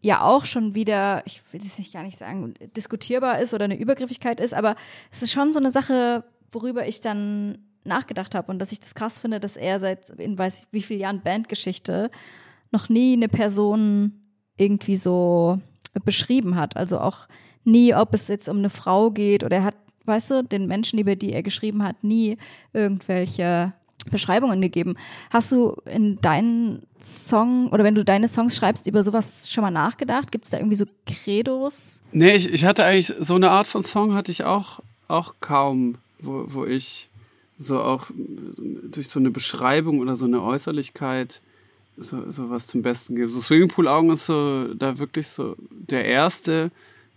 ja 0.00 0.22
auch 0.22 0.46
schon 0.46 0.74
wieder, 0.74 1.22
ich 1.26 1.42
will 1.52 1.60
es 1.62 1.76
nicht 1.76 1.92
gar 1.92 2.04
nicht 2.04 2.16
sagen, 2.16 2.54
diskutierbar 2.74 3.38
ist 3.38 3.52
oder 3.52 3.66
eine 3.66 3.78
Übergriffigkeit 3.78 4.40
ist, 4.40 4.54
aber 4.54 4.76
es 5.10 5.22
ist 5.22 5.32
schon 5.32 5.52
so 5.52 5.58
eine 5.58 5.70
Sache, 5.70 6.24
worüber 6.50 6.88
ich 6.88 7.02
dann 7.02 7.58
nachgedacht 7.84 8.34
habe 8.34 8.50
und 8.50 8.58
dass 8.58 8.72
ich 8.72 8.80
das 8.80 8.94
krass 8.94 9.20
finde, 9.20 9.40
dass 9.40 9.56
er 9.56 9.78
seit 9.78 10.10
in 10.10 10.38
weiß 10.38 10.68
wie 10.70 10.82
vielen 10.82 11.00
Jahren 11.00 11.22
Bandgeschichte 11.22 12.10
noch 12.70 12.88
nie 12.88 13.14
eine 13.14 13.28
Person 13.28 14.12
irgendwie 14.56 14.96
so 14.96 15.58
beschrieben 16.04 16.56
hat. 16.56 16.76
Also 16.76 17.00
auch 17.00 17.26
nie, 17.64 17.94
ob 17.94 18.14
es 18.14 18.28
jetzt 18.28 18.48
um 18.48 18.58
eine 18.58 18.70
Frau 18.70 19.10
geht 19.10 19.44
oder 19.44 19.58
er 19.58 19.64
hat, 19.64 19.76
weißt 20.04 20.30
du, 20.30 20.42
den 20.44 20.66
Menschen, 20.66 20.98
über 20.98 21.16
die 21.16 21.32
er 21.32 21.42
geschrieben 21.42 21.82
hat, 21.82 22.02
nie 22.02 22.36
irgendwelche 22.72 23.72
Beschreibungen 24.10 24.60
gegeben. 24.60 24.96
Hast 25.30 25.52
du 25.52 25.76
in 25.84 26.20
deinen 26.20 26.82
Song 26.98 27.68
oder 27.70 27.84
wenn 27.84 27.94
du 27.94 28.04
deine 28.04 28.26
Songs 28.26 28.56
schreibst, 28.56 28.86
über 28.86 29.02
sowas 29.02 29.50
schon 29.50 29.62
mal 29.62 29.70
nachgedacht? 29.70 30.32
Gibt 30.32 30.44
es 30.44 30.50
da 30.50 30.58
irgendwie 30.58 30.76
so 30.76 30.86
Credos? 31.06 32.02
Nee, 32.10 32.32
ich, 32.32 32.52
ich 32.52 32.64
hatte 32.64 32.84
eigentlich 32.84 33.06
so 33.06 33.36
eine 33.36 33.50
Art 33.50 33.66
von 33.66 33.82
Song 33.82 34.14
hatte 34.14 34.32
ich 34.32 34.44
auch, 34.44 34.80
auch 35.06 35.34
kaum, 35.40 35.98
wo, 36.20 36.44
wo 36.48 36.64
ich 36.64 37.10
so 37.62 37.80
auch 37.80 38.06
durch 38.14 39.08
so 39.08 39.20
eine 39.20 39.30
Beschreibung 39.30 40.00
oder 40.00 40.16
so 40.16 40.26
eine 40.26 40.42
Äußerlichkeit 40.42 41.40
so, 41.96 42.30
so 42.30 42.50
was 42.50 42.66
zum 42.66 42.82
Besten 42.82 43.16
gebe. 43.16 43.28
So 43.28 43.40
Swimmingpool-Augen 43.40 44.10
ist 44.10 44.26
so 44.26 44.72
da 44.74 44.98
wirklich 44.98 45.28
so 45.28 45.56
der 45.70 46.04
Erste, 46.04 46.70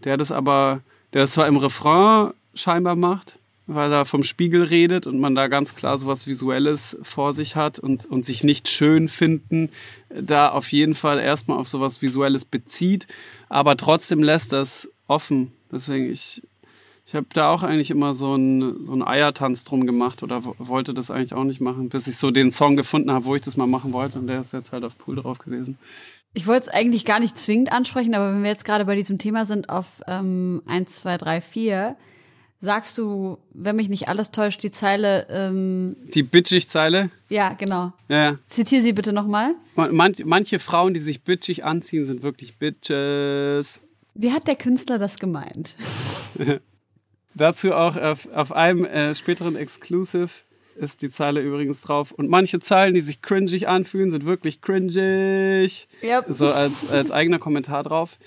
der 0.04 0.18
das 0.18 0.32
aber, 0.32 0.82
der 1.14 1.22
das 1.22 1.32
zwar 1.32 1.48
im 1.48 1.58
Refrain 1.58 2.34
scheinbar 2.54 2.96
macht, 2.96 3.40
weil 3.68 3.92
er 3.92 4.06
vom 4.06 4.24
Spiegel 4.24 4.64
redet 4.64 5.08
und 5.08 5.20
man 5.20 5.34
da 5.34 5.48
ganz 5.48 5.76
klar 5.76 5.98
so 5.98 6.08
was 6.08 6.28
Visuelles 6.28 6.98
vor 7.02 7.34
sich 7.34 7.56
hat 7.56 7.80
und, 7.80 8.06
und 8.06 8.26
sich 8.26 8.44
nicht 8.44 8.70
schön 8.70 9.08
finden, 9.08 9.70
da 10.10 10.50
auf 10.50 10.72
jeden 10.72 10.94
Fall 10.94 11.20
erstmal 11.20 11.58
auf 11.58 11.68
so 11.68 11.80
was 11.80 12.02
Visuelles 12.02 12.46
bezieht, 12.46 13.08
aber 13.50 13.76
trotzdem 13.78 14.22
lässt 14.22 14.52
das 14.52 14.90
offen. 15.08 15.52
Deswegen, 15.72 16.12
ich, 16.12 16.44
ich 17.16 17.18
habe 17.18 17.28
da 17.32 17.50
auch 17.50 17.64
eigentlich 17.64 17.92
immer 17.92 18.14
so 18.14 18.34
einen 18.34 18.84
so 18.84 18.92
einen 18.92 19.02
Eiertanz 19.02 19.64
drum 19.64 19.88
gemacht 19.88 20.22
oder 20.22 20.42
wollte 20.44 20.94
das 20.94 21.12
eigentlich 21.12 21.34
auch 21.34 21.46
nicht 21.46 21.62
machen, 21.62 21.88
bis 21.88 22.08
ich 22.08 22.18
so 22.18 22.30
den 22.30 22.52
Song 22.52 22.76
gefunden 22.76 23.10
habe, 23.10 23.26
wo 23.26 23.36
ich 23.38 23.42
das 23.42 23.56
mal 23.56 23.68
machen 23.68 23.94
wollte 23.94 24.20
und 24.20 24.28
der 24.28 24.42
ist 24.42 24.52
jetzt 24.52 24.74
halt 24.74 24.84
auf 24.84 24.98
Pool 24.98 25.16
drauf 25.16 25.40
gewesen. 25.40 25.78
Ich 26.34 26.46
wollte 26.46 26.64
es 26.64 26.68
eigentlich 26.68 27.06
gar 27.06 27.22
nicht 27.22 27.38
zwingend 27.38 27.72
ansprechen, 27.72 28.16
aber 28.16 28.34
wenn 28.34 28.44
wir 28.44 28.50
jetzt 28.50 28.66
gerade 28.66 28.84
bei 28.84 28.98
diesem 28.98 29.18
Thema 29.18 29.46
sind, 29.46 29.70
auf 29.70 30.02
ähm, 30.08 30.62
1, 30.66 30.92
2, 30.92 31.18
3, 31.18 31.40
4, 31.40 31.96
sagst 32.60 32.98
du, 32.98 33.38
wenn 33.54 33.78
mich 33.78 33.88
nicht 33.88 34.10
alles 34.10 34.32
täuscht, 34.32 34.62
die 34.62 34.72
Zeile. 34.72 35.26
Ähm, 35.30 35.96
die 36.14 36.24
Bitchig-Zeile? 36.24 37.12
Ja, 37.30 37.54
genau. 37.54 37.94
Ja, 38.10 38.32
ja. 38.32 38.36
Zitiere 38.48 38.84
sie 38.84 38.92
bitte 38.92 39.14
nochmal. 39.14 39.56
Manch, 39.76 40.26
manche 40.26 40.60
Frauen, 40.60 40.94
die 40.94 41.00
sich 41.00 41.24
bitchig 41.24 41.64
anziehen, 41.64 42.06
sind 42.06 42.24
wirklich 42.24 42.58
Bitches. 42.58 43.80
Wie 44.16 44.34
hat 44.34 44.48
der 44.48 44.58
Künstler 44.58 45.00
das 45.00 45.18
gemeint? 45.18 45.78
Dazu 47.36 47.74
auch 47.74 47.98
auf, 47.98 48.30
auf 48.34 48.54
einem 48.54 48.86
äh, 48.86 49.14
späteren 49.14 49.58
Exclusive 49.58 50.30
ist 50.78 51.02
die 51.02 51.10
Zeile 51.10 51.42
übrigens 51.42 51.82
drauf. 51.82 52.12
Und 52.12 52.30
manche 52.30 52.60
Zeilen, 52.60 52.94
die 52.94 53.02
sich 53.02 53.22
cringig 53.22 53.68
anfühlen, 53.68 54.10
sind 54.10 54.26
wirklich 54.26 54.62
cringig. 54.62 55.88
Yep. 56.02 56.26
So 56.30 56.48
als, 56.48 56.90
als 56.92 57.12
eigener 57.12 57.40
Kommentar 57.40 57.84
drauf. 57.84 58.18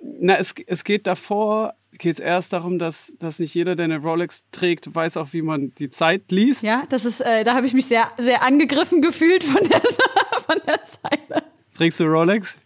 Na, 0.00 0.36
es, 0.36 0.54
es 0.66 0.84
geht 0.84 1.06
davor, 1.06 1.74
geht 1.98 2.14
es 2.14 2.20
erst 2.20 2.52
darum, 2.52 2.78
dass, 2.78 3.14
dass 3.18 3.38
nicht 3.40 3.54
jeder, 3.54 3.74
der 3.74 3.84
eine 3.84 3.98
Rolex 3.98 4.44
trägt, 4.52 4.94
weiß 4.94 5.16
auch, 5.16 5.32
wie 5.32 5.42
man 5.42 5.74
die 5.74 5.90
Zeit 5.90 6.30
liest. 6.30 6.62
Ja, 6.62 6.84
das 6.88 7.04
ist, 7.04 7.20
äh, 7.22 7.42
da 7.44 7.54
habe 7.54 7.66
ich 7.66 7.74
mich 7.74 7.86
sehr, 7.86 8.06
sehr 8.18 8.42
angegriffen 8.42 9.02
gefühlt 9.02 9.42
von 9.42 9.62
der, 9.64 9.80
von 10.46 10.60
der 10.66 10.80
Zeile. 10.84 11.44
Trägst 11.76 11.98
du 11.98 12.04
Rolex? 12.04 12.56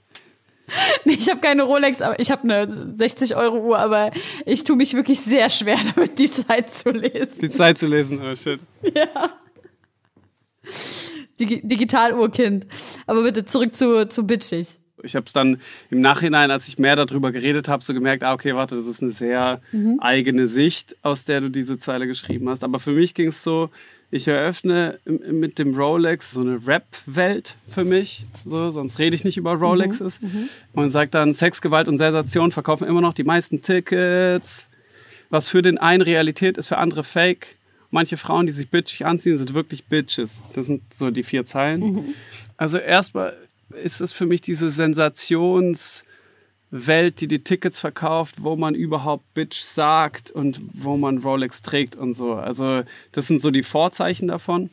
Nee, 1.04 1.14
ich 1.14 1.28
habe 1.30 1.40
keine 1.40 1.62
Rolex, 1.62 2.02
aber 2.02 2.18
ich 2.18 2.30
habe 2.30 2.42
eine 2.42 2.68
60 2.96 3.36
Euro 3.36 3.58
Uhr, 3.58 3.78
aber 3.78 4.10
ich 4.46 4.64
tue 4.64 4.76
mich 4.76 4.94
wirklich 4.94 5.20
sehr 5.20 5.48
schwer 5.48 5.78
damit, 5.94 6.18
die 6.18 6.30
Zeit 6.30 6.72
zu 6.72 6.90
lesen. 6.90 7.40
Die 7.40 7.50
Zeit 7.50 7.78
zu 7.78 7.86
lesen, 7.86 8.20
oh 8.22 8.34
shit. 8.34 8.60
Ja. 8.94 9.30
Dig 11.38 11.60
Digitaluhrkind. 11.66 12.66
Aber 13.06 13.22
bitte 13.22 13.44
zurück 13.44 13.74
zu, 13.74 14.06
zu 14.08 14.26
bitchig. 14.26 14.79
Ich 15.02 15.16
habe 15.16 15.26
es 15.26 15.32
dann 15.32 15.58
im 15.90 16.00
Nachhinein, 16.00 16.50
als 16.50 16.68
ich 16.68 16.78
mehr 16.78 16.96
darüber 16.96 17.32
geredet 17.32 17.68
habe, 17.68 17.82
so 17.82 17.94
gemerkt, 17.94 18.22
ah, 18.22 18.32
okay, 18.32 18.54
warte, 18.54 18.76
das 18.76 18.86
ist 18.86 19.02
eine 19.02 19.12
sehr 19.12 19.60
mhm. 19.72 19.98
eigene 20.00 20.46
Sicht, 20.46 20.96
aus 21.02 21.24
der 21.24 21.40
du 21.40 21.50
diese 21.50 21.78
Zeile 21.78 22.06
geschrieben 22.06 22.48
hast. 22.48 22.64
Aber 22.64 22.78
für 22.78 22.92
mich 22.92 23.14
ging 23.14 23.28
es 23.28 23.42
so, 23.42 23.70
ich 24.10 24.26
eröffne 24.26 24.98
mit 25.04 25.58
dem 25.58 25.74
Rolex 25.74 26.32
so 26.32 26.40
eine 26.40 26.66
Rap-Welt 26.66 27.54
für 27.68 27.84
mich, 27.84 28.24
so, 28.44 28.70
sonst 28.70 28.98
rede 28.98 29.14
ich 29.14 29.24
nicht 29.24 29.36
über 29.36 29.54
Rolexes. 29.54 30.20
Mhm. 30.20 30.28
Mhm. 30.28 30.48
Und 30.72 30.90
sage 30.90 31.10
dann, 31.10 31.32
Sex, 31.32 31.62
Gewalt 31.62 31.86
und 31.86 31.98
Sensation 31.98 32.50
verkaufen 32.50 32.88
immer 32.88 33.00
noch 33.00 33.14
die 33.14 33.24
meisten 33.24 33.62
Tickets. 33.62 34.68
Was 35.30 35.48
für 35.48 35.62
den 35.62 35.78
einen 35.78 36.02
Realität 36.02 36.58
ist, 36.58 36.68
für 36.68 36.78
andere 36.78 37.04
Fake. 37.04 37.56
Manche 37.92 38.16
Frauen, 38.16 38.46
die 38.46 38.52
sich 38.52 38.68
bitchig 38.68 39.06
anziehen, 39.06 39.38
sind 39.38 39.54
wirklich 39.54 39.84
Bitches. 39.84 40.40
Das 40.54 40.66
sind 40.66 40.82
so 40.92 41.10
die 41.10 41.22
vier 41.22 41.46
Zeilen. 41.46 41.80
Mhm. 41.80 42.04
Also 42.56 42.78
erstmal 42.78 43.36
ist 43.70 44.00
es 44.00 44.12
für 44.12 44.26
mich 44.26 44.40
diese 44.40 44.70
Sensationswelt, 44.70 46.04
die 47.20 47.28
die 47.28 47.44
Tickets 47.44 47.80
verkauft, 47.80 48.36
wo 48.42 48.56
man 48.56 48.74
überhaupt 48.74 49.34
Bitch 49.34 49.60
sagt 49.60 50.30
und 50.30 50.60
wo 50.72 50.96
man 50.96 51.18
Rolex 51.18 51.62
trägt 51.62 51.96
und 51.96 52.14
so. 52.14 52.34
Also 52.34 52.82
das 53.12 53.26
sind 53.26 53.40
so 53.42 53.50
die 53.50 53.62
Vorzeichen 53.62 54.28
davon. 54.28 54.70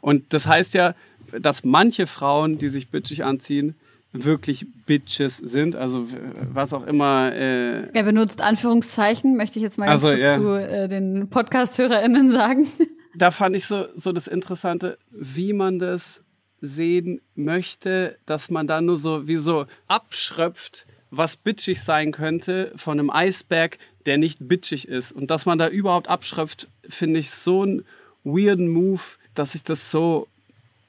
Und 0.00 0.32
das 0.32 0.46
heißt 0.46 0.74
ja, 0.74 0.94
dass 1.40 1.64
manche 1.64 2.06
Frauen, 2.06 2.58
die 2.58 2.68
sich 2.68 2.88
bitchig 2.90 3.24
anziehen, 3.24 3.74
wirklich 4.14 4.66
Bitches 4.86 5.38
sind, 5.38 5.74
also 5.76 6.06
was 6.52 6.72
auch 6.72 6.86
immer. 6.86 7.32
Äh 7.32 7.88
er 7.92 8.02
benutzt 8.04 8.40
Anführungszeichen, 8.42 9.36
möchte 9.36 9.58
ich 9.58 9.62
jetzt 9.62 9.76
mal 9.76 9.86
ganz 9.86 10.04
also, 10.04 10.14
kurz 10.14 10.24
ja. 10.24 10.36
zu 10.36 10.54
äh, 10.54 10.88
den 10.88 11.28
Podcast-HörerInnen 11.28 12.30
sagen. 12.30 12.66
Da 13.16 13.30
fand 13.30 13.54
ich 13.54 13.64
so, 13.66 13.86
so 13.94 14.10
das 14.10 14.26
Interessante, 14.26 14.98
wie 15.12 15.52
man 15.52 15.78
das 15.78 16.23
sehen 16.64 17.20
möchte, 17.34 18.18
dass 18.26 18.50
man 18.50 18.66
da 18.66 18.80
nur 18.80 18.96
so 18.96 19.28
wie 19.28 19.36
so 19.36 19.66
abschröpft, 19.86 20.86
was 21.10 21.36
bitchig 21.36 21.82
sein 21.82 22.12
könnte 22.12 22.72
von 22.76 22.98
einem 22.98 23.10
Eisberg, 23.10 23.78
der 24.06 24.18
nicht 24.18 24.38
bitchig 24.40 24.88
ist. 24.88 25.12
Und 25.12 25.30
dass 25.30 25.46
man 25.46 25.58
da 25.58 25.68
überhaupt 25.68 26.08
abschröpft, 26.08 26.68
finde 26.88 27.20
ich 27.20 27.30
so 27.30 27.62
einen 27.62 27.84
weirden 28.24 28.68
Move, 28.68 29.02
dass 29.34 29.54
ich 29.54 29.64
das 29.64 29.90
so 29.90 30.26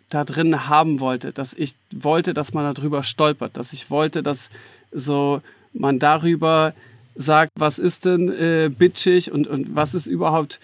da 0.10 0.24
drin 0.24 0.68
haben 0.68 1.00
wollte, 1.00 1.34
dass 1.34 1.54
ich 1.54 1.76
wollte, 1.94 2.34
dass 2.34 2.54
man 2.54 2.74
darüber 2.74 3.04
stolpert, 3.04 3.58
dass 3.58 3.74
ich 3.74 3.90
wollte, 3.90 4.24
dass 4.24 4.50
so 4.92 5.42
man 5.74 6.00
darüber 6.00 6.74
sagt, 7.16 7.52
was 7.58 7.80
ist 7.80 8.06
denn 8.06 8.30
äh, 8.30 8.70
bitchig 8.70 9.32
und, 9.32 9.48
und 9.48 9.76
was 9.76 9.94
ist 9.94 10.08
überhaupt 10.08 10.60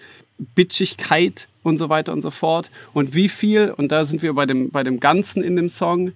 Bitchigkeit 0.54 1.48
und 1.62 1.78
so 1.78 1.88
weiter 1.88 2.12
und 2.12 2.20
so 2.20 2.30
fort. 2.30 2.70
Und 2.92 3.14
wie 3.14 3.28
viel, 3.28 3.72
und 3.76 3.92
da 3.92 4.04
sind 4.04 4.22
wir 4.22 4.34
bei 4.34 4.46
dem, 4.46 4.70
bei 4.70 4.82
dem 4.82 5.00
Ganzen 5.00 5.42
in 5.42 5.56
dem 5.56 5.68
Song, 5.68 6.12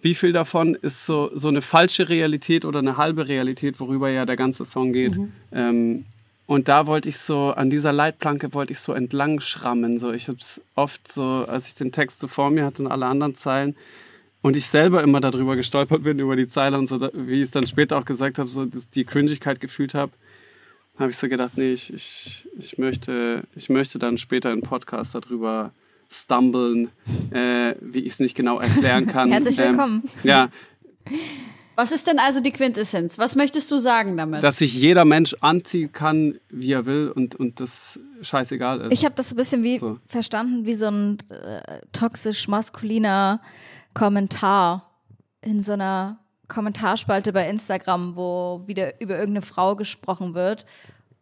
wie 0.00 0.14
viel 0.14 0.32
davon 0.32 0.74
ist 0.74 1.06
so, 1.06 1.30
so 1.34 1.48
eine 1.48 1.62
falsche 1.62 2.08
Realität 2.08 2.64
oder 2.64 2.78
eine 2.78 2.96
halbe 2.96 3.28
Realität, 3.28 3.80
worüber 3.80 4.08
ja 4.10 4.26
der 4.26 4.36
ganze 4.36 4.64
Song 4.64 4.92
geht. 4.92 5.16
Mhm. 5.16 5.32
Ähm, 5.52 6.04
und 6.46 6.68
da 6.68 6.86
wollte 6.86 7.08
ich 7.08 7.18
so, 7.18 7.50
an 7.50 7.68
dieser 7.68 7.92
Leitplanke 7.92 8.54
wollte 8.54 8.72
ich 8.72 8.80
so 8.80 8.92
entlang 8.92 9.40
schrammen. 9.40 9.98
So, 9.98 10.12
ich 10.12 10.28
habe 10.28 10.38
es 10.40 10.62
oft 10.74 11.10
so, 11.10 11.44
als 11.46 11.68
ich 11.68 11.74
den 11.74 11.92
Text 11.92 12.20
so 12.20 12.28
vor 12.28 12.50
mir 12.50 12.64
hatte 12.64 12.82
und 12.82 12.90
alle 12.90 13.06
anderen 13.06 13.34
Zeilen, 13.34 13.76
und 14.40 14.56
ich 14.56 14.66
selber 14.66 15.02
immer 15.02 15.20
darüber 15.20 15.56
gestolpert 15.56 16.04
bin, 16.04 16.20
über 16.20 16.36
die 16.36 16.46
Zeile 16.46 16.78
und 16.78 16.88
so, 16.88 17.00
wie 17.12 17.40
ich 17.40 17.42
es 17.42 17.50
dann 17.50 17.66
später 17.66 17.98
auch 17.98 18.04
gesagt 18.04 18.38
habe, 18.38 18.48
so 18.48 18.66
die 18.66 19.04
Cringigkeit 19.04 19.60
gefühlt 19.60 19.94
habe 19.94 20.12
habe 20.98 21.10
ich 21.10 21.16
so 21.16 21.28
gedacht, 21.28 21.52
nee, 21.56 21.72
ich, 21.72 21.92
ich, 21.92 22.48
ich, 22.58 22.78
möchte, 22.78 23.44
ich 23.54 23.68
möchte 23.68 23.98
dann 23.98 24.18
später 24.18 24.52
im 24.52 24.62
Podcast 24.62 25.14
darüber 25.14 25.72
stumblen, 26.10 26.90
äh, 27.30 27.74
wie 27.80 28.00
ich 28.00 28.14
es 28.14 28.20
nicht 28.20 28.34
genau 28.34 28.58
erklären 28.58 29.06
kann. 29.12 29.30
Herzlich 29.30 29.58
ähm, 29.58 29.64
willkommen. 29.70 30.02
Ähm, 30.04 30.28
ja. 30.28 30.48
Was 31.76 31.92
ist 31.92 32.08
denn 32.08 32.18
also 32.18 32.40
die 32.40 32.50
Quintessenz? 32.50 33.18
Was 33.18 33.36
möchtest 33.36 33.70
du 33.70 33.78
sagen 33.78 34.16
damit? 34.16 34.42
Dass 34.42 34.58
sich 34.58 34.74
jeder 34.74 35.04
Mensch 35.04 35.36
anziehen 35.40 35.92
kann, 35.92 36.40
wie 36.48 36.72
er 36.72 36.86
will 36.86 37.12
und, 37.14 37.36
und 37.36 37.60
das 37.60 38.00
scheißegal 38.20 38.80
ist. 38.80 38.92
Ich 38.92 39.04
habe 39.04 39.14
das 39.14 39.32
ein 39.32 39.36
bisschen 39.36 39.62
wie 39.62 39.78
so. 39.78 39.98
verstanden, 40.06 40.66
wie 40.66 40.74
so 40.74 40.86
ein 40.86 41.18
äh, 41.30 41.80
toxisch 41.92 42.48
maskuliner 42.48 43.40
Kommentar 43.94 44.90
in 45.40 45.62
so 45.62 45.72
einer 45.74 46.18
Kommentarspalte 46.48 47.32
bei 47.32 47.48
Instagram, 47.48 48.16
wo 48.16 48.62
wieder 48.66 49.00
über 49.00 49.18
irgendeine 49.18 49.42
Frau 49.42 49.76
gesprochen 49.76 50.34
wird. 50.34 50.64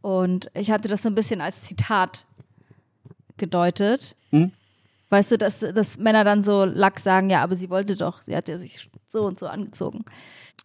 Und 0.00 0.50
ich 0.54 0.70
hatte 0.70 0.88
das 0.88 1.02
so 1.02 1.10
ein 1.10 1.14
bisschen 1.14 1.40
als 1.40 1.64
Zitat 1.64 2.26
gedeutet. 3.36 4.16
Hm? 4.30 4.52
Weißt 5.10 5.32
du, 5.32 5.38
dass, 5.38 5.60
dass 5.60 5.98
Männer 5.98 6.24
dann 6.24 6.42
so 6.42 6.64
lack 6.64 6.98
sagen, 6.98 7.30
ja, 7.30 7.42
aber 7.42 7.54
sie 7.54 7.70
wollte 7.70 7.96
doch, 7.96 8.22
sie 8.22 8.36
hat 8.36 8.48
ja 8.48 8.58
sich 8.58 8.88
so 9.04 9.24
und 9.24 9.38
so 9.38 9.46
angezogen. 9.46 10.04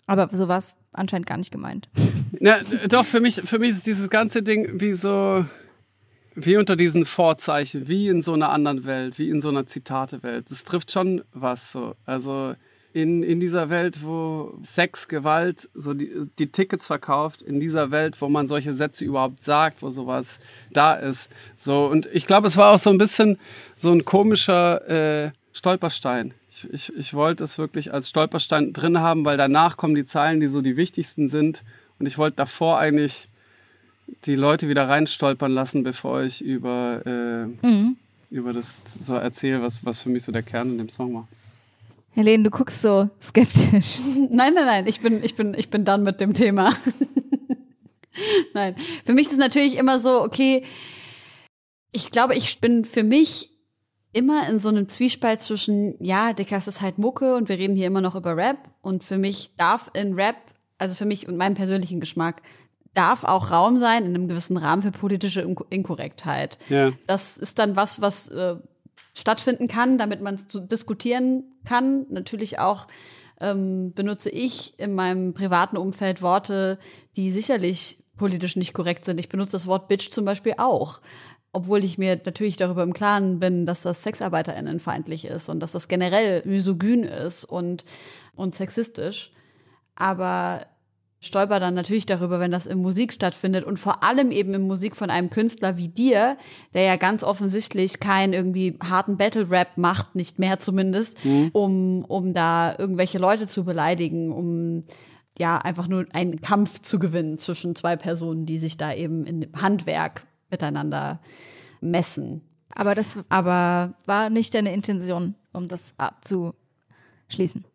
Aber 0.07 0.29
so 0.31 0.47
war 0.47 0.57
es 0.57 0.75
anscheinend 0.93 1.27
gar 1.27 1.37
nicht 1.37 1.51
gemeint. 1.51 1.89
Na, 2.39 2.57
doch, 2.87 3.05
für 3.05 3.19
mich, 3.19 3.35
für 3.35 3.59
mich 3.59 3.71
ist 3.71 3.85
dieses 3.85 4.09
ganze 4.09 4.41
Ding 4.41 4.79
wie 4.81 4.93
so, 4.93 5.45
wie 6.33 6.57
unter 6.57 6.75
diesen 6.75 7.05
Vorzeichen, 7.05 7.87
wie 7.87 8.07
in 8.09 8.21
so 8.21 8.33
einer 8.33 8.49
anderen 8.49 8.85
Welt, 8.85 9.19
wie 9.19 9.29
in 9.29 9.41
so 9.41 9.49
einer 9.49 9.67
Zitatewelt. 9.67 10.49
Das 10.49 10.63
trifft 10.63 10.91
schon 10.91 11.23
was 11.33 11.71
so. 11.71 11.95
Also, 12.05 12.55
in, 12.93 13.23
in 13.23 13.39
dieser 13.39 13.69
Welt, 13.69 14.03
wo 14.03 14.53
Sex, 14.63 15.07
Gewalt, 15.07 15.69
so 15.73 15.93
die, 15.93 16.11
die 16.39 16.47
Tickets 16.47 16.87
verkauft, 16.87 17.41
in 17.41 17.59
dieser 17.59 17.91
Welt, 17.91 18.21
wo 18.21 18.29
man 18.29 18.47
solche 18.47 18.73
Sätze 18.73 19.05
überhaupt 19.05 19.43
sagt, 19.43 19.81
wo 19.81 19.91
sowas 19.91 20.39
da 20.71 20.93
ist. 20.93 21.29
So, 21.57 21.85
und 21.85 22.09
ich 22.13 22.27
glaube, 22.27 22.47
es 22.47 22.57
war 22.57 22.71
auch 22.71 22.79
so 22.79 22.89
ein 22.89 22.97
bisschen 22.97 23.39
so 23.77 23.91
ein 23.91 24.03
komischer 24.03 25.25
äh, 25.25 25.31
Stolperstein. 25.53 26.33
Ich, 26.49 26.69
ich, 26.71 26.95
ich 26.97 27.13
wollte 27.13 27.43
es 27.43 27.57
wirklich 27.57 27.93
als 27.93 28.09
Stolperstein 28.09 28.73
drin 28.73 28.99
haben, 28.99 29.23
weil 29.23 29.37
danach 29.37 29.77
kommen 29.77 29.95
die 29.95 30.05
Zeilen, 30.05 30.39
die 30.39 30.47
so 30.47 30.61
die 30.61 30.75
wichtigsten 30.75 31.29
sind. 31.29 31.63
Und 31.97 32.07
ich 32.07 32.17
wollte 32.17 32.37
davor 32.37 32.77
eigentlich 32.77 33.29
die 34.25 34.35
Leute 34.35 34.67
wieder 34.67 34.89
reinstolpern 34.89 35.51
lassen, 35.51 35.83
bevor 35.83 36.23
ich 36.23 36.43
über, 36.43 37.01
äh, 37.05 37.45
mhm. 37.65 37.95
über 38.29 38.51
das 38.51 38.83
so 39.05 39.15
erzähle, 39.15 39.61
was, 39.61 39.85
was 39.85 40.01
für 40.01 40.09
mich 40.09 40.23
so 40.23 40.31
der 40.31 40.43
Kern 40.43 40.71
in 40.71 40.77
dem 40.77 40.89
Song 40.89 41.13
war. 41.13 41.27
Helene, 42.13 42.43
du 42.43 42.49
guckst 42.49 42.81
so 42.81 43.09
skeptisch. 43.21 43.99
Nein, 44.29 44.53
nein, 44.53 44.65
nein, 44.65 44.87
ich 44.87 44.99
bin, 44.99 45.23
ich 45.23 45.35
bin, 45.35 45.53
ich 45.53 45.69
bin 45.69 45.85
dann 45.85 46.03
mit 46.03 46.19
dem 46.19 46.33
Thema. 46.33 46.73
nein, 48.53 48.75
für 49.05 49.13
mich 49.13 49.27
ist 49.27 49.33
es 49.33 49.39
natürlich 49.39 49.77
immer 49.77 49.97
so, 49.97 50.21
okay, 50.21 50.65
ich 51.91 52.11
glaube, 52.11 52.35
ich 52.35 52.59
bin 52.59 52.83
für 52.85 53.03
mich 53.03 53.49
immer 54.13 54.47
in 54.49 54.59
so 54.59 54.69
einem 54.69 54.89
Zwiespalt 54.89 55.41
zwischen, 55.41 55.95
ja, 56.03 56.33
Dicker, 56.33 56.57
es 56.57 56.67
ist 56.67 56.81
halt 56.81 56.97
Mucke 56.97 57.35
und 57.35 57.47
wir 57.47 57.57
reden 57.57 57.75
hier 57.75 57.87
immer 57.87 58.01
noch 58.01 58.15
über 58.15 58.35
Rap 58.35 58.57
und 58.81 59.03
für 59.03 59.17
mich 59.17 59.55
darf 59.55 59.89
in 59.93 60.13
Rap, 60.15 60.35
also 60.77 60.95
für 60.95 61.05
mich 61.05 61.27
und 61.27 61.37
meinen 61.37 61.55
persönlichen 61.55 62.01
Geschmack, 62.01 62.41
darf 62.93 63.23
auch 63.23 63.51
Raum 63.51 63.77
sein 63.77 64.05
in 64.05 64.15
einem 64.15 64.27
gewissen 64.27 64.57
Rahmen 64.57 64.81
für 64.81 64.91
politische 64.91 65.47
Inkorrektheit. 65.69 66.57
Ja. 66.67 66.91
Das 67.07 67.37
ist 67.37 67.57
dann 67.57 67.77
was, 67.77 68.01
was 68.01 68.27
äh, 68.27 68.57
stattfinden 69.21 69.67
kann, 69.67 69.97
damit 69.97 70.21
man 70.21 70.35
es 70.35 70.47
diskutieren 70.47 71.43
kann. 71.63 72.05
Natürlich 72.09 72.59
auch 72.59 72.87
ähm, 73.39 73.93
benutze 73.93 74.29
ich 74.29 74.77
in 74.79 74.93
meinem 74.93 75.33
privaten 75.33 75.77
Umfeld 75.77 76.21
Worte, 76.21 76.79
die 77.15 77.31
sicherlich 77.31 78.03
politisch 78.17 78.55
nicht 78.55 78.73
korrekt 78.73 79.05
sind. 79.05 79.19
Ich 79.19 79.29
benutze 79.29 79.53
das 79.53 79.67
Wort 79.67 79.87
Bitch 79.87 80.11
zum 80.11 80.25
Beispiel 80.25 80.55
auch. 80.57 81.01
Obwohl 81.53 81.83
ich 81.83 81.97
mir 81.97 82.19
natürlich 82.23 82.55
darüber 82.55 82.83
im 82.83 82.93
Klaren 82.93 83.39
bin, 83.39 83.65
dass 83.65 83.81
das 83.81 84.03
SexarbeiterInnenfeindlich 84.03 85.25
ist 85.25 85.49
und 85.49 85.59
dass 85.59 85.73
das 85.73 85.87
generell 85.89 86.43
misogyn 86.45 87.03
ist 87.03 87.43
und, 87.43 87.83
und 88.35 88.55
sexistisch. 88.55 89.31
Aber 89.95 90.65
stolper 91.21 91.59
dann 91.59 91.75
natürlich 91.75 92.07
darüber, 92.07 92.39
wenn 92.39 92.51
das 92.51 92.65
in 92.65 92.79
Musik 92.79 93.13
stattfindet 93.13 93.63
und 93.63 93.77
vor 93.77 94.03
allem 94.03 94.31
eben 94.31 94.55
in 94.55 94.63
Musik 94.63 94.95
von 94.95 95.11
einem 95.11 95.29
Künstler 95.29 95.77
wie 95.77 95.87
dir, 95.87 96.35
der 96.73 96.83
ja 96.83 96.95
ganz 96.95 97.23
offensichtlich 97.23 97.99
keinen 97.99 98.33
irgendwie 98.33 98.77
harten 98.83 99.17
Battle-Rap 99.17 99.77
macht, 99.77 100.15
nicht 100.15 100.39
mehr 100.39 100.57
zumindest, 100.57 101.23
mhm. 101.23 101.51
um, 101.53 102.03
um 102.05 102.33
da 102.33 102.75
irgendwelche 102.77 103.19
Leute 103.19 103.45
zu 103.45 103.63
beleidigen, 103.63 104.31
um 104.31 104.83
ja 105.37 105.59
einfach 105.59 105.87
nur 105.87 106.07
einen 106.11 106.41
Kampf 106.41 106.81
zu 106.81 106.97
gewinnen 106.97 107.37
zwischen 107.37 107.75
zwei 107.75 107.95
Personen, 107.95 108.47
die 108.47 108.57
sich 108.57 108.77
da 108.77 108.91
eben 108.91 109.25
in 109.25 109.47
Handwerk 109.61 110.25
miteinander 110.49 111.21
messen. 111.81 112.41
Aber 112.73 112.95
das 112.95 113.19
Aber 113.29 113.93
war 114.05 114.29
nicht 114.31 114.55
deine 114.55 114.73
Intention, 114.73 115.35
um 115.53 115.67
das 115.67 115.93
abzuschließen 115.97 117.65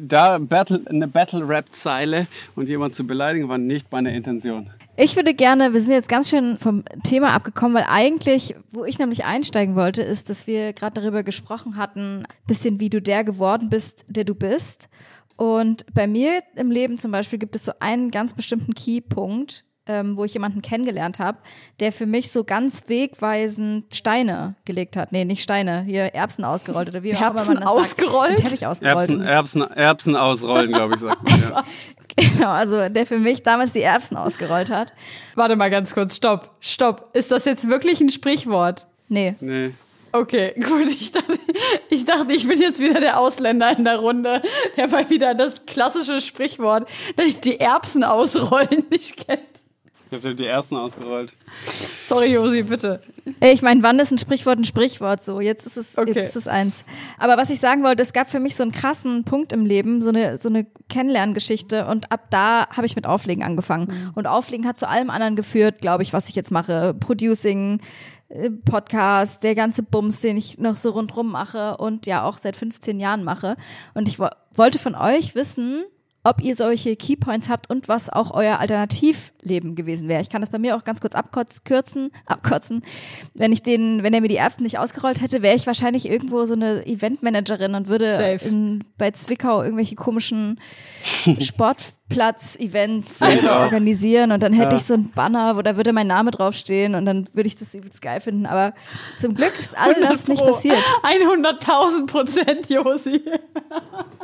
da 0.00 0.38
Battle, 0.38 0.82
eine 0.86 1.08
Battle-Rap-Zeile 1.08 2.26
und 2.54 2.68
jemand 2.68 2.94
zu 2.94 3.06
beleidigen, 3.06 3.48
war 3.48 3.58
nicht 3.58 3.92
meine 3.92 4.14
Intention. 4.14 4.70
Ich 4.96 5.14
würde 5.14 5.34
gerne, 5.34 5.74
wir 5.74 5.80
sind 5.80 5.92
jetzt 5.92 6.08
ganz 6.08 6.30
schön 6.30 6.56
vom 6.56 6.82
Thema 7.04 7.34
abgekommen, 7.34 7.76
weil 7.76 7.86
eigentlich, 7.88 8.54
wo 8.70 8.84
ich 8.84 8.98
nämlich 8.98 9.24
einsteigen 9.24 9.76
wollte, 9.76 10.02
ist, 10.02 10.30
dass 10.30 10.46
wir 10.46 10.72
gerade 10.72 11.00
darüber 11.00 11.22
gesprochen 11.22 11.76
hatten, 11.76 12.24
bisschen 12.46 12.80
wie 12.80 12.88
du 12.88 13.02
der 13.02 13.22
geworden 13.22 13.68
bist, 13.68 14.06
der 14.08 14.24
du 14.24 14.34
bist. 14.34 14.88
Und 15.36 15.84
bei 15.92 16.06
mir 16.06 16.42
im 16.54 16.70
Leben 16.70 16.96
zum 16.96 17.10
Beispiel 17.10 17.38
gibt 17.38 17.54
es 17.54 17.66
so 17.66 17.72
einen 17.78 18.10
ganz 18.10 18.32
bestimmten 18.32 18.72
Keypunkt, 18.72 19.65
ähm, 19.86 20.16
wo 20.16 20.24
ich 20.24 20.34
jemanden 20.34 20.62
kennengelernt 20.62 21.18
habe, 21.18 21.38
der 21.80 21.92
für 21.92 22.06
mich 22.06 22.30
so 22.30 22.44
ganz 22.44 22.84
wegweisend 22.88 23.94
Steine 23.94 24.54
gelegt 24.64 24.96
hat. 24.96 25.12
Nee, 25.12 25.24
nicht 25.24 25.42
Steine, 25.42 25.82
hier 25.82 26.14
Erbsen 26.14 26.44
ausgerollt 26.44 26.88
oder 26.88 27.02
wie 27.02 27.14
auch 27.14 27.20
immer 27.20 27.26
Erbsen 27.26 27.54
man 27.54 27.62
das 27.62 27.70
ausgerollt? 27.70 28.30
Sagt. 28.30 28.40
Den 28.40 28.44
Teppich 28.46 28.66
ausgerollt. 28.66 28.96
Erbsen, 28.96 29.22
Erbsen, 29.22 29.62
Erbsen 29.62 30.16
ausrollen, 30.16 30.72
glaube 30.72 30.94
ich, 30.94 31.00
sagt 31.00 31.22
man. 31.22 31.40
Ja. 31.40 31.64
Genau, 32.18 32.50
also 32.50 32.88
der 32.88 33.04
für 33.04 33.18
mich 33.18 33.42
damals 33.42 33.74
die 33.74 33.82
Erbsen 33.82 34.16
ausgerollt 34.16 34.70
hat. 34.70 34.90
Warte 35.34 35.54
mal 35.54 35.68
ganz 35.68 35.92
kurz, 35.92 36.16
stopp, 36.16 36.50
stopp. 36.60 37.10
Ist 37.12 37.30
das 37.30 37.44
jetzt 37.44 37.68
wirklich 37.68 38.00
ein 38.00 38.08
Sprichwort? 38.08 38.86
Nee. 39.08 39.34
Nee. 39.40 39.72
Okay, 40.12 40.54
gut. 40.66 40.88
Ich 40.88 41.12
dachte, 41.12 41.38
ich 41.90 42.04
dachte, 42.06 42.32
ich 42.32 42.48
bin 42.48 42.60
jetzt 42.60 42.80
wieder 42.80 43.00
der 43.00 43.20
Ausländer 43.20 43.76
in 43.76 43.84
der 43.84 43.98
Runde, 43.98 44.40
der 44.76 44.88
mal 44.88 45.08
wieder 45.10 45.34
das 45.34 45.66
klassische 45.66 46.20
Sprichwort, 46.20 46.88
dass 47.16 47.26
ich 47.26 47.40
die 47.40 47.60
Erbsen 47.60 48.02
ausrollen 48.02 48.86
nicht 48.90 49.26
kennt. 49.26 49.42
Ich 50.08 50.12
habe 50.24 50.34
die 50.36 50.46
Erbsen 50.46 50.76
ausgerollt. 50.76 51.34
Sorry, 52.04 52.32
Josi, 52.32 52.62
bitte. 52.62 53.00
Ey, 53.40 53.52
Ich 53.52 53.62
meine, 53.62 53.82
wann 53.82 53.98
ist 53.98 54.12
ein 54.12 54.18
Sprichwort 54.18 54.58
ein 54.58 54.64
Sprichwort 54.64 55.22
so? 55.24 55.40
Jetzt 55.40 55.66
ist 55.66 55.76
es, 55.76 55.98
Okay. 55.98 56.12
jetzt 56.14 56.28
ist 56.30 56.36
es 56.36 56.48
eins. 56.48 56.84
Aber 57.18 57.36
was 57.36 57.50
ich 57.50 57.58
sagen 57.58 57.82
wollte, 57.82 58.02
es 58.02 58.12
gab 58.12 58.30
für 58.30 58.38
mich 58.38 58.54
so 58.54 58.62
einen 58.62 58.70
krassen 58.70 59.24
Punkt 59.24 59.52
im 59.52 59.66
Leben, 59.66 60.00
so 60.02 60.10
eine, 60.10 60.38
so 60.38 60.48
eine 60.48 60.66
Kennenlerngeschichte 60.88 61.86
und 61.86 62.12
ab 62.12 62.26
da 62.30 62.68
habe 62.68 62.86
ich 62.86 62.94
mit 62.94 63.06
Auflegen 63.06 63.42
angefangen. 63.42 63.88
Und 64.14 64.28
Auflegen 64.28 64.66
hat 64.66 64.78
zu 64.78 64.88
allem 64.88 65.10
anderen 65.10 65.34
geführt, 65.34 65.80
glaube 65.80 66.04
ich, 66.04 66.12
was 66.12 66.28
ich 66.28 66.36
jetzt 66.36 66.52
mache. 66.52 66.94
Producing, 66.94 67.80
äh, 68.28 68.50
Podcast, 68.50 69.42
der 69.42 69.56
ganze 69.56 69.82
Bums, 69.82 70.20
den 70.20 70.36
ich 70.36 70.58
noch 70.58 70.76
so 70.76 70.90
rundrum 70.90 71.32
mache 71.32 71.76
und 71.78 72.06
ja 72.06 72.22
auch 72.22 72.38
seit 72.38 72.56
15 72.56 73.00
Jahren 73.00 73.24
mache. 73.24 73.56
Und 73.94 74.06
ich 74.06 74.20
wo 74.20 74.28
wollte 74.52 74.78
von 74.78 74.94
euch 74.94 75.34
wissen, 75.34 75.84
ob 76.26 76.42
ihr 76.42 76.56
solche 76.56 76.96
Keypoints 76.96 77.48
habt 77.48 77.70
und 77.70 77.88
was 77.88 78.10
auch 78.10 78.32
euer 78.32 78.58
Alternativleben 78.58 79.76
gewesen 79.76 80.08
wäre. 80.08 80.20
Ich 80.20 80.28
kann 80.28 80.40
das 80.40 80.50
bei 80.50 80.58
mir 80.58 80.76
auch 80.76 80.82
ganz 80.82 81.00
kurz 81.00 81.14
abkürzen, 81.14 82.10
abkürzen. 82.26 82.82
Wenn 83.34 83.52
ich 83.52 83.62
den, 83.62 84.02
wenn 84.02 84.12
er 84.12 84.20
mir 84.20 84.28
die 84.28 84.36
Erbsen 84.36 84.64
nicht 84.64 84.78
ausgerollt 84.78 85.20
hätte, 85.20 85.42
wäre 85.42 85.54
ich 85.54 85.68
wahrscheinlich 85.68 86.08
irgendwo 86.08 86.44
so 86.44 86.54
eine 86.54 86.84
Eventmanagerin 86.84 87.76
und 87.76 87.86
würde 87.86 88.38
in, 88.42 88.82
bei 88.98 89.12
Zwickau 89.12 89.62
irgendwelche 89.62 89.94
komischen 89.94 90.60
Sportplatz-Events 92.08 93.18
selber 93.18 93.60
organisieren 93.60 94.32
und 94.32 94.42
dann 94.42 94.52
hätte 94.52 94.76
ich 94.76 94.82
so 94.84 94.94
ein 94.94 95.10
Banner, 95.10 95.56
wo 95.56 95.62
da 95.62 95.76
würde 95.76 95.92
mein 95.92 96.06
Name 96.06 96.30
draufstehen 96.30 96.94
und 96.94 97.04
dann 97.06 97.28
würde 97.32 97.46
ich 97.46 97.56
das 97.56 97.74
übelst 97.74 98.00
geil 98.02 98.20
finden. 98.20 98.46
Aber 98.46 98.72
zum 99.16 99.34
Glück 99.34 99.58
ist 99.58 99.76
all 99.76 99.94
das 100.00 100.28
nicht 100.28 100.42
passiert. 100.44 100.78
100.000 101.02 102.06
Prozent, 102.06 102.70
Josi. 102.70 103.22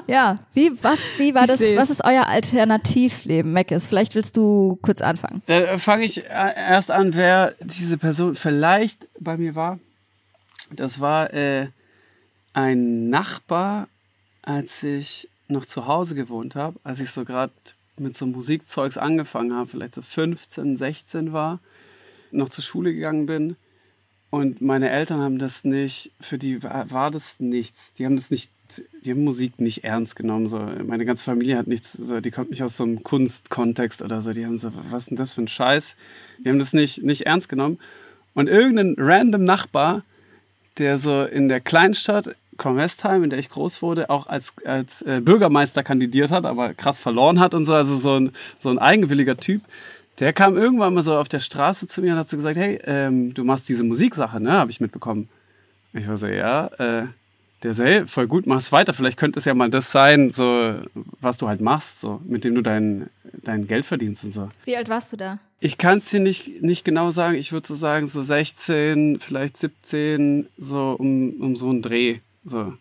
Ja, 0.06 0.36
wie, 0.52 0.72
was, 0.82 1.02
wie 1.18 1.34
war 1.34 1.42
Ich 1.42 1.50
das, 1.50 1.58
seh's. 1.60 1.76
was 1.76 1.90
ist 1.90 2.04
euer 2.04 2.26
Alternativleben, 2.26 3.52
Meckes? 3.52 3.88
Vielleicht 3.88 4.14
willst 4.14 4.36
du 4.36 4.78
kurz 4.82 5.00
anfangen. 5.00 5.42
Da 5.46 5.78
fange 5.78 6.04
ich 6.04 6.24
äh, 6.24 6.54
erst 6.68 6.90
an, 6.90 7.14
wer 7.14 7.54
diese 7.60 7.98
Person 7.98 8.34
vielleicht 8.34 9.06
bei 9.20 9.36
mir 9.36 9.54
war. 9.54 9.78
Das 10.70 11.00
war 11.00 11.32
äh, 11.34 11.68
ein 12.54 13.10
Nachbar, 13.10 13.88
als 14.42 14.82
ich 14.82 15.28
noch 15.52 15.66
zu 15.66 15.86
Hause 15.86 16.14
gewohnt 16.14 16.56
habe, 16.56 16.78
als 16.82 17.00
ich 17.00 17.10
so 17.10 17.24
gerade 17.24 17.52
mit 17.98 18.16
so 18.16 18.26
Musikzeugs 18.26 18.96
angefangen 18.96 19.54
habe, 19.54 19.68
vielleicht 19.68 19.94
so 19.94 20.02
15, 20.02 20.76
16 20.76 21.32
war, 21.32 21.60
noch 22.30 22.48
zur 22.48 22.64
Schule 22.64 22.94
gegangen 22.94 23.26
bin. 23.26 23.56
Und 24.30 24.62
meine 24.62 24.90
Eltern 24.90 25.20
haben 25.20 25.38
das 25.38 25.64
nicht, 25.64 26.12
für 26.18 26.38
die 26.38 26.62
war, 26.62 27.10
das 27.10 27.38
nichts. 27.38 27.92
Die 27.94 28.06
haben 28.06 28.16
das 28.16 28.30
nicht, 28.30 28.50
die 29.04 29.10
haben 29.10 29.24
Musik 29.24 29.60
nicht 29.60 29.84
ernst 29.84 30.16
genommen. 30.16 30.48
So. 30.48 30.58
Meine 30.58 31.04
ganze 31.04 31.24
Familie 31.24 31.58
hat 31.58 31.66
nichts, 31.66 31.92
so, 31.92 32.20
die 32.20 32.30
kommt 32.30 32.50
nicht 32.50 32.62
aus 32.62 32.78
so 32.78 32.84
einem 32.84 33.02
Kunstkontext 33.02 34.00
oder 34.00 34.22
so. 34.22 34.32
Die 34.32 34.46
haben 34.46 34.56
so, 34.56 34.72
was 34.90 35.02
ist 35.02 35.10
denn 35.10 35.18
das 35.18 35.34
für 35.34 35.42
ein 35.42 35.48
Scheiß? 35.48 35.96
Die 36.38 36.48
haben 36.48 36.58
das 36.58 36.72
nicht, 36.72 37.02
nicht 37.02 37.26
ernst 37.26 37.50
genommen. 37.50 37.78
Und 38.32 38.48
irgendein 38.48 38.94
random 38.96 39.44
Nachbar, 39.44 40.02
der 40.78 40.96
so 40.96 41.24
in 41.24 41.48
der 41.48 41.60
Kleinstadt 41.60 42.34
Kornwestheim, 42.58 43.24
in 43.24 43.30
der 43.30 43.38
ich 43.38 43.50
groß 43.50 43.82
wurde, 43.82 44.10
auch 44.10 44.26
als, 44.26 44.54
als 44.64 45.02
äh, 45.02 45.20
Bürgermeister 45.22 45.82
kandidiert 45.82 46.30
hat, 46.30 46.46
aber 46.46 46.74
krass 46.74 46.98
verloren 46.98 47.40
hat 47.40 47.54
und 47.54 47.64
so, 47.64 47.74
also 47.74 47.96
so 47.96 48.16
ein, 48.16 48.32
so 48.58 48.70
ein 48.70 48.78
eigenwilliger 48.78 49.36
Typ. 49.36 49.62
Der 50.18 50.32
kam 50.32 50.56
irgendwann 50.56 50.94
mal 50.94 51.02
so 51.02 51.16
auf 51.16 51.28
der 51.28 51.40
Straße 51.40 51.86
zu 51.88 52.02
mir 52.02 52.12
und 52.12 52.18
hat 52.18 52.28
so 52.28 52.36
gesagt, 52.36 52.56
hey, 52.56 52.78
ähm, 52.84 53.34
du 53.34 53.44
machst 53.44 53.68
diese 53.68 53.82
Musiksache, 53.84 54.40
ne, 54.40 54.52
habe 54.52 54.70
ich 54.70 54.80
mitbekommen. 54.80 55.28
Ich 55.94 56.06
war 56.06 56.16
so, 56.16 56.26
ja, 56.26 56.66
äh, 56.78 57.06
der 57.62 57.74
so, 57.74 57.84
hey, 57.84 58.06
voll 58.06 58.26
gut, 58.26 58.46
mach's 58.46 58.72
weiter. 58.72 58.92
Vielleicht 58.92 59.18
könnte 59.18 59.38
es 59.38 59.44
ja 59.44 59.54
mal 59.54 59.70
das 59.70 59.90
sein, 59.90 60.30
so, 60.30 60.80
was 61.20 61.38
du 61.38 61.48
halt 61.48 61.60
machst, 61.60 62.00
so, 62.00 62.20
mit 62.24 62.44
dem 62.44 62.54
du 62.54 62.62
dein, 62.62 63.08
dein 63.42 63.66
Geld 63.66 63.86
verdienst 63.86 64.24
und 64.24 64.34
so. 64.34 64.48
Wie 64.64 64.76
alt 64.76 64.88
warst 64.88 65.12
du 65.12 65.16
da? 65.16 65.38
Ich 65.60 65.78
kann 65.78 65.98
es 65.98 66.10
dir 66.10 66.20
nicht, 66.20 66.62
nicht 66.62 66.84
genau 66.84 67.10
sagen. 67.10 67.36
Ich 67.36 67.52
würde 67.52 67.68
so 67.68 67.74
sagen, 67.74 68.08
so 68.08 68.20
16, 68.20 69.20
vielleicht 69.20 69.56
17, 69.56 70.48
so 70.58 70.96
um, 70.98 71.40
um 71.40 71.56
so 71.56 71.70
einen 71.70 71.82
Dreh. 71.82 72.18
So. 72.44 72.74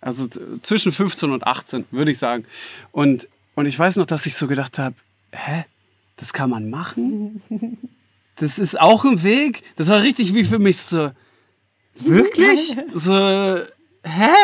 Also 0.00 0.26
zwischen 0.62 0.92
15 0.92 1.30
und 1.30 1.46
18, 1.46 1.84
würde 1.90 2.10
ich 2.10 2.18
sagen. 2.18 2.44
Und, 2.92 3.28
und 3.54 3.66
ich 3.66 3.78
weiß 3.78 3.96
noch, 3.96 4.06
dass 4.06 4.26
ich 4.26 4.34
so 4.34 4.46
gedacht 4.46 4.78
habe, 4.78 4.96
hä? 5.32 5.64
Das 6.16 6.32
kann 6.32 6.50
man 6.50 6.68
machen? 6.68 7.42
Das 8.36 8.58
ist 8.58 8.80
auch 8.80 9.04
ein 9.04 9.22
Weg? 9.22 9.62
Das 9.76 9.88
war 9.88 10.02
richtig 10.02 10.34
wie 10.34 10.44
für 10.44 10.58
mich 10.58 10.78
so, 10.78 11.10
wirklich? 11.94 12.76
So, 12.92 13.12
hä? 14.02 14.34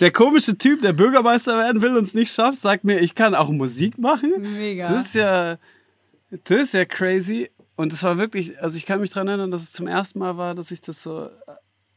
Der 0.00 0.10
komische 0.10 0.58
Typ, 0.58 0.82
der 0.82 0.92
Bürgermeister 0.92 1.56
werden 1.56 1.82
will 1.82 1.96
und 1.96 2.04
es 2.04 2.14
nicht 2.14 2.32
schafft, 2.32 2.60
sagt 2.60 2.84
mir, 2.84 3.00
ich 3.00 3.14
kann 3.14 3.34
auch 3.34 3.48
Musik 3.48 3.98
machen? 3.98 4.32
Mega. 4.56 4.90
Das 4.90 5.06
ist 5.06 5.14
ja, 5.14 5.58
das 6.44 6.60
ist 6.60 6.74
ja 6.74 6.84
crazy. 6.84 7.50
Und 7.76 7.92
es 7.92 8.02
war 8.02 8.18
wirklich, 8.18 8.58
also 8.62 8.76
ich 8.76 8.86
kann 8.86 9.00
mich 9.00 9.10
daran 9.10 9.28
erinnern, 9.28 9.50
dass 9.50 9.62
es 9.62 9.72
zum 9.72 9.86
ersten 9.86 10.18
Mal 10.18 10.36
war, 10.36 10.54
dass 10.54 10.70
ich 10.70 10.80
das 10.80 11.02
so 11.02 11.28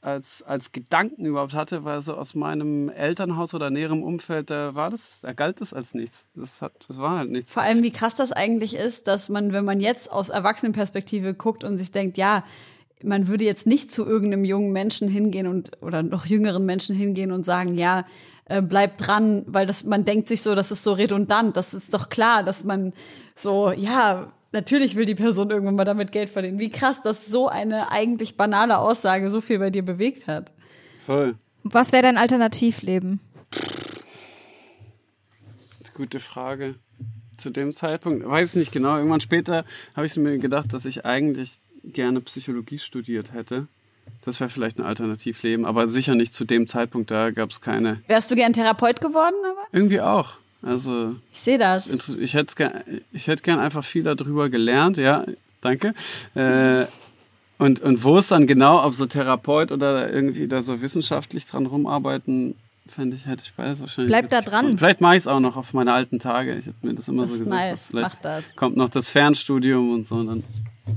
als, 0.01 0.43
als 0.43 0.71
Gedanken 0.71 1.25
überhaupt 1.25 1.53
hatte, 1.53 1.83
weil 1.83 2.01
so 2.01 2.15
aus 2.15 2.35
meinem 2.35 2.89
Elternhaus 2.89 3.53
oder 3.53 3.69
näherem 3.69 4.03
Umfeld, 4.03 4.49
da 4.49 4.75
war 4.75 4.89
das, 4.89 5.19
da 5.21 5.33
galt 5.33 5.61
das 5.61 5.73
als 5.73 5.93
nichts. 5.93 6.25
Das, 6.35 6.61
hat, 6.61 6.73
das 6.87 6.97
war 6.99 7.17
halt 7.17 7.31
nichts. 7.31 7.51
Vor 7.51 7.63
allem, 7.63 7.83
wie 7.83 7.91
krass 7.91 8.15
das 8.15 8.31
eigentlich 8.31 8.75
ist, 8.75 9.07
dass 9.07 9.29
man, 9.29 9.51
wenn 9.51 9.65
man 9.65 9.81
jetzt 9.81 10.11
aus 10.11 10.29
Erwachsenenperspektive 10.29 11.33
guckt 11.33 11.63
und 11.63 11.77
sich 11.77 11.91
denkt, 11.91 12.17
ja, 12.17 12.43
man 13.03 13.27
würde 13.27 13.43
jetzt 13.43 13.65
nicht 13.65 13.91
zu 13.91 14.05
irgendeinem 14.05 14.43
jungen 14.43 14.73
Menschen 14.73 15.07
hingehen 15.07 15.47
und 15.47 15.71
oder 15.81 16.03
noch 16.03 16.25
jüngeren 16.25 16.65
Menschen 16.65 16.95
hingehen 16.95 17.31
und 17.31 17.45
sagen, 17.45 17.77
ja, 17.77 18.05
äh, 18.45 18.61
bleib 18.61 18.97
dran, 18.97 19.43
weil 19.47 19.65
das 19.65 19.83
man 19.83 20.05
denkt 20.05 20.27
sich 20.27 20.41
so, 20.41 20.55
das 20.55 20.71
ist 20.71 20.83
so 20.83 20.93
redundant. 20.93 21.55
Das 21.55 21.73
ist 21.73 21.93
doch 21.93 22.09
klar, 22.09 22.43
dass 22.43 22.63
man 22.63 22.93
so, 23.35 23.71
ja, 23.71 24.31
natürlich 24.51 24.95
will 24.95 25.05
die 25.05 25.15
Person 25.15 25.49
irgendwann 25.49 25.75
mal 25.75 25.85
damit 25.85 26.11
Geld 26.11 26.29
verdienen. 26.29 26.59
Wie 26.59 26.69
krass, 26.69 27.01
dass 27.01 27.27
so 27.27 27.47
eine 27.47 27.91
eigentlich 27.91 28.37
banale 28.37 28.77
Aussage 28.77 29.29
so 29.29 29.41
viel 29.41 29.59
bei 29.59 29.69
dir 29.69 29.83
bewegt 29.83 30.27
hat. 30.27 30.51
Voll. 30.99 31.35
Was 31.63 31.91
wäre 31.91 32.03
dein 32.03 32.17
Alternativleben? 32.17 33.19
Gute 35.93 36.19
Frage. 36.21 36.75
Zu 37.35 37.49
dem 37.49 37.73
Zeitpunkt, 37.73 38.25
weiß 38.25 38.51
ich 38.51 38.55
nicht 38.55 38.71
genau. 38.71 38.97
Irgendwann 38.97 39.21
später 39.21 39.65
habe 39.95 40.05
ich 40.05 40.15
mir 40.15 40.37
gedacht, 40.37 40.73
dass 40.73 40.85
ich 40.85 41.05
eigentlich 41.05 41.59
gerne 41.83 42.21
Psychologie 42.21 42.79
studiert 42.79 43.33
hätte. 43.33 43.67
Das 44.23 44.39
wäre 44.39 44.49
vielleicht 44.49 44.79
ein 44.79 44.85
Alternativleben, 44.85 45.65
aber 45.65 45.87
sicher 45.87 46.15
nicht 46.15 46.33
zu 46.33 46.45
dem 46.45 46.67
Zeitpunkt. 46.67 47.11
Da 47.11 47.31
gab 47.31 47.49
es 47.51 47.61
keine. 47.61 48.01
Wärst 48.07 48.31
du 48.31 48.35
gern 48.35 48.53
Therapeut 48.53 49.01
geworden, 49.01 49.35
aber? 49.43 49.67
Irgendwie 49.71 50.01
auch. 50.01 50.37
Also 50.61 51.15
Ich 51.31 51.39
sehe 51.39 51.57
das. 51.57 51.89
Ich 51.89 52.33
hätte 52.33 52.55
gern, 52.55 52.83
ich 53.11 53.27
hätte 53.27 53.43
gern 53.43 53.59
einfach 53.59 53.83
viel 53.83 54.03
darüber 54.03 54.49
gelernt, 54.49 54.97
ja, 54.97 55.25
danke. 55.61 55.93
Äh, 56.35 56.85
und, 57.57 57.81
und 57.81 58.03
wo 58.03 58.17
es 58.17 58.27
dann 58.27 58.47
genau, 58.47 58.83
ob 58.85 58.93
so 58.93 59.05
Therapeut 59.05 59.71
oder 59.71 60.11
irgendwie 60.11 60.47
da 60.47 60.61
so 60.61 60.81
wissenschaftlich 60.81 61.45
dran 61.45 61.65
rumarbeiten, 61.65 62.55
fände 62.87 63.15
ich, 63.15 63.25
hätte 63.25 63.43
ich 63.45 63.53
beides 63.53 63.81
wahrscheinlich. 63.81 64.11
Bleib 64.11 64.29
da 64.29 64.41
dran. 64.41 64.65
cool. 64.65 64.77
Vielleicht 64.77 65.01
mache 65.01 65.15
ich 65.15 65.23
es 65.23 65.27
auch 65.27 65.39
noch 65.39 65.55
auf 65.57 65.73
meine 65.73 65.93
alten 65.93 66.19
Tage. 66.19 66.55
Ich 66.55 66.67
habe 66.67 66.75
mir 66.81 66.93
das 66.95 67.07
immer 67.07 67.23
Das 67.23 67.33
so 67.33 67.39
gesagt. 67.39 67.55
nice. 67.61 67.85
Vielleicht 67.87 68.09
Mach 68.15 68.21
das. 68.21 68.55
kommt 68.55 68.77
noch 68.77 68.89
das 68.89 69.09
Fernstudium 69.09 69.93
und 69.93 70.05
so, 70.07 70.15
und 70.15 70.27
dann 70.27 70.43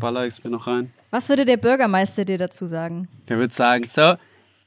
baller 0.01 0.27
ich 0.27 0.35
es 0.35 0.45
mir 0.45 0.51
noch 0.51 0.67
rein. 0.67 0.93
Was 1.11 1.29
würde 1.29 1.45
der 1.45 1.57
Bürgermeister 1.59 2.25
dir 2.25 2.39
dazu 2.39 2.65
sagen? 2.67 3.09
Der 3.29 3.39
wird 3.39 3.53
sagen, 3.53 3.87
so, 3.89 4.15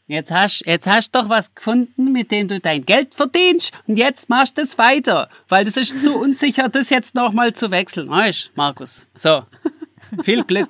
jetzt 0.08 0.32
hast, 0.32 0.64
jetzt 0.66 0.88
hast 0.88 1.12
doch 1.16 1.30
was 1.30 1.54
gefunden, 1.54 2.12
mit 2.12 2.32
dem 2.32 2.48
du 2.48 2.60
dein 2.60 2.86
Geld 2.86 3.16
verdienst 3.16 3.72
und 3.88 3.98
jetzt 3.98 4.30
machst 4.30 4.58
du 4.58 4.62
es 4.62 4.78
weiter, 4.78 5.30
weil 5.48 5.66
das 5.66 5.78
ist 5.78 6.04
zu 6.04 6.16
unsicher, 6.16 6.70
das 6.70 6.90
jetzt 6.90 7.16
nochmal 7.16 7.54
zu 7.54 7.72
wechseln. 7.72 8.10
Weißt 8.10 8.52
Markus? 8.56 9.08
So, 9.16 9.44
viel 10.24 10.44
Glück. 10.44 10.70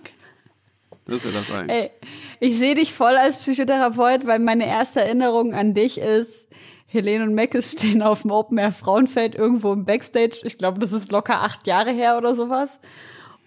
Das 1.07 1.23
wird 1.23 1.35
das 1.35 1.47
sein. 1.47 1.69
Ey, 1.69 1.91
ich 2.39 2.57
sehe 2.57 2.73
dich 2.73 2.93
voll 2.93 3.15
als 3.15 3.37
Psychotherapeut, 3.37 4.25
weil 4.25 4.39
meine 4.39 4.65
erste 4.65 5.01
Erinnerung 5.01 5.53
an 5.53 5.73
dich 5.73 5.99
ist, 5.99 6.47
Helene 6.87 7.25
und 7.25 7.35
Meckes 7.35 7.73
stehen 7.73 8.01
auf 8.01 8.23
dem 8.23 8.31
Open 8.31 8.57
Air 8.57 8.71
Frauenfeld 8.71 9.35
irgendwo 9.35 9.73
im 9.73 9.85
Backstage. 9.85 10.39
Ich 10.43 10.57
glaube, 10.57 10.79
das 10.79 10.93
ist 10.93 11.11
locker 11.11 11.41
acht 11.41 11.67
Jahre 11.67 11.91
her 11.91 12.17
oder 12.17 12.35
sowas. 12.35 12.79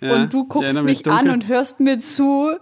Ja, 0.00 0.14
und 0.14 0.32
du 0.32 0.44
guckst 0.44 0.74
mich 0.74 1.04
mich 1.04 1.06
an 1.10 1.30
und 1.30 1.48
hörst 1.48 1.80
mir 1.80 1.98
zu, 1.98 2.52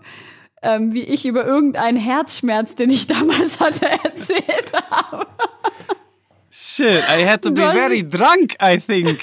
ähm, 0.63 0.93
wie 0.95 1.03
ich 1.03 1.27
über 1.27 1.45
irgendeinen 1.47 1.97
Herzschmerz, 1.99 2.75
den 2.75 2.91
ich 2.91 3.07
damals 3.07 3.61
hatte, 3.61 3.87
erzählt 4.05 4.73
habe. 4.91 5.27
Shit, 6.51 7.03
I 7.09 7.27
had 7.27 7.43
to 7.43 7.51
be 7.51 7.61
Du 7.61 7.71
very 7.73 8.03
drunk, 8.09 8.57
I 8.63 8.79
think. 8.79 9.19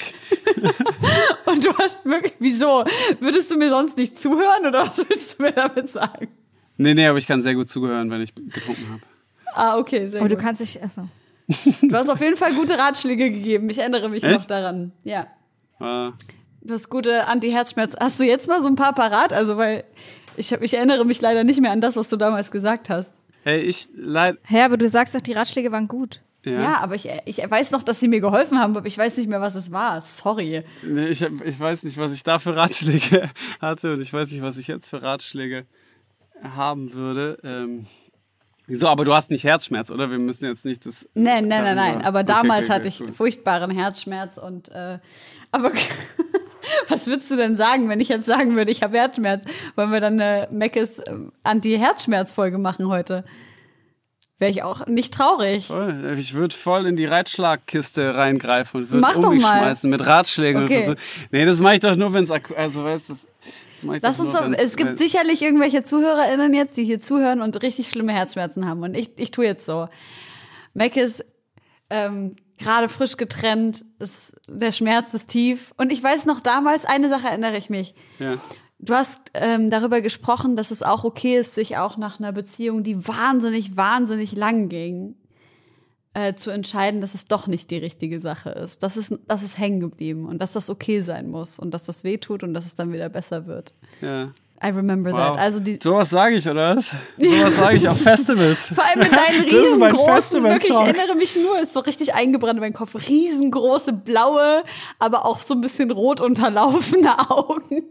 Und 1.46 1.64
du 1.64 1.76
hast 1.76 2.04
wirklich, 2.04 2.34
wieso? 2.38 2.84
Würdest 3.18 3.50
du 3.50 3.56
mir 3.56 3.70
sonst 3.70 3.96
nicht 3.96 4.18
zuhören 4.20 4.66
oder 4.66 4.86
was 4.86 4.98
willst 5.08 5.38
du 5.38 5.42
mir 5.44 5.52
damit 5.52 5.88
sagen? 5.88 6.28
Nee, 6.76 6.94
nee, 6.94 7.06
aber 7.06 7.18
ich 7.18 7.26
kann 7.26 7.42
sehr 7.42 7.54
gut 7.54 7.68
zugehören, 7.68 8.10
wenn 8.10 8.20
ich 8.20 8.34
getrunken 8.34 8.88
habe. 8.90 9.02
Ah, 9.54 9.78
okay, 9.78 10.06
sehr 10.08 10.20
Aber 10.20 10.28
du 10.28 10.36
gut. 10.36 10.44
kannst 10.44 10.60
dich, 10.60 10.82
achso. 10.82 11.08
Du 11.82 11.94
hast 11.94 12.08
auf 12.08 12.20
jeden 12.20 12.36
Fall 12.36 12.54
gute 12.54 12.78
Ratschläge 12.78 13.30
gegeben. 13.30 13.68
Ich 13.68 13.78
erinnere 13.78 14.08
mich 14.08 14.22
Echt? 14.24 14.32
noch 14.34 14.46
daran. 14.46 14.92
Ja. 15.04 15.26
Äh, 15.80 16.12
Du 16.66 16.72
hast 16.72 16.88
gute 16.88 17.26
Anti-Herzschmerz. 17.26 17.94
Hast 18.00 18.18
du 18.20 18.24
jetzt 18.24 18.48
mal 18.48 18.62
so 18.62 18.68
ein 18.68 18.74
paar 18.76 18.94
parat? 18.94 19.34
Also, 19.34 19.58
weil 19.58 19.84
ich, 20.36 20.52
hab, 20.52 20.62
ich 20.62 20.74
erinnere 20.74 21.04
mich 21.04 21.20
leider 21.20 21.44
nicht 21.44 21.60
mehr 21.60 21.70
an 21.72 21.80
das, 21.80 21.96
was 21.96 22.08
du 22.08 22.16
damals 22.16 22.50
gesagt 22.50 22.88
hast. 22.90 23.14
hey, 23.44 23.60
ich 23.60 23.88
leid. 23.96 24.38
Hä, 24.44 24.62
aber 24.62 24.76
du 24.76 24.88
sagst 24.88 25.14
doch, 25.14 25.20
die 25.20 25.32
Ratschläge 25.32 25.70
waren 25.72 25.88
gut. 25.88 26.20
Ja, 26.44 26.52
Ja. 26.60 26.80
aber 26.80 26.94
ich, 26.94 27.08
ich 27.24 27.38
weiß 27.38 27.70
noch, 27.70 27.82
dass 27.82 28.00
sie 28.00 28.08
mir 28.08 28.20
geholfen 28.20 28.58
haben, 28.58 28.76
aber 28.76 28.86
ich 28.86 28.98
weiß 28.98 29.16
nicht 29.16 29.28
mehr, 29.30 29.40
was 29.40 29.54
es 29.54 29.70
war. 29.72 30.00
Sorry. 30.02 30.62
Nee, 30.82 31.06
ich, 31.06 31.22
ich 31.22 31.58
weiß 31.60 31.84
nicht, 31.84 31.96
was 31.96 32.12
ich 32.12 32.22
da 32.22 32.38
für 32.38 32.54
Ratschläge 32.54 33.30
hatte 33.60 33.94
und 33.94 34.00
ich 34.02 34.12
weiß 34.12 34.30
nicht, 34.30 34.42
was 34.42 34.58
ich 34.58 34.66
jetzt 34.66 34.88
für 34.90 35.02
Ratschläge 35.02 35.64
haben 36.42 36.92
würde. 36.92 37.38
Ähm, 37.44 37.86
wieso? 38.66 38.88
Aber 38.88 39.06
du 39.06 39.14
hast 39.14 39.30
nicht 39.30 39.44
Herzschmerz, 39.44 39.90
oder? 39.90 40.10
Wir 40.10 40.18
müssen 40.18 40.44
jetzt 40.44 40.66
nicht 40.66 40.84
das. 40.84 41.08
Nein, 41.14 41.48
nein, 41.48 41.62
nein, 41.64 41.76
nein. 41.76 41.92
darüber- 42.02 42.08
Aber 42.08 42.18
Okay, 42.20 42.26
damals 42.28 42.64
okay, 42.66 42.72
hatte 42.74 42.88
okay, 42.88 42.88
ich 42.88 43.00
cool. 43.00 43.12
furchtbaren 43.14 43.70
Herzschmerz 43.70 44.36
und 44.36 44.68
äh, 44.70 44.98
aber 45.50 45.70
was 46.88 47.06
würdest 47.06 47.30
du 47.30 47.36
denn 47.36 47.56
sagen, 47.56 47.88
wenn 47.88 48.00
ich 48.00 48.08
jetzt 48.08 48.26
sagen 48.26 48.56
würde, 48.56 48.70
ich 48.70 48.82
habe 48.82 48.98
Herzschmerz? 48.98 49.44
Wollen 49.76 49.92
wir 49.92 50.00
dann 50.00 50.20
eine 50.20 50.48
Meckes 50.50 51.02
ähm, 51.06 51.32
Anti-Herzschmerz-Folge 51.42 52.58
machen 52.58 52.88
heute? 52.88 53.24
Wäre 54.38 54.50
ich 54.50 54.62
auch 54.64 54.86
nicht 54.86 55.14
traurig. 55.14 55.68
Voll. 55.68 56.16
Ich 56.18 56.34
würde 56.34 56.54
voll 56.54 56.86
in 56.86 56.96
die 56.96 57.06
Reitschlagkiste 57.06 58.16
reingreifen 58.16 58.82
und 58.82 58.90
würde 58.90 59.26
um 59.26 59.34
mich 59.34 59.42
mal. 59.42 59.58
schmeißen 59.58 59.88
mit 59.88 60.04
Ratschlägen. 60.04 60.64
Okay. 60.64 60.88
Und 60.88 60.98
so. 60.98 61.04
Nee, 61.30 61.44
das 61.44 61.60
mache 61.60 61.74
ich 61.74 61.80
doch 61.80 61.94
nur, 61.94 62.12
wenn 62.12 62.24
es 62.24 62.30
also 62.30 62.84
weißt 62.84 63.10
du, 63.10 63.14
Lass 64.02 64.18
uns 64.18 64.32
doch, 64.32 64.50
es 64.52 64.76
gibt 64.76 64.98
sicherlich 64.98 65.42
irgendwelche 65.42 65.84
ZuhörerInnen 65.84 66.54
jetzt, 66.54 66.76
die 66.76 66.84
hier 66.84 67.00
zuhören 67.00 67.42
und 67.42 67.62
richtig 67.62 67.90
schlimme 67.90 68.12
Herzschmerzen 68.12 68.66
haben. 68.66 68.82
Und 68.82 68.96
ich, 68.96 69.10
ich 69.16 69.30
tue 69.30 69.44
jetzt 69.44 69.66
so. 69.66 69.88
Mac 70.72 70.96
ist 70.96 71.24
ähm, 71.90 72.36
gerade 72.58 72.88
frisch 72.88 73.16
getrennt, 73.16 73.84
ist, 73.98 74.34
der 74.48 74.72
Schmerz 74.72 75.14
ist 75.14 75.28
tief. 75.28 75.74
Und 75.76 75.92
ich 75.92 76.02
weiß 76.02 76.26
noch 76.26 76.40
damals, 76.40 76.84
eine 76.84 77.08
Sache 77.08 77.28
erinnere 77.28 77.56
ich 77.56 77.70
mich. 77.70 77.94
Ja. 78.18 78.36
Du 78.78 78.94
hast 78.94 79.20
ähm, 79.34 79.70
darüber 79.70 80.00
gesprochen, 80.00 80.56
dass 80.56 80.70
es 80.70 80.82
auch 80.82 81.04
okay 81.04 81.38
ist, 81.38 81.54
sich 81.54 81.76
auch 81.76 81.96
nach 81.96 82.18
einer 82.18 82.32
Beziehung, 82.32 82.82
die 82.82 83.06
wahnsinnig, 83.06 83.76
wahnsinnig 83.76 84.32
lang 84.36 84.68
ging, 84.68 85.16
äh, 86.12 86.34
zu 86.34 86.50
entscheiden, 86.50 87.00
dass 87.00 87.14
es 87.14 87.26
doch 87.26 87.46
nicht 87.46 87.70
die 87.70 87.78
richtige 87.78 88.20
Sache 88.20 88.50
ist. 88.50 88.82
Das 88.82 88.96
ist, 88.96 89.18
das 89.26 89.42
ist 89.42 89.58
hängen 89.58 89.80
geblieben 89.80 90.26
und 90.26 90.40
dass 90.40 90.52
das 90.52 90.70
okay 90.70 91.00
sein 91.00 91.30
muss 91.30 91.58
und 91.58 91.72
dass 91.72 91.84
das 91.84 92.04
weh 92.04 92.18
tut 92.18 92.42
und 92.42 92.54
dass 92.54 92.66
es 92.66 92.74
dann 92.74 92.92
wieder 92.92 93.08
besser 93.08 93.46
wird. 93.46 93.72
ja. 94.00 94.32
I 94.62 94.68
remember 94.68 95.10
Wow. 95.12 95.18
that. 95.18 95.38
Also 95.38 95.60
die, 95.60 95.78
Sowas 95.82 96.08
sage 96.10 96.36
ich, 96.36 96.48
oder 96.48 96.76
was? 96.76 96.90
Sowas 97.18 97.56
sage 97.56 97.76
ich 97.76 97.88
auf 97.88 98.00
Festivals. 98.00 98.68
vor 98.74 98.84
allem 98.84 99.00
mit 99.00 99.14
deinen 99.14 99.44
Das 99.50 99.60
ist 99.60 99.78
mein 99.78 99.90
riesengroßen, 99.92 100.14
Festival 100.14 100.52
wirklich, 100.52 100.70
ich 100.70 100.78
erinnere 100.80 101.14
mich 101.16 101.36
nur, 101.36 101.60
ist 101.60 101.74
so 101.74 101.80
richtig 101.80 102.14
eingebrannt 102.14 102.54
in 102.54 102.60
meinen 102.60 102.72
Kopf, 102.72 102.94
riesengroße 103.08 103.92
blaue, 103.92 104.62
aber 104.98 105.26
auch 105.26 105.40
so 105.40 105.54
ein 105.54 105.60
bisschen 105.60 105.90
rot 105.90 106.20
unterlaufene 106.22 107.18
Augen, 107.30 107.82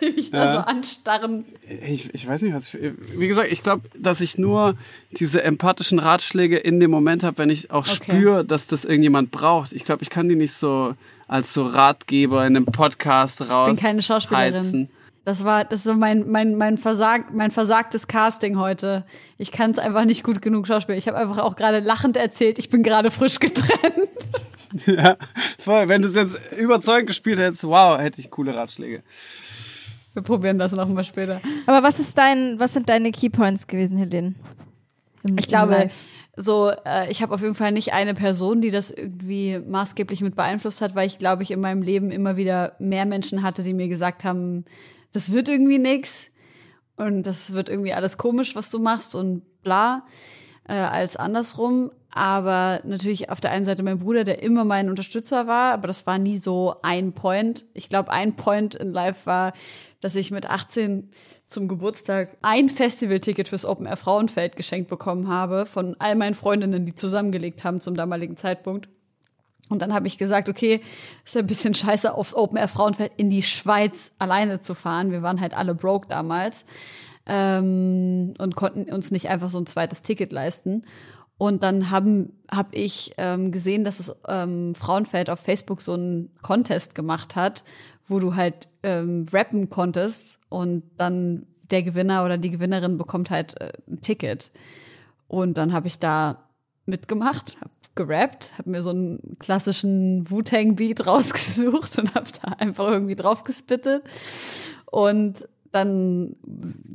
die 0.00 0.10
mich 0.12 0.30
da 0.30 0.44
Ja. 0.44 0.52
so 0.54 0.58
anstarren. 0.60 1.44
Ich, 1.84 2.14
ich 2.14 2.26
weiß 2.26 2.42
nicht, 2.42 2.54
was. 2.54 2.72
Ich, 2.72 2.92
wie 3.18 3.28
gesagt, 3.28 3.50
ich 3.52 3.62
glaube, 3.62 3.82
dass 3.98 4.20
ich 4.22 4.38
nur 4.38 4.76
diese 5.12 5.42
empathischen 5.42 5.98
Ratschläge 5.98 6.56
in 6.56 6.80
dem 6.80 6.90
Moment 6.90 7.22
habe, 7.24 7.38
wenn 7.38 7.50
ich 7.50 7.70
auch 7.70 7.86
Okay. 7.86 8.12
spüre, 8.12 8.44
dass 8.44 8.66
das 8.66 8.84
irgendjemand 8.86 9.30
braucht. 9.30 9.72
Ich 9.72 9.84
glaube, 9.84 10.02
ich 10.04 10.10
kann 10.10 10.28
die 10.28 10.36
nicht 10.36 10.54
so 10.54 10.94
als 11.28 11.52
so 11.52 11.66
Ratgeber 11.66 12.46
in 12.46 12.56
einem 12.56 12.64
Podcast 12.66 13.40
raus. 13.42 13.68
Ich 13.68 13.74
bin 13.74 13.82
keine 13.84 14.02
Schauspielerin. 14.02 14.54
heizen. 14.54 14.90
Das 15.26 15.44
war, 15.44 15.64
das 15.64 15.84
war 15.86 15.94
mein, 15.96 16.30
mein, 16.30 16.54
mein, 16.54 16.78
versag, 16.78 17.34
mein 17.34 17.50
versagtes 17.50 18.06
Casting 18.06 18.58
heute. 18.58 19.04
Ich 19.38 19.50
kann 19.50 19.72
es 19.72 19.78
einfach 19.80 20.04
nicht 20.04 20.22
gut 20.22 20.40
genug 20.40 20.68
schauspielen. 20.68 20.96
Ich 20.98 21.08
habe 21.08 21.18
einfach 21.18 21.38
auch 21.38 21.56
gerade 21.56 21.80
lachend 21.80 22.16
erzählt, 22.16 22.60
ich 22.60 22.70
bin 22.70 22.82
gerade 22.84 23.10
frisch 23.10 23.38
getrennt. 23.40 24.08
Ja, 24.86 25.16
voll. 25.58 25.88
Wenn 25.88 26.02
du 26.02 26.08
es 26.08 26.16
jetzt 26.16 26.38
überzeugend 26.58 27.06
gespielt 27.06 27.38
hättest, 27.38 27.64
wow, 27.64 27.98
hätte 27.98 28.20
ich 28.20 28.30
coole 28.30 28.54
Ratschläge. 28.54 29.02
Wir 30.12 30.22
probieren 30.22 30.58
das 30.58 30.72
noch 30.72 30.88
mal 30.88 31.04
später. 31.04 31.40
Aber 31.66 31.82
was 31.82 31.98
ist 32.00 32.18
dein, 32.18 32.58
was 32.58 32.74
sind 32.74 32.88
deine 32.88 33.10
Keypoints 33.10 33.68
gewesen, 33.68 33.96
Helene? 33.96 34.34
Im- 35.22 35.38
Ich 35.38 35.48
glaube, 35.48 35.88
so, 36.36 36.70
äh, 36.84 37.10
ich 37.10 37.22
habe 37.22 37.34
auf 37.34 37.40
jeden 37.42 37.54
Fall 37.54 37.72
nicht 37.72 37.92
eine 37.94 38.12
Person, 38.14 38.60
die 38.60 38.70
das 38.70 38.90
irgendwie 38.90 39.60
maßgeblich 39.66 40.20
mit 40.20 40.34
beeinflusst 40.36 40.82
hat, 40.82 40.94
weil 40.94 41.06
ich 41.06 41.18
glaube, 41.18 41.42
ich 41.44 41.52
in 41.52 41.60
meinem 41.60 41.80
Leben 41.82 42.10
immer 42.10 42.36
wieder 42.36 42.72
mehr 42.78 43.06
Menschen 43.06 43.42
hatte, 43.42 43.62
die 43.62 43.72
mir 43.72 43.88
gesagt 43.88 44.24
haben, 44.24 44.64
das 45.16 45.32
wird 45.32 45.48
irgendwie 45.48 45.78
nix 45.78 46.30
und 46.96 47.22
das 47.22 47.54
wird 47.54 47.70
irgendwie 47.70 47.94
alles 47.94 48.18
komisch, 48.18 48.54
was 48.54 48.70
du 48.70 48.78
machst 48.78 49.14
und 49.14 49.42
bla, 49.62 50.02
äh, 50.68 50.74
als 50.74 51.16
andersrum. 51.16 51.90
Aber 52.10 52.80
natürlich 52.84 53.30
auf 53.30 53.40
der 53.40 53.50
einen 53.50 53.64
Seite 53.64 53.82
mein 53.82 53.98
Bruder, 53.98 54.24
der 54.24 54.42
immer 54.42 54.64
mein 54.64 54.90
Unterstützer 54.90 55.46
war, 55.46 55.72
aber 55.72 55.86
das 55.86 56.06
war 56.06 56.18
nie 56.18 56.36
so 56.36 56.76
ein 56.82 57.14
Point. 57.14 57.64
Ich 57.72 57.88
glaube, 57.88 58.10
ein 58.10 58.36
Point 58.36 58.74
in 58.74 58.92
Life 58.92 59.24
war, 59.24 59.54
dass 60.00 60.16
ich 60.16 60.30
mit 60.30 60.50
18 60.50 61.10
zum 61.46 61.66
Geburtstag 61.66 62.36
ein 62.42 62.68
Festivalticket 62.68 63.48
fürs 63.48 63.64
Open 63.64 63.86
Air 63.86 63.96
Frauenfeld 63.96 64.54
geschenkt 64.54 64.90
bekommen 64.90 65.28
habe 65.28 65.64
von 65.64 65.96
all 65.98 66.14
meinen 66.14 66.34
Freundinnen, 66.34 66.84
die 66.84 66.94
zusammengelegt 66.94 67.64
haben 67.64 67.80
zum 67.80 67.94
damaligen 67.94 68.36
Zeitpunkt. 68.36 68.88
Und 69.68 69.82
dann 69.82 69.92
habe 69.92 70.06
ich 70.06 70.18
gesagt, 70.18 70.48
okay, 70.48 70.80
ist 71.24 71.34
ja 71.34 71.40
ein 71.40 71.46
bisschen 71.46 71.74
scheiße, 71.74 72.14
aufs 72.14 72.34
Open 72.34 72.56
Air 72.56 72.68
Frauenfeld 72.68 73.12
in 73.16 73.30
die 73.30 73.42
Schweiz 73.42 74.12
alleine 74.18 74.60
zu 74.60 74.74
fahren. 74.74 75.10
Wir 75.10 75.22
waren 75.22 75.40
halt 75.40 75.56
alle 75.56 75.74
broke 75.74 76.08
damals 76.08 76.64
ähm, 77.26 78.34
und 78.38 78.56
konnten 78.56 78.92
uns 78.92 79.10
nicht 79.10 79.28
einfach 79.28 79.50
so 79.50 79.58
ein 79.58 79.66
zweites 79.66 80.02
Ticket 80.02 80.32
leisten. 80.32 80.84
Und 81.38 81.62
dann 81.62 81.90
haben 81.90 82.32
hab 82.50 82.74
ich 82.74 83.12
ähm, 83.18 83.52
gesehen, 83.52 83.84
dass 83.84 84.00
es 84.00 84.14
ähm, 84.26 84.74
Frauenfeld 84.74 85.28
auf 85.28 85.40
Facebook 85.40 85.82
so 85.82 85.92
einen 85.92 86.30
Contest 86.42 86.94
gemacht 86.94 87.36
hat, 87.36 87.62
wo 88.08 88.20
du 88.20 88.36
halt 88.36 88.68
ähm, 88.82 89.26
rappen 89.32 89.68
konntest 89.68 90.40
und 90.48 90.84
dann 90.96 91.46
der 91.70 91.82
Gewinner 91.82 92.24
oder 92.24 92.38
die 92.38 92.50
Gewinnerin 92.50 92.96
bekommt 92.96 93.30
halt 93.30 93.60
äh, 93.60 93.72
ein 93.88 94.00
Ticket. 94.00 94.50
Und 95.28 95.58
dann 95.58 95.72
habe 95.72 95.88
ich 95.88 95.98
da 95.98 96.44
mitgemacht, 96.86 97.56
hab 97.60 97.70
gerappt, 97.96 98.54
hab 98.56 98.66
mir 98.66 98.82
so 98.82 98.90
einen 98.90 99.36
klassischen 99.38 100.30
Wu-Tang-Beat 100.30 101.06
rausgesucht 101.06 101.98
und 101.98 102.14
hab 102.14 102.32
da 102.40 102.52
einfach 102.58 102.88
irgendwie 102.88 103.16
drauf 103.16 103.44
gespittet. 103.44 104.04
Und 104.86 105.48
dann, 105.72 106.36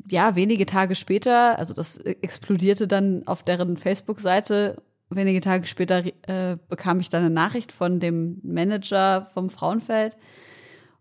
ja, 0.09 0.35
wenige 0.35 0.65
Tage 0.65 0.95
später, 0.95 1.59
also 1.59 1.73
das 1.73 1.97
explodierte 1.97 2.87
dann 2.87 3.27
auf 3.27 3.43
deren 3.43 3.77
Facebook-Seite. 3.77 4.81
Wenige 5.09 5.41
Tage 5.41 5.67
später 5.67 6.03
äh, 6.27 6.57
bekam 6.69 6.99
ich 6.99 7.09
dann 7.09 7.23
eine 7.23 7.33
Nachricht 7.33 7.71
von 7.71 7.99
dem 7.99 8.39
Manager 8.43 9.27
vom 9.33 9.49
Frauenfeld. 9.49 10.15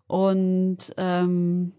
Und 0.08 0.92
ähm, 0.96 1.72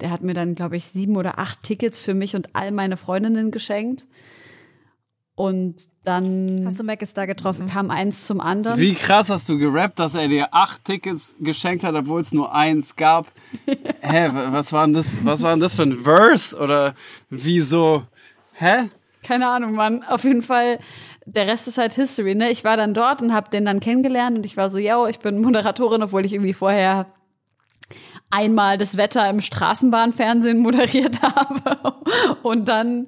der 0.00 0.10
hat 0.10 0.22
mir 0.22 0.34
dann, 0.34 0.54
glaube 0.54 0.76
ich, 0.76 0.86
sieben 0.86 1.16
oder 1.16 1.38
acht 1.38 1.62
Tickets 1.62 2.02
für 2.02 2.14
mich 2.14 2.34
und 2.34 2.54
all 2.54 2.70
meine 2.70 2.96
Freundinnen 2.96 3.50
geschenkt. 3.50 4.06
Und 5.36 5.76
dann 6.04 6.62
Hast 6.64 6.80
du 6.80 6.84
da 7.14 7.26
getroffen? 7.26 7.66
kam 7.66 7.90
eins 7.90 8.26
zum 8.26 8.40
anderen. 8.40 8.80
Wie 8.80 8.94
krass 8.94 9.28
hast 9.28 9.48
du 9.50 9.58
gerappt, 9.58 9.98
dass 9.98 10.14
er 10.14 10.28
dir 10.28 10.48
acht 10.54 10.84
Tickets 10.86 11.34
geschenkt 11.40 11.84
hat, 11.84 11.94
obwohl 11.94 12.22
es 12.22 12.32
nur 12.32 12.54
eins 12.54 12.96
gab? 12.96 13.26
Hä, 14.00 14.28
wa- 14.32 14.48
was 14.52 14.72
war 14.72 14.86
denn 14.86 14.94
das? 14.94 15.14
Was 15.24 15.42
war 15.42 15.50
denn 15.50 15.60
das 15.60 15.74
für 15.74 15.82
ein 15.82 15.94
Verse? 15.96 16.56
Oder 16.58 16.94
wieso? 17.28 18.02
Hä? 18.54 18.88
Keine 19.22 19.46
Ahnung, 19.48 19.72
Mann. 19.72 20.04
Auf 20.04 20.24
jeden 20.24 20.40
Fall, 20.42 20.78
der 21.26 21.46
Rest 21.46 21.68
ist 21.68 21.76
halt 21.76 21.92
History, 21.92 22.34
ne? 22.34 22.48
Ich 22.50 22.64
war 22.64 22.78
dann 22.78 22.94
dort 22.94 23.20
und 23.20 23.34
hab 23.34 23.50
den 23.50 23.66
dann 23.66 23.80
kennengelernt 23.80 24.38
und 24.38 24.46
ich 24.46 24.56
war 24.56 24.70
so, 24.70 24.78
yo, 24.78 25.06
ich 25.06 25.18
bin 25.18 25.42
Moderatorin, 25.42 26.02
obwohl 26.02 26.24
ich 26.24 26.32
irgendwie 26.32 26.54
vorher 26.54 27.06
einmal 28.30 28.78
das 28.78 28.96
Wetter 28.96 29.28
im 29.30 29.40
Straßenbahnfernsehen 29.40 30.58
moderiert 30.58 31.20
habe. 31.22 31.94
Und 32.42 32.66
dann, 32.68 33.06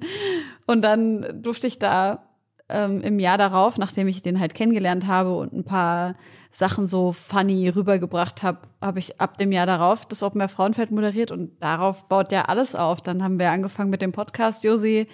und 0.69 0.83
dann 0.83 1.41
durfte 1.41 1.65
ich 1.65 1.79
da 1.79 2.29
ähm, 2.69 3.01
im 3.01 3.17
Jahr 3.17 3.39
darauf, 3.39 3.79
nachdem 3.79 4.07
ich 4.07 4.21
den 4.21 4.39
halt 4.39 4.53
kennengelernt 4.53 5.07
habe 5.07 5.35
und 5.35 5.51
ein 5.51 5.63
paar 5.63 6.13
Sachen 6.51 6.85
so 6.85 7.11
funny 7.11 7.69
rübergebracht 7.69 8.43
habe, 8.43 8.59
habe 8.79 8.99
ich 8.99 9.19
ab 9.19 9.39
dem 9.39 9.51
Jahr 9.51 9.65
darauf 9.65 10.05
das 10.05 10.21
Open 10.21 10.41
Air 10.41 10.47
Frauenfeld 10.47 10.91
moderiert 10.91 11.31
und 11.31 11.59
darauf 11.59 12.07
baut 12.07 12.31
ja 12.31 12.43
alles 12.43 12.75
auf. 12.75 13.01
Dann 13.01 13.23
haben 13.23 13.39
wir 13.39 13.49
angefangen 13.49 13.89
mit 13.89 14.03
dem 14.03 14.11
Podcast, 14.11 14.63
Josi. 14.63 15.07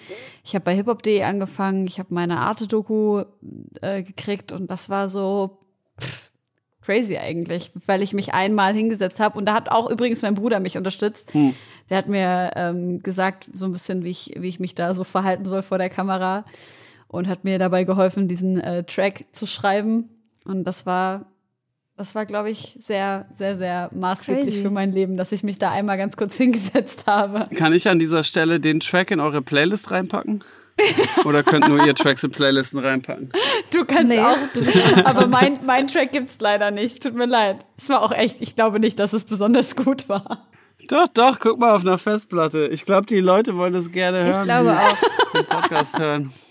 Ich 0.43 0.55
habe 0.55 0.65
bei 0.65 0.75
hiphop.de 0.75 1.23
angefangen, 1.23 1.87
ich 1.87 1.99
habe 1.99 2.13
meine 2.13 2.39
Arte-Doku 2.39 3.23
äh, 3.79 4.03
gekriegt 4.03 4.51
und 4.51 4.69
das 4.69 4.89
war 4.89 5.08
so 5.08 5.64
crazy 6.86 7.17
eigentlich, 7.17 7.71
weil 7.86 8.02
ich 8.02 8.13
mich 8.13 8.33
einmal 8.33 8.73
hingesetzt 8.73 9.19
habe 9.19 9.38
und 9.38 9.46
da 9.46 9.54
hat 9.54 9.69
auch 9.69 9.90
übrigens 9.90 10.21
mein 10.21 10.36
Bruder 10.36 10.60
mich 10.60 10.77
unterstützt. 10.77 11.31
Der 11.90 11.98
hat 11.98 12.08
mir 12.08 12.52
ähm, 12.56 13.02
gesagt, 13.02 13.50
so 13.54 13.65
ein 13.65 13.71
bisschen, 13.71 14.04
wie 14.04 14.10
ich, 14.12 14.33
wie 14.38 14.48
ich 14.48 14.60
mich 14.60 14.75
da 14.75 14.96
so 14.96 15.04
verhalten 15.04 15.46
soll 15.46 15.62
vor 15.62 15.77
der 15.77 15.90
Kamera. 15.90 16.46
und 17.08 17.27
hat 17.27 17.44
mir 17.44 17.60
dabei 17.60 17.83
geholfen, 17.83 18.27
diesen 18.27 18.60
äh, 18.60 18.83
Track 18.83 19.25
zu 19.31 19.46
schreiben. 19.48 20.10
Und 20.46 20.65
das 20.65 20.86
war, 20.86 21.31
das 21.98 22.13
war, 22.13 22.25
glaube 22.25 22.50
ich, 22.50 22.75
sehr, 22.79 23.27
sehr, 23.33 23.58
sehr 23.58 23.90
maßgeblich 23.94 24.46
Crazy. 24.46 24.62
für 24.62 24.69
mein 24.69 24.92
Leben, 24.92 25.15
dass 25.15 25.31
ich 25.31 25.44
mich 25.44 25.58
da 25.58 25.71
einmal 25.71 25.98
ganz 25.98 26.17
kurz 26.17 26.36
hingesetzt 26.38 27.06
habe. 27.08 27.48
Kann 27.56 27.73
ich 27.73 27.88
an 27.88 28.00
dieser 28.00 28.23
Stelle 28.23 28.60
den 28.60 28.79
Track 28.79 29.12
in 29.12 29.19
eure 29.19 29.42
Playlist 29.42 29.92
reinpacken? 29.92 30.44
Oder 31.26 31.42
könnt 31.44 31.67
nur 31.69 31.86
ihr 31.86 31.96
Tracks 31.96 32.23
in 32.23 32.32
Playlisten 32.32 32.80
reinpacken? 32.80 33.32
Du 33.71 33.86
kannst 33.86 34.10
Nee. 34.13 34.19
auch, 34.19 34.38
aber 35.06 35.28
mein, 35.28 35.60
mein 35.65 35.88
Track 35.88 36.12
gibt's 36.12 36.38
leider 36.40 36.71
nicht. 36.71 37.02
Tut 37.02 37.15
mir 37.15 37.26
leid. 37.28 37.65
Es 37.78 37.88
war 37.90 38.02
auch 38.02 38.12
echt, 38.12 38.42
ich 38.42 38.56
glaube 38.56 38.80
nicht, 38.80 39.00
dass 39.00 39.13
es 39.13 39.26
besonders 39.26 39.76
gut 39.76 40.10
war. 40.10 40.48
Doch, 40.90 41.08
doch, 41.08 41.40
guck 41.40 41.60
mal 41.60 41.73
auf 41.73 41.82
einer 41.82 41.98
Festplatte. 41.98 42.67
Ich 42.67 42.86
glaube, 42.86 43.06
die 43.08 43.19
Leute 43.19 43.58
wollen 43.58 43.73
das 43.73 43.92
gerne 43.92 44.23
hören. 44.23 44.42
Ich 44.42 44.44
glaube 44.44 44.78
auch. 44.78 45.32
den 45.34 45.46
Podcast 45.46 45.98
hören. 46.00 46.34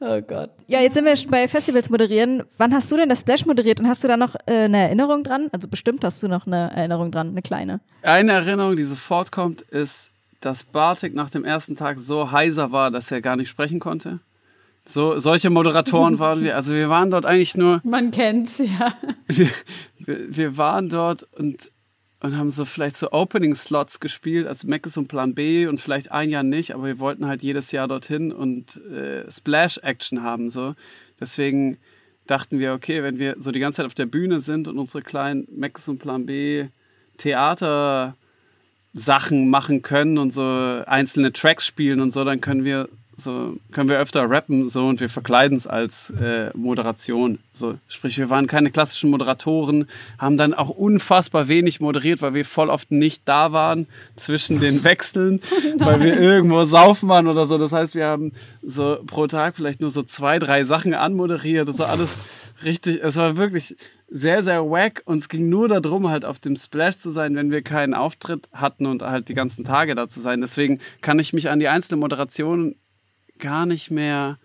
Oh 0.00 0.20
Gott. 0.20 0.50
Ja, 0.66 0.80
jetzt 0.80 0.94
sind 0.94 1.04
wir 1.06 1.16
schon 1.16 1.30
bei 1.30 1.48
Festivals 1.48 1.88
moderieren. 1.88 2.42
Wann 2.58 2.74
hast 2.74 2.90
du 2.92 2.96
denn 2.96 3.08
das 3.08 3.20
Splash 3.20 3.46
moderiert 3.46 3.80
und 3.80 3.86
hast 3.88 4.04
du 4.04 4.08
da 4.08 4.16
noch 4.18 4.34
äh, 4.46 4.64
eine 4.64 4.76
Erinnerung 4.78 5.24
dran? 5.24 5.48
Also 5.52 5.68
bestimmt 5.68 6.04
hast 6.04 6.22
du 6.22 6.28
noch 6.28 6.46
eine 6.46 6.70
Erinnerung 6.74 7.10
dran, 7.12 7.28
eine 7.28 7.40
kleine. 7.40 7.80
Eine 8.02 8.32
Erinnerung, 8.32 8.76
die 8.76 8.84
sofort 8.84 9.32
kommt, 9.32 9.62
ist, 9.62 10.10
dass 10.42 10.64
Bartik 10.64 11.14
nach 11.14 11.30
dem 11.30 11.44
ersten 11.44 11.76
Tag 11.76 11.98
so 11.98 12.30
heiser 12.32 12.72
war, 12.72 12.90
dass 12.90 13.10
er 13.10 13.20
gar 13.20 13.36
nicht 13.36 13.48
sprechen 13.48 13.80
konnte. 13.80 14.20
So, 14.84 15.18
solche 15.20 15.48
Moderatoren 15.48 16.18
waren 16.18 16.42
wir. 16.42 16.56
Also 16.56 16.74
wir 16.74 16.88
waren 16.88 17.10
dort 17.10 17.24
eigentlich 17.24 17.56
nur, 17.56 17.80
Man 17.84 18.10
kennt's, 18.10 18.58
ja. 18.58 18.94
wir, 19.28 19.48
wir 20.36 20.56
waren 20.56 20.88
dort 20.88 21.22
und, 21.38 21.70
und 22.20 22.36
haben 22.36 22.50
so 22.50 22.64
vielleicht 22.64 22.96
so 22.96 23.12
Opening-Slots 23.12 24.00
gespielt, 24.00 24.48
als 24.48 24.64
ist 24.64 24.96
und 24.96 25.06
Plan 25.06 25.34
B 25.34 25.66
und 25.66 25.80
vielleicht 25.80 26.10
ein 26.10 26.30
Jahr 26.30 26.42
nicht, 26.42 26.74
aber 26.74 26.84
wir 26.84 26.98
wollten 26.98 27.26
halt 27.26 27.44
jedes 27.44 27.70
Jahr 27.70 27.86
dorthin 27.86 28.32
und 28.32 28.76
äh, 28.86 29.30
Splash-Action 29.30 30.24
haben. 30.24 30.50
So. 30.50 30.74
Deswegen 31.20 31.78
dachten 32.26 32.58
wir, 32.58 32.72
okay, 32.72 33.04
wenn 33.04 33.18
wir 33.18 33.36
so 33.38 33.52
die 33.52 33.60
ganze 33.60 33.78
Zeit 33.78 33.86
auf 33.86 33.94
der 33.94 34.06
Bühne 34.06 34.40
sind 34.40 34.66
und 34.66 34.78
unsere 34.78 35.02
kleinen 35.02 35.46
ist 35.76 35.88
und 35.88 36.00
Plan 36.00 36.26
B 36.26 36.66
Theater 37.18 38.16
Sachen 38.92 39.48
machen 39.48 39.82
können 39.82 40.18
und 40.18 40.32
so 40.32 40.42
einzelne 40.86 41.32
Tracks 41.32 41.66
spielen 41.66 42.00
und 42.00 42.10
so, 42.10 42.24
dann 42.24 42.40
können 42.40 42.64
wir 42.64 42.88
so 43.16 43.56
können 43.72 43.88
wir 43.88 43.98
öfter 43.98 44.28
rappen 44.28 44.68
so 44.68 44.86
und 44.86 45.00
wir 45.00 45.10
verkleiden 45.10 45.56
es 45.56 45.66
als 45.66 46.10
äh, 46.10 46.50
Moderation. 46.54 47.38
So, 47.52 47.78
sprich, 47.88 48.18
wir 48.18 48.30
waren 48.30 48.46
keine 48.46 48.70
klassischen 48.70 49.10
Moderatoren, 49.10 49.86
haben 50.18 50.36
dann 50.36 50.54
auch 50.54 50.70
unfassbar 50.70 51.48
wenig 51.48 51.80
moderiert, 51.80 52.22
weil 52.22 52.34
wir 52.34 52.44
voll 52.44 52.70
oft 52.70 52.90
nicht 52.90 53.28
da 53.28 53.52
waren 53.52 53.86
zwischen 54.16 54.60
den 54.60 54.82
Wechseln, 54.84 55.40
weil 55.76 56.02
wir 56.02 56.18
irgendwo 56.18 56.64
saufen 56.64 57.08
waren 57.08 57.26
oder 57.26 57.46
so. 57.46 57.58
Das 57.58 57.72
heißt, 57.72 57.94
wir 57.94 58.06
haben 58.06 58.32
so 58.62 58.98
pro 59.06 59.26
Tag 59.26 59.56
vielleicht 59.56 59.80
nur 59.80 59.90
so 59.90 60.02
zwei, 60.02 60.38
drei 60.38 60.64
Sachen 60.64 60.94
anmoderiert. 60.94 61.68
Das 61.68 61.78
war 61.78 61.90
alles 61.90 62.18
richtig, 62.64 63.02
es 63.02 63.16
war 63.16 63.36
wirklich 63.36 63.76
sehr, 64.08 64.42
sehr 64.42 64.62
wack 64.64 65.02
und 65.06 65.18
es 65.18 65.28
ging 65.28 65.48
nur 65.48 65.68
darum, 65.68 66.08
halt 66.08 66.24
auf 66.24 66.38
dem 66.38 66.56
Splash 66.56 66.98
zu 66.98 67.10
sein, 67.10 67.34
wenn 67.34 67.50
wir 67.50 67.62
keinen 67.62 67.94
Auftritt 67.94 68.48
hatten 68.52 68.86
und 68.86 69.02
halt 69.02 69.28
die 69.28 69.34
ganzen 69.34 69.64
Tage 69.64 69.94
da 69.94 70.08
zu 70.08 70.20
sein. 70.20 70.40
Deswegen 70.40 70.80
kann 71.00 71.18
ich 71.18 71.32
mich 71.32 71.50
an 71.50 71.58
die 71.58 71.68
einzelnen 71.68 72.00
Moderationen 72.00 72.76
gar 73.42 73.66
nicht 73.66 73.90
mehr, 73.90 74.38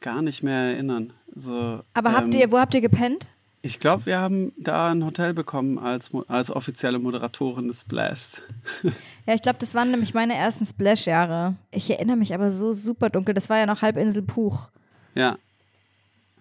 gar 0.00 0.20
nicht 0.20 0.42
mehr 0.42 0.74
erinnern. 0.74 1.14
So, 1.34 1.80
Aber 1.94 2.12
habt 2.12 2.34
ähm, 2.34 2.40
ihr, 2.40 2.52
wo 2.52 2.58
habt 2.58 2.74
ihr 2.74 2.82
gepennt? 2.82 3.28
Ich 3.64 3.78
glaube, 3.78 4.06
wir 4.06 4.18
haben 4.18 4.52
da 4.58 4.90
ein 4.90 5.04
Hotel 5.04 5.32
bekommen 5.32 5.78
als, 5.78 6.10
als 6.26 6.50
offizielle 6.50 6.98
Moderatorin 6.98 7.68
des 7.68 7.82
Splashs. 7.82 8.42
Ja, 9.24 9.34
ich 9.34 9.42
glaube, 9.42 9.60
das 9.60 9.76
waren 9.76 9.92
nämlich 9.92 10.14
meine 10.14 10.34
ersten 10.34 10.66
Splash-Jahre. 10.66 11.54
Ich 11.70 11.88
erinnere 11.88 12.16
mich 12.16 12.34
aber 12.34 12.50
so 12.50 12.72
super 12.72 13.08
dunkel. 13.08 13.34
Das 13.34 13.48
war 13.48 13.58
ja 13.58 13.66
noch 13.66 13.80
Halbinsel 13.80 14.22
Puch. 14.22 14.70
Ja. 15.14 15.38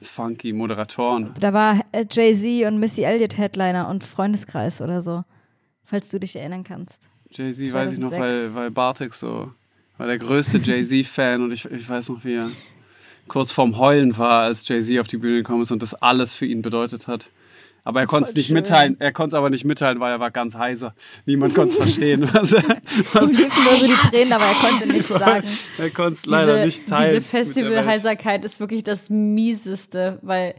Funky 0.02 0.52
Moderatoren. 0.52 1.32
Da 1.40 1.54
war 1.54 1.80
äh, 1.92 2.06
Jay-Z 2.10 2.66
und 2.68 2.80
Missy 2.80 3.04
Elliott 3.04 3.38
Headliner 3.38 3.88
und 3.88 4.04
Freundeskreis 4.04 4.82
oder 4.82 5.04
so. 5.04 5.24
Falls 5.84 6.10
du 6.10 6.20
dich 6.20 6.36
erinnern 6.36 6.64
kannst. 6.64 7.08
Jay-Z 7.30 7.72
weiß 7.72 7.94
ich 7.94 8.00
noch, 8.00 8.10
2006. 8.10 8.56
weil, 8.56 8.64
weil 8.64 8.72
Bartek 8.72 9.14
so 9.14 9.52
war 10.02 10.08
der 10.08 10.18
größte 10.18 10.58
Jay-Z-Fan 10.58 11.44
und 11.44 11.52
ich, 11.52 11.66
ich 11.66 11.88
weiß 11.88 12.10
noch, 12.10 12.26
wie 12.26 12.34
er 12.34 12.50
kurz 13.28 13.52
vorm 13.52 13.78
Heulen 13.78 14.18
war, 14.18 14.42
als 14.42 14.68
Jay-Z 14.68 15.00
auf 15.00 15.08
die 15.08 15.18
Bühne 15.18 15.38
gekommen 15.38 15.62
ist 15.62 15.72
und 15.72 15.84
das 15.84 15.94
alles 15.94 16.34
für 16.34 16.48
ihn 16.48 16.64
bedeutet 16.64 17.08
hat. 17.08 17.30
Aber 17.84 18.00
er 18.00 18.08
konnte 18.08 18.30
es 18.30 18.36
nicht 18.36 18.48
schön. 18.48 18.56
mitteilen, 18.56 18.96
er 19.00 19.12
konnte 19.12 19.36
es 19.36 19.38
aber 19.38 19.52
nicht 19.52 19.64
mitteilen, 19.64 20.00
weil 20.00 20.14
er 20.14 20.20
war 20.20 20.32
ganz 20.32 20.56
heiser. 20.56 20.96
Niemand 21.28 21.54
konnte 21.54 21.74
es 21.74 21.78
verstehen. 21.78 22.28
Was 22.34 22.52
er, 22.52 22.64
was, 23.14 23.30
Ihm 23.30 23.36
liefen 23.36 23.64
nur 23.64 23.74
so 23.76 23.86
die 23.86 24.10
Tränen, 24.10 24.34
aber 24.34 24.44
er 24.44 24.70
konnte 24.70 24.88
nichts 24.88 25.08
sagen. 25.20 25.48
er 25.78 25.90
konnte 25.92 26.14
es 26.14 26.26
leider 26.26 26.54
diese, 26.56 26.66
nicht 26.66 26.90
teilen. 26.90 27.16
Diese. 27.20 27.30
Festivalheiserkeit 27.30 28.44
ist 28.44 28.60
wirklich 28.60 28.84
das 28.84 29.12
Mieseste, 29.12 30.18
weil 30.24 30.56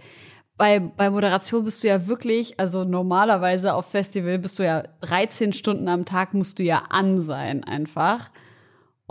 bei, 0.57 0.79
bei 0.79 1.11
Moderation 1.11 1.65
bist 1.65 1.83
du 1.83 1.89
ja 1.89 2.07
wirklich, 2.07 2.61
also 2.61 2.85
normalerweise 2.85 3.75
auf 3.75 3.91
Festival 3.91 4.39
bist 4.39 4.61
du 4.61 4.63
ja 4.63 4.85
13 5.01 5.53
Stunden 5.53 5.89
am 5.89 6.05
Tag 6.05 6.33
musst 6.33 6.61
du 6.61 6.63
ja 6.63 6.85
an 6.91 7.23
sein 7.23 7.65
einfach. 7.65 8.31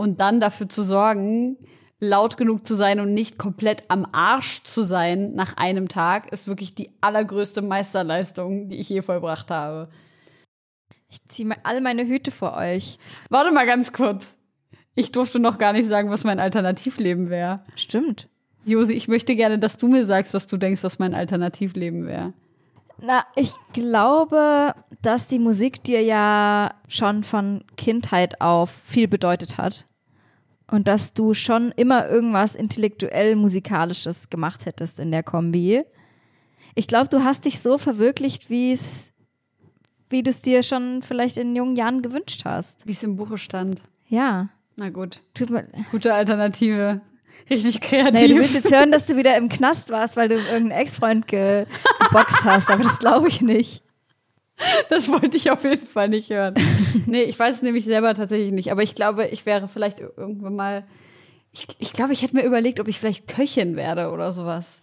Und 0.02 0.18
dann 0.18 0.40
dafür 0.40 0.68
zu 0.68 0.82
sorgen, 0.82 1.56
laut 2.00 2.36
genug 2.36 2.66
zu 2.66 2.74
sein 2.74 2.98
und 2.98 3.14
nicht 3.14 3.38
komplett 3.38 3.84
am 3.86 4.04
Arsch 4.10 4.64
zu 4.64 4.82
sein 4.82 5.36
nach 5.36 5.56
einem 5.56 5.86
Tag, 5.86 6.32
ist 6.32 6.48
wirklich 6.48 6.74
die 6.74 6.90
allergrößte 7.00 7.62
Meisterleistung, 7.62 8.68
die 8.68 8.80
ich 8.80 8.88
je 8.88 9.02
vollbracht 9.02 9.52
habe. 9.52 9.90
Ich 11.08 11.18
ziehe 11.28 11.46
mal 11.46 11.58
all 11.62 11.80
meine 11.80 12.04
Hüte 12.04 12.32
vor 12.32 12.56
euch. 12.56 12.98
Warte 13.30 13.52
mal 13.52 13.64
ganz 13.64 13.92
kurz. 13.92 14.36
Ich 14.96 15.12
durfte 15.12 15.38
noch 15.38 15.56
gar 15.56 15.72
nicht 15.72 15.86
sagen, 15.86 16.10
was 16.10 16.24
mein 16.24 16.40
Alternativleben 16.40 17.30
wäre. 17.30 17.62
Stimmt. 17.76 18.28
Josi, 18.64 18.94
ich 18.94 19.06
möchte 19.06 19.36
gerne, 19.36 19.60
dass 19.60 19.76
du 19.76 19.86
mir 19.86 20.04
sagst, 20.06 20.34
was 20.34 20.48
du 20.48 20.56
denkst, 20.56 20.82
was 20.82 20.98
mein 20.98 21.14
Alternativleben 21.14 22.06
wäre. 22.06 22.32
Na, 23.00 23.24
ich 23.36 23.52
glaube, 23.72 24.74
dass 25.00 25.28
die 25.28 25.38
Musik 25.38 25.84
dir 25.84 26.02
ja 26.02 26.74
schon 26.88 27.22
von 27.22 27.62
Kindheit 27.76 28.40
auf 28.40 28.72
viel 28.72 29.06
bedeutet 29.06 29.58
hat. 29.58 29.86
Und 30.72 30.88
dass 30.88 31.12
du 31.12 31.34
schon 31.34 31.70
immer 31.76 32.08
irgendwas 32.08 32.54
intellektuell 32.54 33.36
musikalisches 33.36 34.30
gemacht 34.30 34.64
hättest 34.64 34.98
in 34.98 35.10
der 35.10 35.22
Kombi. 35.22 35.82
Ich 36.74 36.86
glaube, 36.86 37.10
du 37.10 37.22
hast 37.22 37.44
dich 37.44 37.60
so 37.60 37.76
verwirklicht, 37.76 38.48
wie 38.48 38.72
es, 38.72 39.12
wie 40.08 40.22
du 40.22 40.30
es 40.30 40.40
dir 40.40 40.62
schon 40.62 41.02
vielleicht 41.02 41.36
in 41.36 41.54
jungen 41.54 41.76
Jahren 41.76 42.00
gewünscht 42.00 42.46
hast. 42.46 42.86
Wie 42.86 42.92
es 42.92 43.02
im 43.02 43.16
Buche 43.16 43.36
stand. 43.36 43.82
Ja. 44.08 44.48
Na 44.76 44.88
gut. 44.88 45.20
Tut 45.34 45.50
mir, 45.50 45.68
Gute 45.90 46.14
Alternative. 46.14 47.02
Richtig 47.50 47.80
naja, 47.92 48.04
du 48.04 48.12
kreativ. 48.12 48.36
willst 48.38 48.54
jetzt 48.54 48.74
hören, 48.74 48.90
dass 48.90 49.06
du 49.08 49.16
wieder 49.18 49.36
im 49.36 49.50
Knast 49.50 49.90
warst, 49.90 50.16
weil 50.16 50.30
du 50.30 50.36
irgendeinen 50.36 50.70
Ex-Freund 50.70 51.26
ge 51.26 51.66
geboxt 52.00 52.44
hast, 52.44 52.70
aber 52.70 52.82
das 52.82 52.98
glaube 52.98 53.28
ich 53.28 53.42
nicht. 53.42 53.82
das 54.90 55.08
wollte 55.08 55.36
ich 55.36 55.50
auf 55.50 55.64
jeden 55.64 55.86
Fall 55.86 56.08
nicht 56.08 56.30
hören. 56.30 56.54
nee, 57.06 57.22
ich 57.22 57.38
weiß 57.38 57.56
es 57.56 57.62
nämlich 57.62 57.84
selber 57.84 58.14
tatsächlich 58.14 58.52
nicht. 58.52 58.72
Aber 58.72 58.82
ich 58.82 58.94
glaube, 58.94 59.26
ich 59.26 59.46
wäre 59.46 59.68
vielleicht 59.68 60.00
irgendwann 60.00 60.56
mal. 60.56 60.84
Ich, 61.52 61.66
ich 61.78 61.92
glaube, 61.92 62.12
ich 62.12 62.22
hätte 62.22 62.36
mir 62.36 62.44
überlegt, 62.44 62.80
ob 62.80 62.88
ich 62.88 62.98
vielleicht 62.98 63.28
Köchin 63.28 63.76
werde 63.76 64.10
oder 64.10 64.32
sowas. 64.32 64.80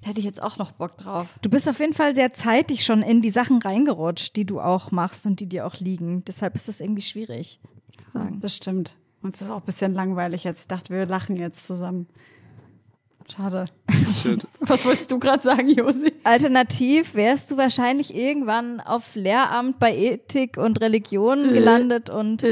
Da 0.00 0.08
hätte 0.08 0.18
ich 0.18 0.24
jetzt 0.24 0.42
auch 0.42 0.56
noch 0.56 0.72
Bock 0.72 0.96
drauf. 0.96 1.26
Du 1.42 1.50
bist 1.50 1.68
auf 1.68 1.78
jeden 1.78 1.92
Fall 1.92 2.14
sehr 2.14 2.32
zeitig 2.32 2.84
schon 2.84 3.02
in 3.02 3.20
die 3.20 3.30
Sachen 3.30 3.60
reingerutscht, 3.60 4.34
die 4.34 4.46
du 4.46 4.60
auch 4.60 4.90
machst 4.92 5.26
und 5.26 5.40
die 5.40 5.48
dir 5.48 5.66
auch 5.66 5.76
liegen. 5.76 6.24
Deshalb 6.24 6.54
ist 6.54 6.68
das 6.68 6.80
irgendwie 6.80 7.02
schwierig 7.02 7.60
zu 7.96 8.10
sagen. 8.10 8.40
Das 8.40 8.56
stimmt. 8.56 8.96
Und 9.22 9.34
es 9.34 9.42
ist 9.42 9.50
auch 9.50 9.58
ein 9.58 9.66
bisschen 9.66 9.92
langweilig 9.92 10.44
jetzt. 10.44 10.62
Ich 10.62 10.68
dachte, 10.68 10.94
wir 10.94 11.04
lachen 11.06 11.36
jetzt 11.36 11.66
zusammen. 11.66 12.08
Schade. 13.34 13.66
Shit. 14.12 14.46
Was 14.60 14.84
wolltest 14.84 15.10
du 15.10 15.18
gerade 15.18 15.42
sagen, 15.42 15.68
Josi? 15.68 16.12
Alternativ 16.24 17.14
wärst 17.14 17.50
du 17.50 17.56
wahrscheinlich 17.56 18.14
irgendwann 18.14 18.80
auf 18.80 19.14
Lehramt 19.14 19.78
bei 19.78 19.96
Ethik 19.96 20.56
und 20.56 20.80
Religion 20.80 21.52
gelandet 21.52 22.10
und 22.10 22.44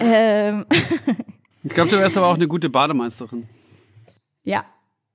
ähm, 0.00 0.64
Ich 1.62 1.72
glaube, 1.72 1.90
du 1.90 1.98
wärst 1.98 2.16
aber 2.16 2.26
auch 2.26 2.34
eine 2.34 2.48
gute 2.48 2.68
Bademeisterin. 2.68 3.46
Ja. 4.42 4.64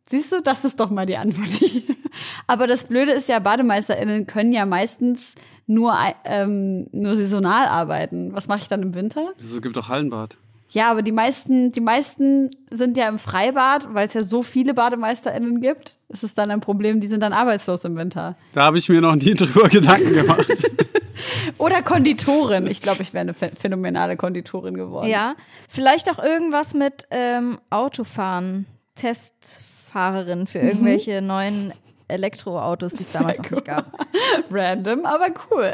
Siehst 0.07 0.31
du, 0.31 0.41
das 0.41 0.65
ist 0.65 0.79
doch 0.79 0.89
mal 0.89 1.05
die 1.05 1.17
Antwort. 1.17 1.49
Aber 2.47 2.65
das 2.65 2.85
Blöde 2.85 3.11
ist 3.11 3.29
ja, 3.29 3.37
BademeisterInnen 3.37 4.25
können 4.25 4.51
ja 4.51 4.65
meistens 4.65 5.35
nur, 5.67 5.95
ähm, 6.25 6.87
nur 6.91 7.15
saisonal 7.15 7.67
arbeiten. 7.67 8.33
Was 8.33 8.47
mache 8.47 8.59
ich 8.59 8.67
dann 8.67 8.81
im 8.81 8.95
Winter? 8.95 9.33
Es 9.37 9.61
gibt 9.61 9.77
auch 9.77 9.87
Hallenbad. 9.87 10.37
Ja, 10.71 10.91
aber 10.91 11.01
die 11.01 11.11
meisten, 11.11 11.71
die 11.71 11.81
meisten 11.81 12.51
sind 12.69 12.95
ja 12.95 13.07
im 13.07 13.17
Freibad, 13.17 13.87
weil 13.93 14.07
es 14.07 14.13
ja 14.13 14.21
so 14.21 14.43
viele 14.43 14.73
BademeisterInnen 14.75 15.61
gibt. 15.61 15.97
Ist 16.09 16.23
es 16.23 16.35
dann 16.35 16.51
ein 16.51 16.61
Problem, 16.61 17.01
die 17.01 17.07
sind 17.07 17.21
dann 17.21 17.33
arbeitslos 17.33 17.83
im 17.85 17.97
Winter. 17.97 18.35
Da 18.53 18.65
habe 18.65 18.77
ich 18.77 18.87
mir 18.87 19.01
noch 19.01 19.15
nie 19.15 19.33
drüber 19.35 19.67
Gedanken 19.67 20.13
gemacht. 20.13 20.47
Oder 21.57 21.81
Konditorin. 21.81 22.67
Ich 22.67 22.81
glaube, 22.81 23.01
ich 23.01 23.13
wäre 23.13 23.21
eine 23.21 23.33
phän- 23.33 23.55
phänomenale 23.59 24.15
Konditorin 24.15 24.75
geworden. 24.75 25.09
ja, 25.09 25.35
vielleicht 25.67 26.09
auch 26.11 26.23
irgendwas 26.23 26.73
mit 26.75 27.05
ähm, 27.11 27.57
Autofahren, 27.71 28.65
Testfahrerin 28.95 30.47
für 30.47 30.59
irgendwelche 30.59 31.21
neuen 31.21 31.73
Elektroautos, 32.07 32.93
die 32.93 33.03
es 33.03 33.11
damals 33.11 33.37
noch 33.39 33.49
nicht 33.51 33.65
gab. 33.65 33.91
Random, 34.51 35.05
aber 35.05 35.27
cool. 35.51 35.73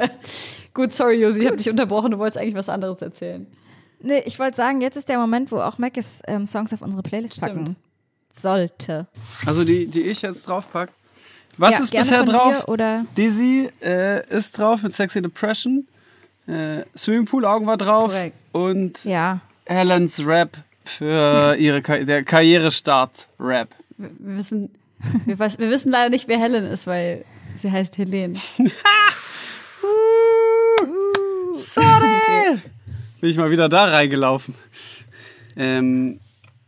Gut, 0.74 0.94
sorry, 0.94 1.22
Josi, 1.22 1.42
ich 1.42 1.46
habe 1.48 1.58
dich 1.58 1.70
unterbrochen. 1.70 2.12
Du 2.12 2.18
wolltest 2.18 2.38
eigentlich 2.42 2.56
was 2.56 2.70
anderes 2.70 3.02
erzählen. 3.02 3.46
Nee, 4.06 4.22
ich 4.26 4.38
wollte 4.40 4.56
sagen, 4.56 4.82
jetzt 4.82 4.96
ist 4.98 5.10
der 5.10 5.18
Moment, 5.18 5.52
wo 5.52 5.60
auch 5.60 5.78
Mac 5.80 5.94
ähm, 6.28 6.46
Songs 6.46 6.72
auf 6.74 6.82
unsere 6.82 7.02
Playlist 7.04 7.42
packen. 7.42 7.76
sollte. 8.32 9.08
Also 9.46 9.64
die, 9.64 9.88
die 9.88 10.02
ich 10.02 10.22
jetzt 10.22 10.48
draufpack. 10.48 10.90
Was 11.58 11.72
Ja, 11.72 11.80
ist 11.80 11.92
bisher 11.92 12.24
drauf? 12.24 12.68
oder- 12.68 13.06
Dizzy 13.18 13.70
äh, 13.82 14.28
ist 14.30 14.58
drauf 14.60 14.84
mit 14.84 14.94
Sexy 14.94 15.22
Depression. 15.22 15.88
Äh, 16.48 16.84
Swimmingpool 16.98 17.46
Augen 17.46 17.66
war 17.66 17.78
drauf. 17.78 18.12
Korrekt. 18.12 18.36
Und 18.52 19.04
Ja. 19.06 19.40
Helens 19.66 20.24
Rap 20.26 20.58
für 20.84 21.56
ihre 21.58 21.82
der 21.82 22.24
Karrierestart 22.24 23.28
Rap. 23.40 23.70
Wir, 23.98 24.12
wir 24.20 24.38
wissen, 24.38 24.70
wir, 25.26 25.40
weiß, 25.40 25.58
wir 25.58 25.70
wissen 25.70 25.92
leider 25.92 26.10
nicht, 26.10 26.28
wer 26.28 26.38
Helen 26.38 26.66
ist, 26.66 26.86
weil 26.86 27.24
sie 27.58 27.72
heißt 27.72 27.98
Helene. 27.98 28.36
Sorry! 31.54 32.60
Bin 33.26 33.32
ich 33.32 33.38
mal 33.40 33.50
wieder 33.50 33.70
da 33.70 33.86
reingelaufen. 33.86 34.54
Ähm, 35.58 36.20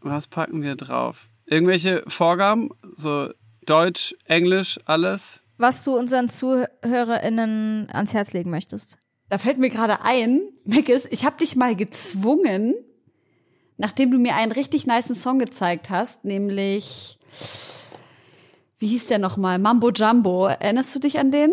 was 0.02 0.26
packen 0.26 0.64
wir 0.64 0.76
drauf? 0.76 1.30
Irgendwelche 1.46 2.04
Vorgaben? 2.08 2.72
So 2.96 3.30
Deutsch, 3.68 4.16
Englisch, 4.26 4.80
alles? 4.86 5.40
Was 5.60 5.84
du 5.84 5.96
unseren 5.96 6.30
ZuhörerInnen 6.30 7.90
ans 7.92 8.16
Herz 8.16 8.34
legen 8.34 8.50
möchtest. 8.50 8.98
Da 9.30 9.38
fällt 9.38 9.60
mir 9.60 9.70
gerade 9.70 10.02
ein, 10.02 10.42
Meckes, 10.66 11.06
ich 11.12 11.26
habe 11.26 11.38
dich 11.38 11.56
mal 11.56 11.76
gezwungen, 11.76 12.74
nachdem 13.78 14.10
du 14.10 14.18
mir 14.18 14.34
einen 14.34 14.52
richtig 14.52 14.88
niceen 14.88 15.16
Song 15.16 15.38
gezeigt 15.38 15.92
hast, 15.92 16.26
nämlich, 16.26 17.20
wie 18.80 18.88
hieß 18.88 19.06
der 19.06 19.20
nochmal? 19.20 19.60
Mambo 19.60 19.92
Jumbo. 19.92 20.48
Erinnerst 20.48 20.96
du 20.96 21.00
dich 21.00 21.20
an 21.20 21.30
den? 21.30 21.52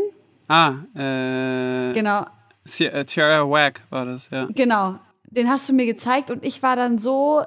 Ah, 0.49 0.77
äh, 0.95 1.93
Genau, 1.93 2.25
Tierra 2.65 3.49
Whack 3.49 3.83
war 3.91 4.07
das, 4.07 4.31
ja. 4.31 4.49
genau. 4.55 4.99
Den 5.25 5.49
hast 5.49 5.69
du 5.69 5.73
mir 5.73 5.87
gezeigt 5.87 6.31
und 6.31 6.45
ich 6.45 6.63
war 6.63 6.77
dann 6.77 6.99
so, 6.99 7.43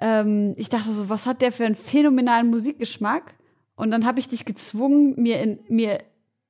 ähm, 0.00 0.54
ich 0.56 0.68
dachte 0.68 0.92
so, 0.92 1.08
was 1.08 1.26
hat 1.26 1.42
der 1.42 1.52
für 1.52 1.64
einen 1.64 1.74
phänomenalen 1.74 2.48
Musikgeschmack? 2.48 3.34
Und 3.76 3.90
dann 3.90 4.04
habe 4.04 4.20
ich 4.20 4.28
dich 4.28 4.44
gezwungen, 4.44 5.14
mir 5.16 5.40
in 5.40 5.60
mir 5.68 6.00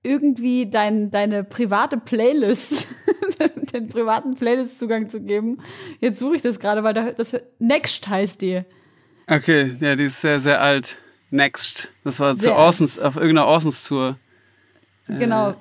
irgendwie 0.02 0.70
dein, 0.70 1.10
deine 1.10 1.44
private 1.44 1.98
Playlist, 1.98 2.88
den 3.72 3.88
privaten 3.88 4.34
Playlist-Zugang 4.34 5.10
zu 5.10 5.20
geben. 5.20 5.58
Jetzt 6.00 6.18
suche 6.18 6.36
ich 6.36 6.42
das 6.42 6.58
gerade, 6.58 6.82
weil 6.82 6.94
da, 6.94 7.12
das 7.12 7.36
Next 7.58 8.08
heißt 8.08 8.40
die. 8.40 8.62
Okay, 9.26 9.76
ja, 9.80 9.94
die 9.94 10.04
ist 10.04 10.20
sehr, 10.20 10.40
sehr 10.40 10.60
alt. 10.60 10.96
Next. 11.30 11.88
Das 12.02 12.18
war 12.18 12.36
zu 12.36 12.52
Orsons, 12.52 12.98
auf 12.98 13.16
irgendeiner 13.16 13.46
Orsons-Tour. 13.46 14.16
Genau. 15.06 15.54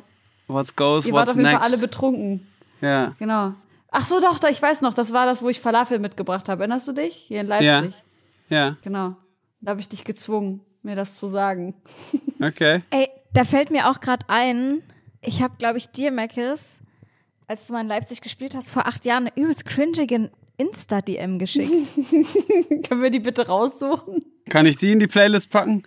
What's 0.49 0.75
goes, 0.75 1.05
Ihr 1.05 1.13
wart 1.13 1.27
what's 1.27 1.31
auf 1.31 1.35
jeden 1.37 1.49
next. 1.49 1.63
Fall 1.63 1.71
alle 1.71 1.77
betrunken. 1.81 2.47
ja, 2.81 3.15
Genau. 3.19 3.53
Ach 3.91 4.05
so, 4.05 4.19
doch, 4.19 4.37
doch, 4.39 4.49
ich 4.49 4.61
weiß 4.61 4.81
noch, 4.81 4.93
das 4.93 5.13
war 5.13 5.25
das, 5.25 5.41
wo 5.41 5.49
ich 5.49 5.59
Falafel 5.59 5.99
mitgebracht 5.99 6.47
habe. 6.49 6.61
Erinnerst 6.61 6.87
du 6.87 6.91
dich? 6.91 7.15
Hier 7.27 7.41
in 7.41 7.47
Leipzig. 7.47 7.95
ja, 8.49 8.75
Genau. 8.83 9.15
Da 9.61 9.71
habe 9.71 9.79
ich 9.81 9.89
dich 9.89 10.03
gezwungen, 10.03 10.61
mir 10.83 10.95
das 10.95 11.15
zu 11.15 11.27
sagen. 11.27 11.75
okay. 12.41 12.81
Ey, 12.91 13.09
da 13.33 13.43
fällt 13.43 13.71
mir 13.71 13.89
auch 13.89 13.99
gerade 13.99 14.25
ein, 14.27 14.81
ich 15.21 15.41
habe, 15.41 15.55
glaube 15.57 15.77
ich, 15.77 15.89
dir, 15.89 16.11
Mackes, 16.11 16.81
als 17.47 17.67
du 17.67 17.73
mal 17.73 17.81
in 17.81 17.87
Leipzig 17.87 18.21
gespielt 18.21 18.55
hast, 18.55 18.71
vor 18.71 18.87
acht 18.87 19.05
Jahren 19.05 19.27
eine 19.27 19.35
übelst 19.35 19.65
cringigen 19.65 20.29
Insta-DM 20.57 21.39
geschickt. 21.39 21.71
Können 22.87 23.01
wir 23.01 23.09
die 23.11 23.19
bitte 23.19 23.47
raussuchen? 23.47 24.23
Kann 24.49 24.65
ich 24.65 24.77
die 24.77 24.91
in 24.91 24.99
die 24.99 25.07
Playlist 25.07 25.49
packen? 25.49 25.83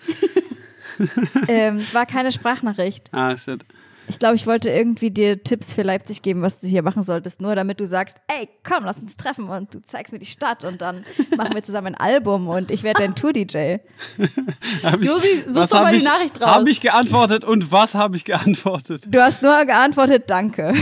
ähm, 1.48 1.78
es 1.78 1.94
war 1.94 2.06
keine 2.06 2.32
Sprachnachricht. 2.32 3.08
Ah, 3.12 3.36
shit. 3.36 3.64
Ich 4.09 4.18
glaube, 4.18 4.34
ich 4.34 4.46
wollte 4.46 4.70
irgendwie 4.70 5.11
dir 5.11 5.42
Tipps 5.42 5.74
für 5.74 5.82
Leipzig 5.82 6.22
geben, 6.22 6.42
was 6.42 6.61
du 6.61 6.66
hier 6.66 6.82
machen 6.82 7.03
solltest, 7.03 7.40
nur 7.40 7.55
damit 7.55 7.80
du 7.80 7.86
sagst, 7.86 8.18
ey, 8.28 8.48
komm, 8.64 8.84
lass 8.84 8.98
uns 8.98 9.16
treffen 9.16 9.48
und 9.48 9.74
du 9.74 9.82
zeigst 9.82 10.12
mir 10.12 10.18
die 10.18 10.26
Stadt 10.26 10.64
und 10.64 10.82
dann 10.82 11.05
machen 11.36 11.55
wir 11.55 11.62
zusammen 11.62 11.94
ein 11.94 11.94
Album 11.94 12.48
und 12.48 12.70
ich 12.70 12.82
werde 12.82 13.03
dein 13.03 13.14
Tour-DJ. 13.14 13.76
Josi, 15.00 15.44
such 15.48 15.68
doch 15.68 15.82
mal 15.82 15.92
die 15.92 15.98
ich, 15.98 16.05
Nachricht 16.05 16.40
raus. 16.40 16.48
Habe 16.48 16.70
ich 16.70 16.80
geantwortet 16.80 17.44
und 17.44 17.70
was 17.70 17.94
habe 17.94 18.16
ich 18.16 18.24
geantwortet? 18.24 19.05
Du 19.09 19.22
hast 19.22 19.42
nur 19.42 19.64
geantwortet, 19.64 20.24
danke. 20.26 20.72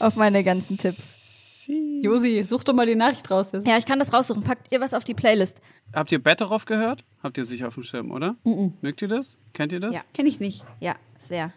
auf 0.00 0.16
meine 0.16 0.44
ganzen 0.44 0.78
Tipps. 0.78 1.66
Josi, 2.00 2.44
such 2.44 2.64
doch 2.64 2.72
mal 2.72 2.86
die 2.86 2.94
Nachricht 2.94 3.30
raus. 3.30 3.48
Jetzt. 3.52 3.66
Ja, 3.66 3.76
ich 3.76 3.84
kann 3.84 3.98
das 3.98 4.12
raussuchen. 4.12 4.42
Packt 4.42 4.72
ihr 4.72 4.80
was 4.80 4.94
auf 4.94 5.04
die 5.04 5.14
Playlist? 5.14 5.60
Habt 5.92 6.12
ihr 6.12 6.22
Betteroff 6.22 6.64
gehört? 6.64 7.04
Habt 7.22 7.36
ihr 7.36 7.44
sicher 7.44 7.68
auf 7.68 7.74
dem 7.74 7.82
Schirm, 7.82 8.10
oder? 8.10 8.36
Mögt 8.80 9.02
ihr 9.02 9.08
das? 9.08 9.36
Kennt 9.52 9.72
ihr 9.72 9.80
das? 9.80 9.94
Ja. 9.94 10.02
Kenn 10.14 10.26
ich 10.26 10.38
nicht. 10.38 10.64
Ja, 10.80 10.96
sehr. 11.18 11.52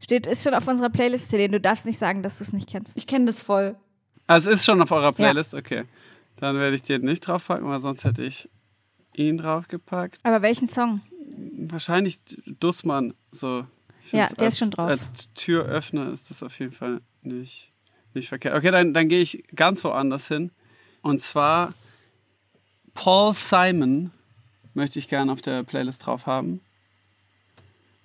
Steht, 0.00 0.26
ist 0.26 0.42
schon 0.42 0.54
auf 0.54 0.66
unserer 0.66 0.90
Playlist, 0.90 1.32
Helene. 1.32 1.52
Du 1.52 1.60
darfst 1.60 1.86
nicht 1.86 1.98
sagen, 1.98 2.22
dass 2.22 2.38
du 2.38 2.44
es 2.44 2.52
nicht 2.52 2.68
kennst. 2.68 2.96
Ich 2.96 3.06
kenne 3.06 3.26
das 3.26 3.42
voll. 3.42 3.76
Also 4.26 4.50
es 4.50 4.60
ist 4.60 4.64
schon 4.64 4.80
auf 4.80 4.90
eurer 4.90 5.12
Playlist? 5.12 5.54
Okay. 5.54 5.84
Dann 6.36 6.56
werde 6.56 6.74
ich 6.74 6.82
den 6.82 7.02
nicht 7.02 7.20
draufpacken, 7.20 7.68
weil 7.68 7.80
sonst 7.80 8.04
hätte 8.04 8.22
ich 8.22 8.48
ihn 9.14 9.38
draufgepackt. 9.38 10.18
Aber 10.24 10.42
welchen 10.42 10.68
Song? 10.68 11.00
Wahrscheinlich 11.56 12.18
Dussmann. 12.60 13.14
So. 13.30 13.66
Ja, 14.10 14.28
der 14.28 14.28
ist 14.28 14.40
als, 14.40 14.58
schon 14.58 14.70
drauf. 14.70 14.86
Als 14.86 15.12
Türöffner 15.34 16.12
ist 16.12 16.30
das 16.30 16.42
auf 16.42 16.58
jeden 16.58 16.72
Fall 16.72 17.00
nicht, 17.22 17.72
nicht 18.12 18.28
verkehrt. 18.28 18.56
Okay, 18.56 18.70
dann, 18.70 18.92
dann 18.92 19.08
gehe 19.08 19.20
ich 19.20 19.44
ganz 19.54 19.84
woanders 19.84 20.28
hin. 20.28 20.50
Und 21.02 21.20
zwar 21.20 21.72
Paul 22.94 23.34
Simon 23.34 24.10
möchte 24.74 24.98
ich 24.98 25.08
gerne 25.08 25.32
auf 25.32 25.42
der 25.42 25.62
Playlist 25.62 26.06
drauf 26.06 26.26
haben. 26.26 26.60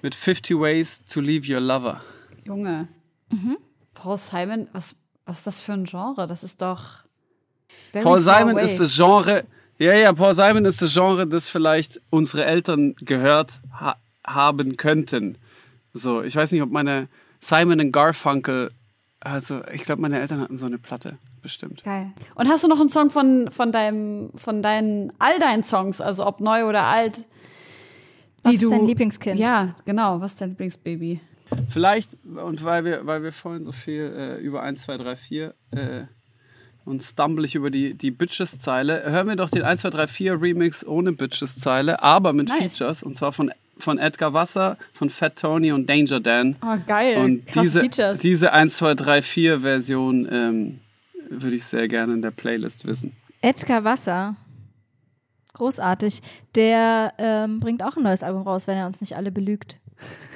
Mit 0.01 0.15
50 0.15 0.57
Ways 0.59 1.03
to 1.05 1.20
Leave 1.20 1.51
Your 1.51 1.59
Lover. 1.59 2.01
Junge. 2.45 2.88
Paul 3.93 4.17
Simon, 4.17 4.67
was, 4.72 4.95
was 5.26 5.39
ist 5.39 5.47
das 5.47 5.61
für 5.61 5.74
ein 5.74 5.86
Genre? 5.86 6.26
Das 6.26 6.43
ist 6.43 6.61
doch. 6.61 7.03
very 7.91 8.03
Paul 8.03 8.22
far 8.22 8.39
Simon 8.39 8.55
away. 8.55 8.63
ist 8.63 8.80
das 8.80 8.95
Genre, 8.95 9.43
ja, 9.78 9.93
ja, 9.93 10.13
Paul 10.13 10.34
Simon 10.34 10.65
ist 10.65 10.82
das 10.82 10.93
Genre, 10.93 11.28
das 11.28 11.49
vielleicht 11.49 12.01
unsere 12.11 12.45
Eltern 12.45 12.95
gehört 12.97 13.61
ha 13.72 13.95
haben 14.26 14.78
könnten. 14.78 15.38
So, 15.93 16.22
ich 16.22 16.36
weiß 16.36 16.51
nicht, 16.51 16.61
ob 16.61 16.70
meine 16.70 17.07
Simon 17.39 17.80
und 17.80 17.91
Garfunkel, 17.91 18.72
also 19.22 19.61
ich 19.74 19.84
glaube, 19.84 20.01
meine 20.01 20.20
Eltern 20.20 20.39
hatten 20.41 20.57
so 20.57 20.65
eine 20.65 20.78
Platte, 20.78 21.17
bestimmt. 21.42 21.84
Geil. 21.84 22.12
Und 22.36 22.48
hast 22.48 22.64
du 22.64 22.68
noch 22.68 22.80
einen 22.80 22.90
Song 22.90 23.10
von, 23.10 23.50
von 23.52 23.72
deinem, 23.72 24.32
von 24.36 24.62
deinen, 24.62 25.12
all 25.20 25.38
deinen 25.40 25.64
Songs, 25.64 26.02
also 26.02 26.26
ob 26.26 26.40
neu 26.40 26.66
oder 26.66 26.84
alt? 26.84 27.26
Was 28.44 28.56
ist 28.56 28.64
du, 28.64 28.70
dein 28.70 28.86
Lieblingskind? 28.86 29.40
Ja, 29.40 29.76
genau. 29.86 30.22
Was 30.22 30.34
ist 30.34 30.42
dein 30.42 30.50
Lieblingsbaby? 30.50 31.20
Vielleicht, 31.70 32.12
und 32.24 32.64
weil 32.64 32.86
wir, 32.86 33.06
weil 33.06 33.24
wir 33.24 33.32
vorhin 33.32 33.64
so 33.64 33.72
viel 33.72 34.14
äh, 34.16 34.42
über 34.42 34.62
1, 34.62 34.84
2, 34.84 34.98
3, 34.98 35.16
4 35.16 35.54
äh, 35.72 36.02
und 36.86 37.02
stumble 37.02 37.46
ich 37.46 37.56
über 37.56 37.72
die, 37.72 37.94
die 37.96 38.12
Bitches-Zeile, 38.12 39.04
hör 39.06 39.24
mir 39.24 39.36
doch 39.36 39.50
den 39.50 39.64
1, 39.64 39.82
2, 39.82 39.90
3, 39.90 40.08
4 40.08 40.42
Remix 40.42 40.86
ohne 40.86 41.12
Bitches-Zeile, 41.12 42.02
aber 42.04 42.34
mit 42.34 42.50
Nice. 42.50 42.58
Features, 42.60 43.04
und 43.04 43.16
zwar 43.16 43.32
von, 43.32 43.52
von 43.78 43.98
Edgar 43.98 44.34
Wasser, 44.34 44.78
von 44.94 45.10
Fat 45.10 45.38
Tony 45.38 45.72
und 45.72 45.90
Danger 45.90 46.20
Dan. 46.20 46.56
Oh, 46.64 46.78
geil. 46.88 47.18
Und 47.18 47.48
Krass 47.48 47.64
diese, 47.64 47.80
Features. 47.82 48.20
diese 48.20 48.54
1, 48.54 48.78
2, 48.78 48.94
3, 48.96 49.22
4 49.22 49.60
Version 49.62 50.28
ähm, 50.32 50.80
würde 51.30 51.56
ich 51.56 51.64
sehr 51.64 51.88
gerne 51.88 52.14
in 52.14 52.22
der 52.22 52.32
Playlist 52.32 52.86
wissen. 52.86 53.16
Edgar 53.42 53.84
Wasser. 53.84 54.36
Großartig. 55.54 56.22
Der 56.56 57.14
ähm, 57.18 57.60
bringt 57.60 57.84
auch 57.84 57.98
ein 57.98 58.04
neues 58.04 58.24
Album 58.24 58.44
raus, 58.44 58.68
wenn 58.68 58.78
er 58.78 58.86
uns 58.86 59.02
nicht 59.02 59.16
alle 59.16 59.32
belügt. 59.32 59.80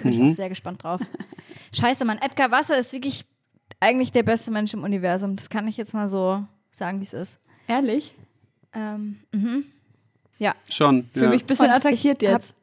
Bin 0.02 0.12
ich 0.12 0.22
auch 0.22 0.28
sehr 0.28 0.50
gespannt 0.50 0.84
drauf. 0.84 1.02
Scheiße, 1.74 2.06
Mann. 2.06 2.18
Edgar 2.20 2.52
Wasser 2.52 2.78
ist 2.78 2.92
wirklich 2.94 3.26
eigentlich 3.80 4.12
der 4.12 4.24
beste 4.24 4.52
Mensch 4.52 4.74
im 4.74 4.84
Universum. 4.84 5.36
Das 5.36 5.50
kann 5.50 5.68
ich 5.68 5.78
jetzt 5.78 5.94
mal 5.94 6.08
so 6.08 6.46
sagen, 6.72 7.00
wie 7.00 7.04
es 7.04 7.14
ist. 7.14 7.40
Ehrlich? 7.68 8.14
Ähm, 8.74 9.20
mhm. 9.32 9.66
Ja. 10.40 10.56
Schon. 10.70 11.10
Für 11.14 11.26
ja. 11.26 11.30
mich 11.30 11.44
ein 11.44 11.46
bisschen 11.46 11.66
Und 11.66 11.72
attackiert 11.72 12.22
jetzt. 12.22 12.56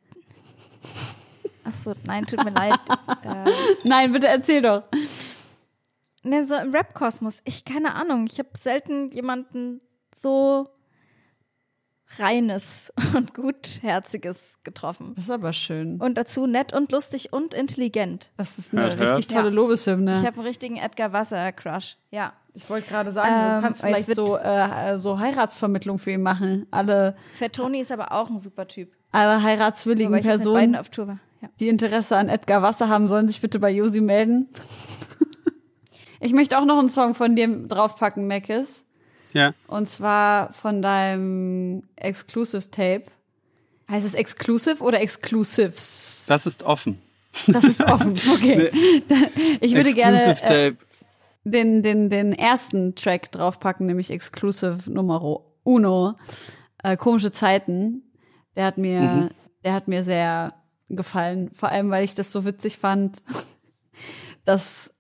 Achso, 1.64 1.95
nein, 2.05 2.26
tut 2.26 2.43
mir 2.43 2.51
leid. 2.51 2.74
äh, 3.22 3.51
Nein, 3.85 4.12
bitte 4.12 4.28
erzähl 4.28 4.62
doch. 4.62 4.85
Ne, 6.22 6.44
so 6.44 6.54
im 6.56 6.70
Rap-Kosmos. 6.72 7.40
Ich, 7.44 7.64
keine 7.64 7.94
Ahnung. 7.94 8.26
Ich 8.30 8.38
habe 8.38 8.50
selten 8.56 9.10
jemanden 9.10 9.80
so 10.14 10.68
reines 12.18 12.92
und 13.14 13.34
gutherziges 13.34 14.58
getroffen. 14.64 15.12
Das 15.14 15.26
ist 15.26 15.30
aber 15.30 15.52
schön. 15.52 16.00
Und 16.00 16.18
dazu 16.18 16.46
nett 16.46 16.72
und 16.72 16.90
lustig 16.92 17.32
und 17.32 17.54
intelligent. 17.54 18.30
Das 18.36 18.58
ist 18.58 18.72
eine 18.72 18.82
Hört, 18.82 18.98
hört. 18.98 19.10
richtig 19.10 19.28
tolle 19.28 19.48
Ja. 19.48 19.54
Lobeshymne. 19.54 20.14
Ich 20.14 20.26
habe 20.26 20.36
einen 20.38 20.46
richtigen 20.46 20.76
Edgar 20.76 21.12
Wasser-Crush. 21.12 21.96
Ja. 22.10 22.32
Ich 22.52 22.68
wollte 22.68 22.88
gerade 22.88 23.12
sagen, 23.12 23.30
Ähm, 23.32 23.56
du 23.56 23.62
kannst 23.62 23.82
vielleicht 23.82 24.14
so, 24.16 24.36
äh, 24.36 24.98
so 24.98 25.20
Heiratsvermittlung 25.20 26.00
für 26.00 26.10
ihn 26.10 26.22
machen. 26.22 26.66
Alle, 26.72 27.14
Fat 27.32 27.52
Tony 27.52 27.78
ist 27.80 27.92
aber 27.92 28.10
auch 28.10 28.28
ein 28.28 28.38
super 28.38 28.66
Typ. 28.66 28.92
alle 29.12 29.40
heiratswilligen 29.40 30.20
Personen, 30.20 30.74
auf 30.74 30.88
Tour 30.90 31.06
war. 31.06 31.18
Ja. 31.42 31.48
die 31.60 31.68
Interesse 31.68 32.16
an 32.16 32.28
Edgar 32.28 32.60
Wasser 32.60 32.88
haben, 32.88 33.06
sollen 33.06 33.28
sich 33.28 33.40
bitte 33.40 33.60
bei 33.60 33.70
Josi 33.70 34.00
melden. 34.00 34.48
Ich 36.20 36.32
möchte 36.32 36.58
auch 36.58 36.64
noch 36.64 36.78
einen 36.78 36.88
Song 36.88 37.14
von 37.14 37.34
dir 37.36 37.48
draufpacken, 37.48 38.26
Mackes. 38.26 38.84
ja. 39.32 39.54
Und 39.66 39.88
zwar 39.88 40.52
von 40.52 40.82
deinem 40.82 41.82
Exclusive 41.96 42.70
Tape. 42.70 43.04
Heißt 43.90 44.06
es 44.06 44.14
Exclusive 44.14 44.82
oder 44.84 45.00
Exclusives? 45.00 46.24
Das 46.28 46.46
ist 46.46 46.62
offen. 46.62 47.00
Das 47.46 47.64
ist 47.64 47.80
offen. 47.82 48.14
Okay. 48.34 48.70
Ich 49.60 49.74
würde 49.74 49.92
gerne 49.92 50.16
Exclusive 50.16 50.44
äh, 50.54 50.70
Tape. 50.70 50.76
den, 51.44 51.82
den, 51.82 52.10
den 52.10 52.32
ersten 52.32 52.94
Track 52.94 53.32
draufpacken, 53.32 53.86
nämlich 53.86 54.10
Exclusive 54.10 54.90
Numero 54.90 55.56
Uno. 55.64 56.14
äh, 56.82 56.96
komische 56.96 57.32
Zeiten. 57.32 58.02
Der 58.56 58.66
hat 58.66 58.78
mir, 58.78 59.30
der 59.64 59.72
hat 59.74 59.88
mir 59.88 60.04
sehr 60.04 60.54
gefallen. 60.88 61.50
Vor 61.52 61.68
allem, 61.70 61.90
weil 61.90 62.04
ich 62.04 62.14
das 62.14 62.30
so 62.32 62.44
witzig 62.44 62.78
fand, 62.78 63.22
dass 64.44 64.94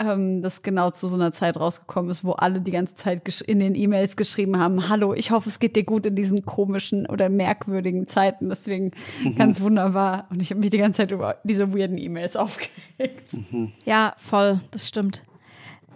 ähm, 0.00 0.42
das 0.42 0.62
genau 0.62 0.90
zu 0.90 1.06
so 1.08 1.16
einer 1.16 1.32
Zeit 1.32 1.58
rausgekommen 1.58 2.10
ist, 2.10 2.24
wo 2.24 2.32
alle 2.32 2.60
die 2.60 2.70
ganze 2.70 2.94
Zeit 2.94 3.40
in 3.42 3.58
den 3.58 3.74
E-Mails 3.74 4.16
geschrieben 4.16 4.58
haben, 4.58 4.88
hallo, 4.88 5.14
ich 5.14 5.30
hoffe, 5.30 5.48
es 5.48 5.58
geht 5.58 5.76
dir 5.76 5.84
gut 5.84 6.06
in 6.06 6.16
diesen 6.16 6.44
komischen 6.44 7.06
oder 7.06 7.28
merkwürdigen 7.28 8.08
Zeiten. 8.08 8.48
Deswegen 8.48 8.92
ganz 9.36 9.60
wunderbar. 9.60 10.26
Und 10.30 10.42
ich 10.42 10.50
habe 10.50 10.60
mich 10.60 10.70
die 10.70 10.78
ganze 10.78 10.98
Zeit 10.98 11.12
über 11.12 11.36
diese 11.44 11.74
weirden 11.74 11.98
E-Mails 11.98 12.36
aufgeregt. 12.36 13.36
Ja, 13.84 14.14
voll, 14.16 14.60
das 14.70 14.88
stimmt. 14.88 15.22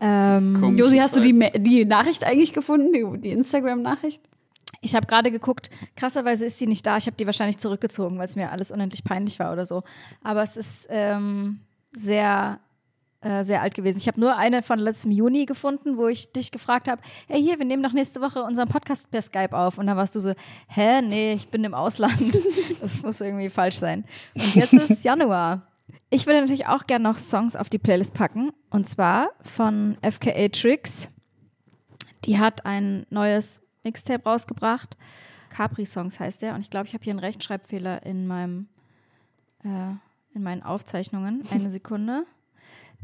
Ähm, 0.00 0.76
Josi, 0.76 0.98
hast 0.98 1.16
du 1.16 1.20
die, 1.20 1.50
die 1.56 1.84
Nachricht 1.84 2.24
eigentlich 2.24 2.52
gefunden, 2.52 2.92
die, 2.92 3.20
die 3.20 3.30
Instagram-Nachricht? 3.30 4.20
ich 4.84 4.94
habe 4.94 5.06
gerade 5.06 5.30
geguckt, 5.30 5.70
krasserweise 5.96 6.44
ist 6.44 6.60
die 6.60 6.66
nicht 6.66 6.86
da. 6.86 6.96
Ich 6.96 7.06
habe 7.06 7.16
die 7.16 7.26
wahrscheinlich 7.26 7.58
zurückgezogen, 7.58 8.18
weil 8.18 8.26
es 8.26 8.36
mir 8.36 8.52
alles 8.52 8.70
unendlich 8.70 9.02
peinlich 9.02 9.38
war 9.38 9.52
oder 9.52 9.66
so. 9.66 9.82
Aber 10.22 10.42
es 10.42 10.56
ist 10.56 10.88
ähm, 10.90 11.60
sehr, 11.90 12.60
äh, 13.24 13.42
sehr 13.42 13.62
alt 13.62 13.74
gewesen. 13.74 13.96
Ich 13.98 14.06
habe 14.06 14.20
nur 14.20 14.36
eine 14.36 14.60
von 14.60 14.78
letztem 14.78 15.10
Juni 15.10 15.46
gefunden, 15.46 15.96
wo 15.96 16.08
ich 16.08 16.30
dich 16.32 16.50
gefragt 16.52 16.88
habe, 16.88 17.00
hey 17.26 17.40
hier, 17.42 17.58
wir 17.58 17.64
nehmen 17.64 17.82
doch 17.82 17.92
nächste 17.92 18.20
Woche 18.20 18.42
unseren 18.42 18.68
Podcast 18.68 19.10
per 19.10 19.22
Skype 19.22 19.56
auf. 19.56 19.78
Und 19.78 19.86
dann 19.86 19.96
warst 19.96 20.14
du 20.14 20.20
so, 20.20 20.34
hä, 20.68 21.00
nee, 21.00 21.32
ich 21.32 21.48
bin 21.48 21.64
im 21.64 21.74
Ausland. 21.74 22.14
Das 22.80 23.02
muss 23.02 23.22
irgendwie 23.22 23.48
falsch 23.48 23.76
sein. 23.76 24.04
Und 24.34 24.54
jetzt 24.56 24.74
ist 24.74 25.04
Januar. 25.04 25.62
Ich 26.10 26.26
würde 26.26 26.40
natürlich 26.40 26.66
auch 26.66 26.86
gerne 26.86 27.04
noch 27.04 27.16
Songs 27.16 27.56
auf 27.56 27.70
die 27.70 27.78
Playlist 27.78 28.12
packen. 28.12 28.52
Und 28.68 28.86
zwar 28.90 29.30
von 29.40 29.96
FKA 30.02 30.48
Tricks. 30.48 31.08
Die 32.26 32.38
hat 32.38 32.66
ein 32.66 33.06
neues 33.08 33.62
Mixtape 33.84 34.22
rausgebracht. 34.28 34.98
Capri 35.48 35.86
Songs 35.86 36.20
heißt 36.20 36.42
der. 36.42 36.54
Und 36.54 36.60
ich 36.60 36.68
glaube, 36.68 36.88
ich 36.88 36.92
habe 36.92 37.04
hier 37.04 37.12
einen 37.12 37.20
Rechtschreibfehler 37.20 38.04
in 38.04 38.26
meinem, 38.26 38.68
äh, 39.62 39.94
in 40.34 40.42
meinen 40.42 40.62
Aufzeichnungen. 40.62 41.42
Eine 41.50 41.70
Sekunde. 41.78 42.24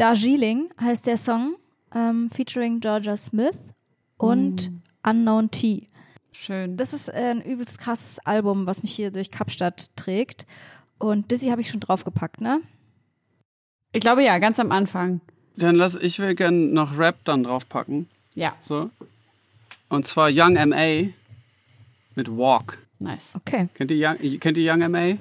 Darjeeling 0.01 0.71
heißt 0.81 1.07
der 1.07 1.19
Song, 1.19 1.57
ähm, 1.95 2.31
featuring 2.31 2.81
Georgia 2.81 3.19
Smith 3.19 3.59
und 4.17 4.73
Unknown 5.03 5.51
T. 5.51 5.89
Schön. 6.33 6.79
Das 6.79 6.95
ist 6.95 7.09
äh, 7.09 7.33
ein 7.33 7.43
übelst 7.43 7.79
krasses 7.79 8.19
Album, 8.21 8.67
was 8.67 8.83
mich 8.83 8.93
hier 8.93 9.11
durch 9.11 9.31
Kapstadt 9.31 9.95
trägt. 9.97 10.47
Und 10.99 11.31
Dizzy 11.31 11.49
habe 11.51 11.61
ich 11.61 11.69
schon 11.69 11.81
draufgepackt, 11.81 12.41
ne? 12.41 12.63
Ich 13.93 14.01
glaube 14.01 14.25
ja, 14.25 14.39
ganz 14.39 14.59
am 14.59 14.73
Anfang. 14.73 15.21
Dann 15.57 15.75
lass, 15.75 15.97
ich 15.97 16.19
will 16.19 16.35
gern 16.35 16.73
noch 16.73 16.97
Rap 16.97 17.19
dann 17.25 17.45
draufpacken. 17.45 18.09
Ja, 18.35 18.55
So. 18.63 18.89
Und 19.91 20.07
zwar 20.07 20.31
Young 20.33 20.57
M.A. 20.57 21.11
mit 22.15 22.35
Walk. 22.35 22.79
nice. 23.01 23.35
Okay. 23.37 23.69
Kennt 23.75 23.91
ihr 23.91 24.09
Young, 24.09 24.41
kennt 24.41 24.57
ihr 24.57 24.73
Young 24.73 24.81
M.A.? 24.81 25.19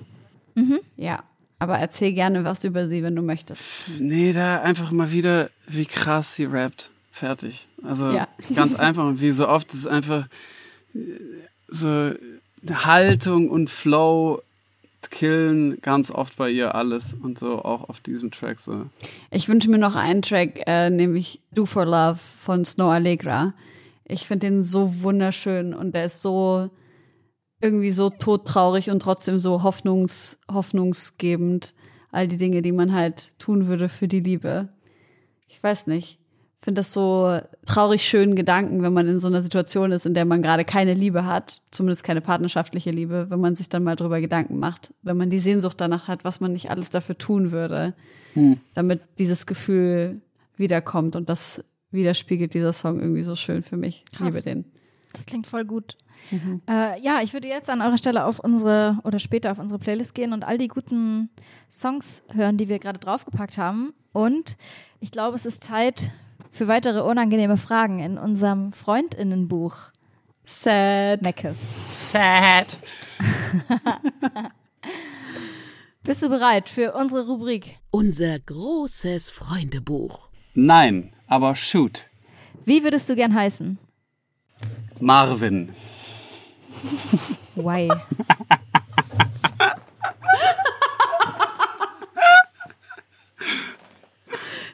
Ja, 0.95 1.23
aber 1.59 1.77
erzähl 1.77 2.13
gerne 2.13 2.43
was 2.43 2.63
über 2.63 2.87
sie, 2.87 3.03
wenn 3.03 3.15
du 3.15 3.21
möchtest. 3.21 3.63
Nee, 3.99 4.33
da 4.33 4.61
einfach 4.61 4.91
mal 4.91 5.11
wieder, 5.11 5.49
wie 5.67 5.85
krass 5.85 6.35
sie 6.35 6.45
rappt. 6.45 6.89
Fertig. 7.11 7.67
Also 7.83 8.11
Ja. 8.11 8.27
ganz 8.55 8.75
einfach. 8.79 9.03
Und 9.05 9.21
wie 9.21 9.31
so 9.31 9.47
oft 9.47 9.73
ist 9.73 9.87
einfach 9.87 10.27
äh, 10.95 10.99
so 11.67 12.11
Haltung 12.71 13.49
und 13.49 13.69
Flow 13.69 14.41
killen 15.11 15.81
ganz 15.81 16.11
oft 16.11 16.35
bei 16.37 16.49
ihr 16.49 16.75
alles. 16.75 17.13
Und 17.21 17.39
so 17.39 17.63
auch 17.63 17.89
auf 17.89 17.99
diesem 17.99 18.31
Track 18.31 18.59
so. 18.59 18.85
Ich 19.31 19.47
wünsche 19.49 19.69
mir 19.69 19.77
noch 19.77 19.95
einen 19.95 20.21
Track, 20.21 20.61
äh, 20.67 20.89
nämlich 20.89 21.39
Do 21.51 21.65
for 21.65 21.85
Love 21.85 22.15
von 22.17 22.63
Snow 22.65 22.91
Allegra. 22.91 23.53
Ich 24.05 24.27
finde 24.27 24.47
den 24.47 24.63
so 24.63 25.01
wunderschön 25.03 25.73
und 25.73 25.93
der 25.93 26.05
ist 26.05 26.21
so 26.21 26.69
irgendwie 27.61 27.91
so 27.91 28.09
todtraurig 28.09 28.89
und 28.89 29.01
trotzdem 29.01 29.39
so 29.39 29.63
hoffnungs, 29.63 30.39
hoffnungsgebend. 30.51 31.73
All 32.11 32.27
die 32.27 32.37
Dinge, 32.37 32.61
die 32.61 32.71
man 32.71 32.93
halt 32.93 33.37
tun 33.37 33.67
würde 33.67 33.87
für 33.89 34.07
die 34.07 34.21
Liebe. 34.21 34.69
Ich 35.47 35.61
weiß 35.61 35.87
nicht. 35.87 36.17
Finde 36.61 36.79
das 36.79 36.91
so 36.91 37.39
traurig 37.65 38.05
schönen 38.05 38.35
Gedanken, 38.35 38.81
wenn 38.81 38.91
man 38.91 39.07
in 39.07 39.19
so 39.21 39.27
einer 39.27 39.41
Situation 39.41 39.93
ist, 39.93 40.05
in 40.05 40.13
der 40.13 40.25
man 40.25 40.41
gerade 40.41 40.65
keine 40.65 40.93
Liebe 40.93 41.25
hat, 41.25 41.61
zumindest 41.71 42.03
keine 42.03 42.19
partnerschaftliche 42.19 42.91
Liebe, 42.91 43.27
wenn 43.29 43.39
man 43.39 43.55
sich 43.55 43.69
dann 43.69 43.83
mal 43.83 43.95
drüber 43.95 44.19
Gedanken 44.19 44.59
macht, 44.59 44.93
wenn 45.01 45.15
man 45.15 45.29
die 45.29 45.39
Sehnsucht 45.39 45.79
danach 45.79 46.09
hat, 46.09 46.25
was 46.25 46.41
man 46.41 46.51
nicht 46.51 46.69
alles 46.69 46.89
dafür 46.89 47.17
tun 47.17 47.51
würde, 47.51 47.93
damit 48.73 49.01
dieses 49.19 49.45
Gefühl 49.45 50.21
wiederkommt 50.57 51.15
und 51.15 51.29
das 51.29 51.63
widerspiegelt 51.91 52.53
dieser 52.53 52.73
Song 52.73 52.99
irgendwie 52.99 53.23
so 53.23 53.35
schön 53.35 53.63
für 53.63 53.77
mich. 53.77 54.03
Ich 54.11 54.17
Krass. 54.17 54.33
liebe 54.33 54.43
den. 54.43 54.65
Das 55.13 55.25
klingt 55.25 55.47
voll 55.47 55.65
gut. 55.65 55.97
Äh, 56.69 57.01
ja, 57.01 57.21
ich 57.21 57.33
würde 57.33 57.47
jetzt 57.47 57.69
an 57.69 57.81
eurer 57.81 57.97
Stelle 57.97 58.25
auf 58.25 58.39
unsere 58.39 58.99
oder 59.03 59.19
später 59.19 59.51
auf 59.51 59.59
unsere 59.59 59.79
Playlist 59.79 60.13
gehen 60.13 60.33
und 60.33 60.43
all 60.43 60.57
die 60.57 60.67
guten 60.67 61.29
Songs 61.69 62.23
hören, 62.33 62.57
die 62.57 62.69
wir 62.69 62.79
gerade 62.79 62.99
draufgepackt 62.99 63.57
haben. 63.57 63.93
Und 64.11 64.57
ich 64.99 65.11
glaube, 65.11 65.35
es 65.35 65.45
ist 65.45 65.63
Zeit 65.63 66.11
für 66.51 66.67
weitere 66.67 67.01
unangenehme 67.01 67.57
Fragen 67.57 67.99
in 67.99 68.17
unserem 68.17 68.71
Freundinnenbuch 68.73 69.91
Sad. 70.45 71.21
Meckes. 71.21 72.11
Sad. 72.11 72.79
Bist 76.03 76.23
du 76.23 76.29
bereit 76.29 76.69
für 76.69 76.93
unsere 76.93 77.27
Rubrik? 77.27 77.77
Unser 77.91 78.39
großes 78.39 79.29
Freundebuch. 79.29 80.27
Nein, 80.55 81.13
aber 81.27 81.55
shoot. 81.55 82.07
Wie 82.65 82.83
würdest 82.83 83.07
du 83.09 83.15
gern 83.15 83.35
heißen? 83.35 83.77
Marvin. 84.99 85.69
Why? 87.55 87.89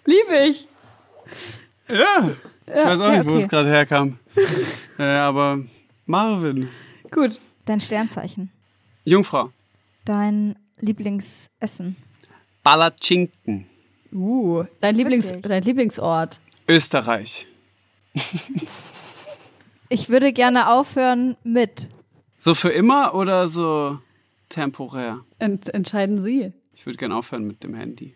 Liebe 0.06 0.38
ich. 0.50 0.68
Ja. 1.88 2.32
Ich 2.68 2.74
weiß 2.74 3.00
auch 3.00 3.06
ja, 3.06 3.18
nicht, 3.18 3.26
wo 3.26 3.32
okay. 3.32 3.44
es 3.44 3.50
gerade 3.50 3.70
herkam. 3.70 4.20
äh, 5.00 5.04
aber 5.04 5.60
Marvin. 6.06 6.70
Gut. 7.12 7.40
Dein 7.66 7.80
Sternzeichen. 7.80 8.52
Jungfrau. 9.04 9.52
Dein 10.04 10.56
Lieblingsessen. 10.80 11.96
Palatschinken. 12.64 13.68
Uh, 14.12 14.64
dein, 14.80 14.96
Lieblings, 14.96 15.30
Wirklich? 15.30 15.50
dein 15.50 15.64
Lieblingsort. 15.64 16.40
Österreich. 16.68 17.48
Ich 19.90 20.10
würde 20.10 20.34
gerne 20.34 20.70
aufhören 20.70 21.38
mit. 21.44 21.90
So 22.40 22.54
für 22.54 22.70
immer 22.70 23.14
oder 23.16 23.48
so 23.48 24.00
temporär? 24.50 25.24
Ent 25.40 25.74
entscheiden 25.74 26.22
Sie. 26.22 26.54
Ich 26.74 26.86
würde 26.86 26.98
gerne 26.98 27.16
aufhören 27.16 27.46
mit 27.46 27.64
dem 27.64 27.74
Handy. 27.76 28.16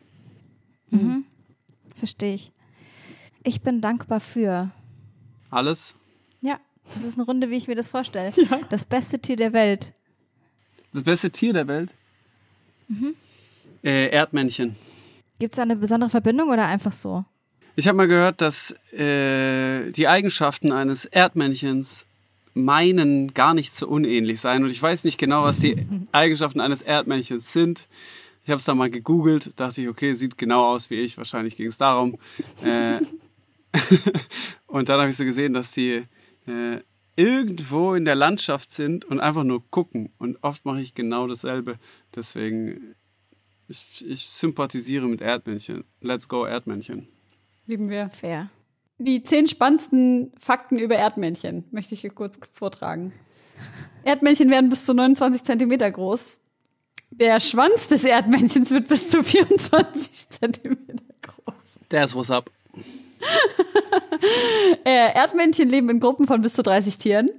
Verstehe 1.95 2.35
ich. 2.35 2.51
Ich 3.43 3.61
bin 3.61 3.81
dankbar 3.81 4.19
für. 4.19 4.71
Alles? 5.49 5.95
Ja, 6.41 6.59
das 6.85 7.03
ist 7.03 7.15
eine 7.15 7.25
Runde, 7.25 7.49
wie 7.49 7.55
ich 7.57 7.67
mir 7.67 7.75
das 7.75 7.89
vorstelle. 7.89 8.33
Das 8.69 8.85
beste 8.85 9.19
Tier 9.19 9.35
der 9.35 9.53
Welt. 9.53 9.93
Das 10.91 11.03
beste 11.03 11.29
Tier 11.31 11.53
der 11.53 11.67
Welt? 11.67 11.93
Äh, 13.83 14.09
Erdmännchen. 14.09 14.75
Gibt 15.37 15.53
es 15.53 15.57
da 15.57 15.63
eine 15.63 15.75
besondere 15.75 16.09
Verbindung 16.09 16.49
oder 16.49 16.65
einfach 16.65 16.91
so? 16.91 17.23
Ich 17.79 17.87
habe 17.87 17.95
mal 17.95 18.09
gehört, 18.09 18.41
dass 18.41 18.71
äh, 18.91 19.89
die 19.91 20.09
Eigenschaften 20.09 20.73
eines 20.73 21.05
Erdmännchens 21.05 22.07
meinen 22.53 23.33
gar 23.33 23.53
nicht 23.53 23.73
so 23.73 23.87
unähnlich 23.87 24.41
sein. 24.41 24.65
Und 24.65 24.69
ich 24.69 24.81
weiß 24.81 25.05
nicht 25.05 25.17
genau, 25.17 25.43
was 25.43 25.59
die 25.59 25.87
Eigenschaften 26.11 26.59
eines 26.59 26.81
Erdmännchens 26.81 27.53
sind. 27.53 27.87
Ich 28.43 28.49
habe 28.49 28.59
es 28.59 28.65
dann 28.65 28.77
mal 28.77 28.89
gegoogelt, 28.89 29.53
dachte 29.55 29.81
ich, 29.81 29.87
okay, 29.87 30.13
sieht 30.13 30.37
genau 30.37 30.65
aus 30.65 30.89
wie 30.89 30.95
ich. 30.95 31.17
Wahrscheinlich 31.17 31.55
ging 31.55 31.67
es 31.67 31.77
darum. 31.77 32.17
Äh, 32.65 32.97
und 34.67 34.89
dann 34.89 34.99
habe 34.99 35.09
ich 35.09 35.15
so 35.15 35.23
gesehen, 35.23 35.53
dass 35.53 35.71
die 35.71 36.03
äh, 36.47 36.81
irgendwo 37.15 37.93
in 37.93 38.03
der 38.03 38.15
Landschaft 38.15 38.73
sind 38.73 39.05
und 39.05 39.21
einfach 39.21 39.45
nur 39.45 39.63
gucken. 39.71 40.11
Und 40.17 40.43
oft 40.43 40.65
mache 40.65 40.81
ich 40.81 40.95
genau 40.95 41.27
dasselbe. 41.27 41.79
Deswegen, 42.13 42.93
ich, 43.69 44.05
ich 44.05 44.25
sympathisiere 44.25 45.07
mit 45.07 45.21
Erdmännchen. 45.21 45.85
Let's 46.01 46.27
go 46.27 46.43
Erdmännchen. 46.43 47.07
Lieben 47.69 47.91
wir. 47.91 48.09
Fair. 48.09 48.49
Die 48.97 49.23
zehn 49.23 49.47
spannendsten 49.47 50.33
Fakten 50.39 50.79
über 50.79 50.95
Erdmännchen 50.95 51.65
möchte 51.69 51.93
ich 51.93 52.01
hier 52.01 52.09
kurz 52.09 52.39
vortragen. 52.51 53.13
Erdmännchen 54.03 54.49
werden 54.49 54.71
bis 54.71 54.85
zu 54.85 54.95
29 54.95 55.43
Zentimeter 55.43 55.91
groß. 55.91 56.39
Der 57.11 57.39
Schwanz 57.39 57.87
des 57.87 58.05
Erdmännchens 58.05 58.71
wird 58.71 58.87
bis 58.87 59.11
zu 59.11 59.21
24 59.21 60.29
Zentimeter 60.29 61.03
groß. 61.21 61.79
That's 61.89 62.15
what's 62.15 62.31
up. 62.31 62.49
Äh, 64.85 65.13
Erdmännchen 65.13 65.69
leben 65.69 65.89
in 65.89 65.99
Gruppen 65.99 66.27
von 66.27 66.41
bis 66.41 66.53
zu 66.53 66.63
30 66.63 66.97
Tieren. 66.97 67.29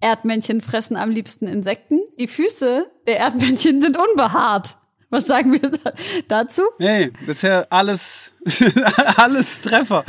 Erdmännchen 0.00 0.60
fressen 0.60 0.96
am 0.96 1.10
liebsten 1.10 1.46
Insekten. 1.46 2.00
Die 2.18 2.28
Füße 2.28 2.90
der 3.06 3.18
Erdmännchen 3.18 3.80
sind 3.80 3.96
unbehaart. 3.96 4.76
Was 5.14 5.28
sagen 5.28 5.52
wir 5.52 5.70
da 5.70 5.92
dazu? 6.26 6.62
Hey, 6.76 7.12
bisher 7.24 7.68
alles, 7.70 8.32
alles 9.16 9.60
Treffer. 9.60 10.04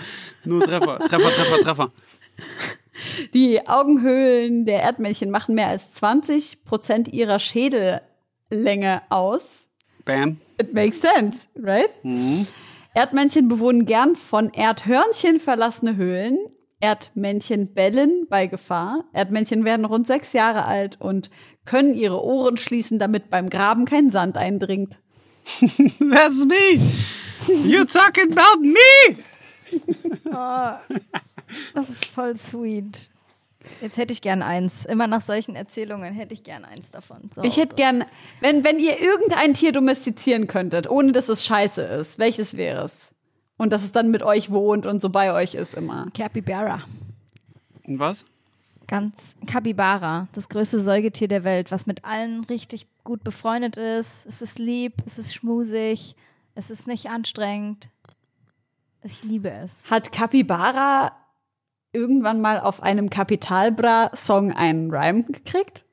Nur 0.45 0.63
Treffer, 0.63 0.97
Treffer, 0.97 1.29
Treffer, 1.29 1.61
Treffer. 1.61 1.91
Die 3.35 3.67
Augenhöhlen 3.67 4.65
der 4.65 4.81
Erdmännchen 4.81 5.29
machen 5.29 5.53
mehr 5.53 5.67
als 5.67 5.93
20 5.93 6.65
Prozent 6.65 7.07
ihrer 7.09 7.37
Schädellänge 7.37 9.03
aus. 9.09 9.67
Bam. 10.05 10.41
It 10.59 10.73
makes 10.73 11.01
sense, 11.01 11.49
right? 11.55 11.99
Erdmännchen 12.95 13.47
bewohnen 13.47 13.85
gern 13.85 14.15
von 14.15 14.51
Erdhörnchen 14.53 15.39
verlassene 15.39 15.97
Höhlen. 15.97 16.39
Erdmännchen 16.85 17.73
bellen 17.73 18.27
bei 18.29 18.45
Gefahr. 18.45 19.05
Erdmännchen 19.11 19.65
werden 19.65 19.85
rund 19.85 20.05
sechs 20.05 20.33
Jahre 20.33 20.65
alt 20.65 21.01
und 21.01 21.31
können 21.65 21.95
ihre 21.95 22.23
Ohren 22.23 22.57
schließen, 22.57 22.99
damit 22.99 23.31
beim 23.31 23.49
Graben 23.49 23.85
kein 23.85 24.11
Sand 24.11 24.37
eindringt. 24.37 24.99
That's 25.61 26.45
me. 26.45 26.79
You 27.65 27.85
talking 27.85 28.31
about 28.31 28.61
me? 28.61 29.17
Das 31.73 31.89
ist 31.89 32.05
voll 32.05 32.35
sweet. 32.35 33.09
Jetzt 33.81 33.97
hätte 33.97 34.13
ich 34.13 34.21
gern 34.21 34.41
eins. 34.41 34.85
Immer 34.85 35.07
nach 35.07 35.21
solchen 35.21 35.55
Erzählungen 35.55 36.13
hätte 36.13 36.33
ich 36.33 36.43
gern 36.43 36.65
eins 36.65 36.91
davon. 36.91 37.29
Ich 37.43 37.57
hätte 37.57 37.75
gern, 37.75 38.03
wenn, 38.41 38.63
wenn 38.63 38.79
ihr 38.79 38.99
irgendein 38.99 39.53
Tier 39.53 39.71
domestizieren 39.71 40.47
könntet, 40.47 40.89
ohne 40.89 41.13
dass 41.13 41.29
es 41.29 41.45
scheiße 41.45 41.81
ist, 41.81 42.19
welches 42.19 42.57
wäre 42.57 42.83
es? 42.83 43.14
Und 43.57 43.71
dass 43.71 43.83
es 43.83 43.91
dann 43.91 44.11
mit 44.11 44.23
euch 44.23 44.51
wohnt 44.51 44.85
und 44.85 45.01
so 45.01 45.09
bei 45.09 45.31
euch 45.33 45.55
ist 45.55 45.75
immer. 45.75 46.07
Capybara. 46.13 46.81
Und 47.83 47.99
was? 47.99 48.25
Ganz 48.87 49.35
Capybara, 49.47 50.27
das 50.33 50.49
größte 50.49 50.79
Säugetier 50.79 51.27
der 51.27 51.43
Welt, 51.43 51.71
was 51.71 51.87
mit 51.87 52.05
allen 52.05 52.43
richtig 52.43 52.87
gut 53.03 53.23
befreundet 53.23 53.77
ist. 53.77 54.25
Es 54.25 54.41
ist 54.41 54.59
lieb, 54.59 54.93
es 55.05 55.17
ist 55.17 55.33
schmusig, 55.33 56.15
es 56.53 56.69
ist 56.69 56.87
nicht 56.87 57.09
anstrengend. 57.09 57.89
Ich 59.01 59.23
liebe 59.23 59.49
es. 59.49 59.89
Hat 59.89 60.11
Capybara 60.11 61.13
irgendwann 61.93 62.41
mal 62.41 62.59
auf 62.59 62.83
einem 62.83 63.09
Kapitalbra-Song 63.09 64.51
einen 64.51 64.91
Rhyme 64.91 65.23
gekriegt? 65.23 65.85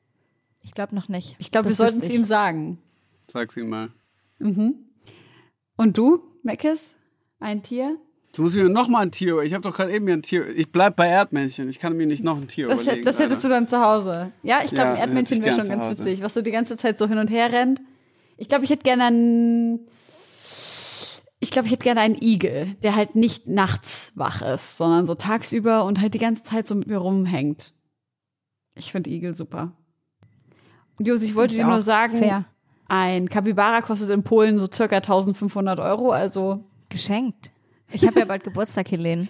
Ich 0.63 0.73
glaube 0.73 0.95
noch 0.95 1.09
nicht. 1.09 1.37
Ich 1.39 1.51
glaube, 1.51 1.69
wir 1.69 1.75
sollten 1.75 2.03
es 2.03 2.11
ihm 2.11 2.25
sagen. 2.25 2.79
Sag's 3.27 3.57
ihm 3.57 3.69
mal. 3.69 3.91
Und 4.39 5.99
du, 5.99 6.23
Meckes? 6.43 6.91
Ein 7.43 7.63
Tier? 7.63 7.97
Du 8.35 8.43
musst 8.43 8.57
mir 8.57 8.69
noch 8.69 8.89
mal 8.89 9.01
ein 9.01 9.11
Tier. 9.11 9.41
Ich 9.43 9.53
habe 9.53 9.63
doch 9.63 9.75
gerade 9.77 9.93
eben 9.93 10.07
mir 10.07 10.15
ein 10.15 10.23
Tier. 10.23 10.49
Ich 10.57 10.73
bleib 10.73 10.97
bei 10.97 11.07
Erdmännchen. 11.07 11.69
Ich 11.69 11.79
kann 11.79 11.95
mir 11.97 12.07
nicht 12.07 12.25
noch 12.25 12.37
ein 12.39 12.49
Tier 12.49 12.67
Das, 12.67 12.83
überlegen. 12.83 13.05
das 13.05 13.19
hättest 13.19 13.45
du 13.45 13.49
dann 13.49 13.69
zu 13.69 13.85
Hause. 13.85 14.33
Ja, 14.43 14.61
ich 14.65 14.71
glaube, 14.71 14.89
Ja, 14.91 14.93
ein 14.95 15.01
Erdmännchen 15.01 15.43
wäre 15.45 15.57
schon 15.57 15.69
ganz 15.69 15.91
witzig, 15.91 16.23
was 16.23 16.33
so 16.33 16.41
die 16.41 16.51
ganze 16.51 16.77
Zeit 16.79 16.99
so 16.99 17.07
hin 17.07 17.19
und 17.19 17.29
her 17.29 17.53
rennt. 17.53 17.83
Ich 18.39 18.49
glaube, 18.49 18.65
ich 18.65 18.71
hätte 18.71 18.85
gerne 18.85 19.05
einen. 19.05 19.81
Ich 21.41 21.51
glaube, 21.51 21.67
ich 21.67 21.73
hätte 21.73 21.83
gerne 21.85 22.01
einen 22.01 22.17
Igel, 22.23 22.75
der 22.83 22.95
halt 22.95 23.17
nicht 23.17 23.49
nachts 23.49 24.13
wach 24.15 24.43
ist, 24.43 24.77
sondern 24.79 25.07
so 25.07 25.15
tagsüber 25.17 25.85
und 25.85 26.01
halt 26.01 26.15
die 26.15 26.19
ganze 26.19 26.45
Zeit 26.45 26.69
so 26.69 26.75
mit 26.77 26.87
mir 26.87 26.99
rumhängt. 26.99 27.75
Ich 28.77 28.93
finde 28.93 29.11
Igel 29.11 29.35
super. 29.35 29.73
Und 30.99 31.07
Jos, 31.09 31.23
ich 31.23 31.35
wollte 31.35 31.53
ich 31.55 31.61
dir 31.61 31.67
nur 31.67 31.83
sagen, 31.83 32.17
Fair. 32.17 32.45
ein 32.89 33.29
Capybara 33.29 33.83
kostet 33.83 34.11
in 34.11 34.23
Polen 34.23 34.57
so 34.57 34.67
circa 34.73 34.97
1500 34.97 35.81
Euro, 35.81 36.13
also 36.13 36.63
Geschenkt. 36.93 37.51
Ich 37.91 38.07
habe 38.07 38.21
ja 38.21 38.25
bald 38.27 38.45
Geburtstag, 38.45 38.91
Helene. 38.91 39.29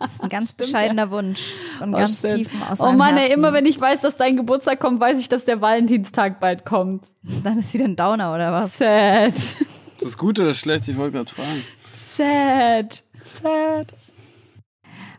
Das 0.00 0.12
ist 0.14 0.22
ein 0.22 0.28
ganz 0.28 0.52
bescheidener 0.52 1.10
Wunsch. 1.10 1.54
Von 1.78 1.92
ganz 1.92 2.18
stimmt. 2.18 2.36
tiefem 2.36 2.62
aus 2.62 2.80
Oh 2.80 2.92
Mann, 2.92 3.16
ey, 3.16 3.32
immer 3.32 3.52
wenn 3.52 3.66
ich 3.66 3.80
weiß, 3.80 4.00
dass 4.02 4.16
dein 4.16 4.36
Geburtstag 4.36 4.80
kommt, 4.80 5.00
weiß 5.00 5.18
ich, 5.20 5.28
dass 5.28 5.44
der 5.44 5.60
Valentinstag 5.60 6.40
bald 6.40 6.64
kommt. 6.64 7.08
Dann 7.44 7.58
ist 7.58 7.74
wieder 7.74 7.84
ein 7.84 7.96
Downer 7.96 8.34
oder 8.34 8.52
was? 8.52 8.78
Sad. 8.78 9.34
Ist 9.34 9.56
das 10.00 10.18
gut 10.18 10.38
oder 10.38 10.54
schlecht? 10.54 10.88
Ich 10.88 10.96
wollte 10.96 11.18
gerade 11.18 11.30
fragen. 11.30 11.64
Sad. 11.94 13.02
Sad. 13.22 13.94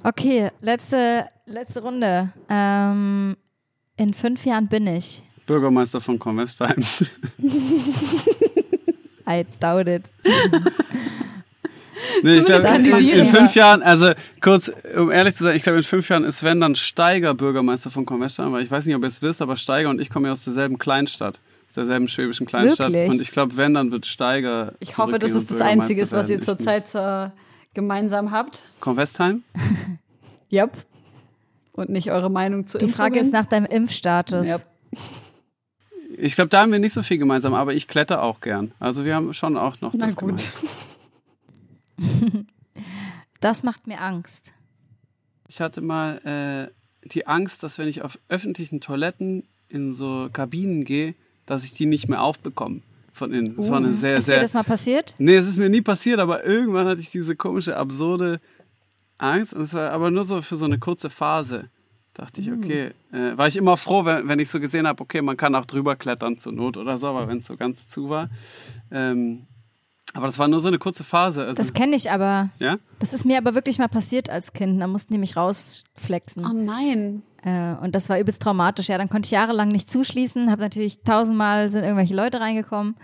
Okay, 0.04 0.52
letzte, 0.62 1.28
letzte 1.46 1.82
Runde. 1.82 2.34
Ähm, 2.50 3.38
in 3.98 4.14
fünf 4.14 4.46
Jahren 4.46 4.68
bin 4.68 4.88
ich. 4.88 5.24
Bürgermeister 5.46 6.02
von 6.02 6.18
Convestheim. 6.18 6.78
I 9.28 9.46
doubt 9.60 9.88
it. 9.88 10.12
Nee, 12.24 12.40
ich 12.40 12.46
glaube, 12.46 12.66
Zumindest 12.66 13.04
in, 13.04 13.26
fünf 13.26 13.56
Jahren, 13.56 13.82
also 13.82 14.12
kurz, 14.42 14.72
um 14.98 15.12
ehrlich 15.12 15.36
zu 15.36 15.44
sein, 15.44 15.56
ich 15.56 15.64
glaube, 15.64 15.80
in 15.80 15.84
fünf 15.84 16.10
Jahren 16.10 16.24
ist 16.24 16.40
Sven 16.40 16.60
dann 16.60 16.76
Steiger 16.76 17.34
Bürgermeister 17.34 17.90
von 17.90 18.06
Convestheim, 18.06 18.52
weil 18.52 18.64
ich 18.64 18.72
weiß 18.72 18.86
nicht, 18.86 18.96
ob 18.96 19.04
ihr 19.04 19.08
es 19.08 19.22
wisst, 19.22 19.42
aber 19.42 19.58
Steiger 19.58 19.90
und 19.90 20.00
ich 20.00 20.10
kommen 20.10 20.26
ja 20.26 20.32
aus 20.32 20.44
derselben 20.44 20.78
Kleinstadt, 20.78 21.40
aus 21.68 21.74
derselben 21.76 22.08
schwäbischen 22.08 22.46
Kleinstadt. 22.46 22.92
Wirklich? 22.92 23.10
Und 23.10 23.22
ich 23.22 23.32
glaube, 23.32 23.58
wenn, 23.58 23.74
dann 23.74 23.92
wird 23.92 24.06
Steiger. 24.06 24.74
Ich 24.80 24.98
hoffe, 24.98 25.18
es 25.18 25.34
und 25.34 25.50
das 25.50 25.62
Einzige 25.62 26.02
ist, 26.02 26.12
was 26.12 26.30
ihr 26.30 26.42
zurzeit 26.42 26.88
zur, 26.90 27.32
gemeinsam 27.74 28.32
habt. 28.32 28.52
nicht. 28.52 28.82
Convestheim? 28.82 29.44
Yep. 30.54 30.72
Und 31.72 31.90
nicht 31.90 32.12
eure 32.12 32.30
Meinung 32.30 32.68
zu 32.68 32.78
Die 32.78 32.90
Frage 32.90 33.20
ist 33.20 33.32
nach 33.32 33.46
deinem 33.46 33.66
Impfstatus. 33.66 34.46
Yep. 34.48 34.66
Ich 36.18 36.36
glaube, 36.36 36.50
da 36.50 36.60
haben 36.62 36.74
wir 36.74 36.80
nicht 36.80 36.92
so 36.92 37.02
viel 37.02 37.18
gemeinsam, 37.18 37.54
aber 37.54 37.74
ich 37.74 37.88
kletter 37.88 38.22
auch 38.22 38.42
gern. 38.42 38.74
Also 38.78 39.06
wir 39.06 39.16
haben 39.16 39.34
schon 39.34 39.56
auch 39.56 39.80
noch 39.80 39.94
Na 39.94 40.08
das 40.08 40.18
gut. 40.18 40.28
gemeinsam. 40.28 40.70
Das 43.42 43.64
macht 43.64 43.88
mir 43.88 44.00
Angst. 44.00 44.54
Ich 45.50 45.62
hatte 45.62 45.82
mal 45.82 46.72
äh, 47.04 47.08
die 47.08 47.26
Angst, 47.26 47.64
dass 47.64 47.80
wenn 47.80 47.88
ich 47.88 48.04
auf 48.04 48.20
öffentlichen 48.30 48.80
Toiletten 48.80 49.48
in 49.68 49.94
so 49.94 50.30
Kabinen 50.32 50.86
gehe, 50.86 51.16
dass 51.48 51.64
ich 51.64 51.74
die 51.74 51.88
nicht 51.88 52.08
mehr 52.08 52.22
aufbekomme. 52.22 52.82
Von 53.14 53.34
innen. 53.34 53.58
Das 53.58 53.70
war 53.70 53.78
eine 53.78 53.94
sehr, 53.94 54.16
Uh, 54.16 54.18
Ist 54.20 54.26
sehr. 54.28 54.36
dir 54.36 54.42
das 54.42 54.54
mal 54.54 54.64
passiert? 54.64 55.16
Nee, 55.18 55.36
es 55.36 55.46
ist 55.46 55.58
mir 55.58 55.70
nie 55.70 55.82
passiert, 55.82 56.20
aber 56.20 56.46
irgendwann 56.46 56.88
hatte 56.88 57.02
ich 57.02 57.10
diese 57.10 57.36
komische, 57.36 57.76
absurde 57.76 58.40
Angst. 59.18 59.54
Und 59.54 59.64
es 59.64 59.74
war 59.74 59.92
aber 59.92 60.12
nur 60.12 60.24
so 60.24 60.42
für 60.42 60.56
so 60.56 60.64
eine 60.66 60.80
kurze 60.80 61.10
Phase. 61.10 61.70
Dachte 62.14 62.40
ich, 62.40 62.52
okay. 62.52 62.92
Äh, 63.12 63.38
war 63.38 63.48
ich 63.48 63.58
immer 63.58 63.76
froh, 63.76 64.06
wenn, 64.06 64.30
wenn 64.30 64.40
ich 64.40 64.50
so 64.50 64.62
gesehen 64.62 64.88
habe, 64.88 65.02
okay, 65.02 65.22
man 65.22 65.36
kann 65.36 65.56
auch 65.56 65.66
drüber 65.66 65.98
klettern 65.98 66.38
zur 66.38 66.54
Not 66.54 66.78
oder 66.78 66.98
so, 66.98 67.08
aber 67.08 67.28
wenn 67.28 67.40
es 67.40 67.48
so 67.48 67.58
ganz 67.58 67.90
zu 67.90 68.10
war. 68.10 68.30
Ähm, 68.92 69.48
aber 70.14 70.26
das 70.28 70.40
war 70.40 70.48
nur 70.48 70.60
so 70.60 70.68
eine 70.68 70.80
kurze 70.80 71.04
Phase. 71.04 71.42
Also, 71.42 71.56
Das 71.56 71.74
kenne 71.74 71.96
ich 71.96 72.12
aber. 72.12 72.50
ja? 72.60 72.78
Das 73.00 73.14
ist 73.14 73.26
mir 73.26 73.38
aber 73.38 73.56
wirklich 73.56 73.78
mal 73.80 73.88
passiert 73.88 74.30
als 74.30 74.54
Kind. 74.54 74.82
Da 74.82 74.88
mussten 74.88 75.14
die 75.14 75.20
mich 75.20 75.36
rausflexen. 75.38 76.46
Oh 76.46 76.54
nein. 76.54 77.24
Äh, 77.44 77.74
und 77.84 77.96
das 77.96 78.10
war 78.10 78.20
übelst 78.20 78.42
traumatisch. 78.42 78.88
Ja, 78.90 78.98
dann 78.98 79.10
konnte 79.10 79.28
ich 79.28 79.32
jahrelang 79.32 79.70
nicht 79.70 79.90
zuschließen. 79.90 80.52
Habe 80.52 80.62
natürlich 80.62 81.02
tausendmal 81.02 81.70
sind 81.70 81.84
irgendwelche 81.84 82.16
Leute 82.16 82.40
reingekommen. 82.40 82.96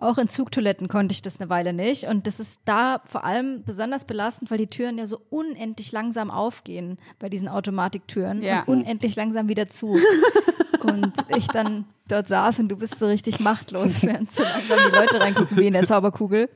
Auch 0.00 0.16
in 0.16 0.28
Zugtoiletten 0.28 0.88
konnte 0.88 1.12
ich 1.12 1.20
das 1.22 1.40
eine 1.40 1.50
Weile 1.50 1.72
nicht. 1.74 2.04
Und 2.04 2.26
das 2.26 2.40
ist 2.40 2.62
da 2.64 3.02
vor 3.04 3.24
allem 3.24 3.62
besonders 3.64 4.06
belastend, 4.06 4.50
weil 4.50 4.56
die 4.58 4.66
Türen 4.66 4.96
ja 4.96 5.06
so 5.06 5.20
unendlich 5.28 5.92
langsam 5.92 6.30
aufgehen 6.30 6.98
bei 7.18 7.28
diesen 7.28 7.48
Automatiktüren 7.48 8.42
Ja. 8.42 8.62
und 8.64 8.80
unendlich 8.80 9.14
langsam 9.16 9.48
wieder 9.48 9.68
zu. 9.68 9.98
und 10.80 11.12
ich 11.36 11.46
dann 11.48 11.84
dort 12.08 12.26
saß 12.28 12.60
und 12.60 12.68
du 12.70 12.76
bist 12.76 12.98
so 12.98 13.06
richtig 13.06 13.40
machtlos, 13.40 14.02
während 14.02 14.32
so 14.32 14.42
langsam 14.42 14.78
die 14.90 14.96
Leute 14.96 15.20
reingucken 15.20 15.56
wie 15.58 15.66
in 15.66 15.74
der 15.74 15.84
Zauberkugel. 15.86 16.48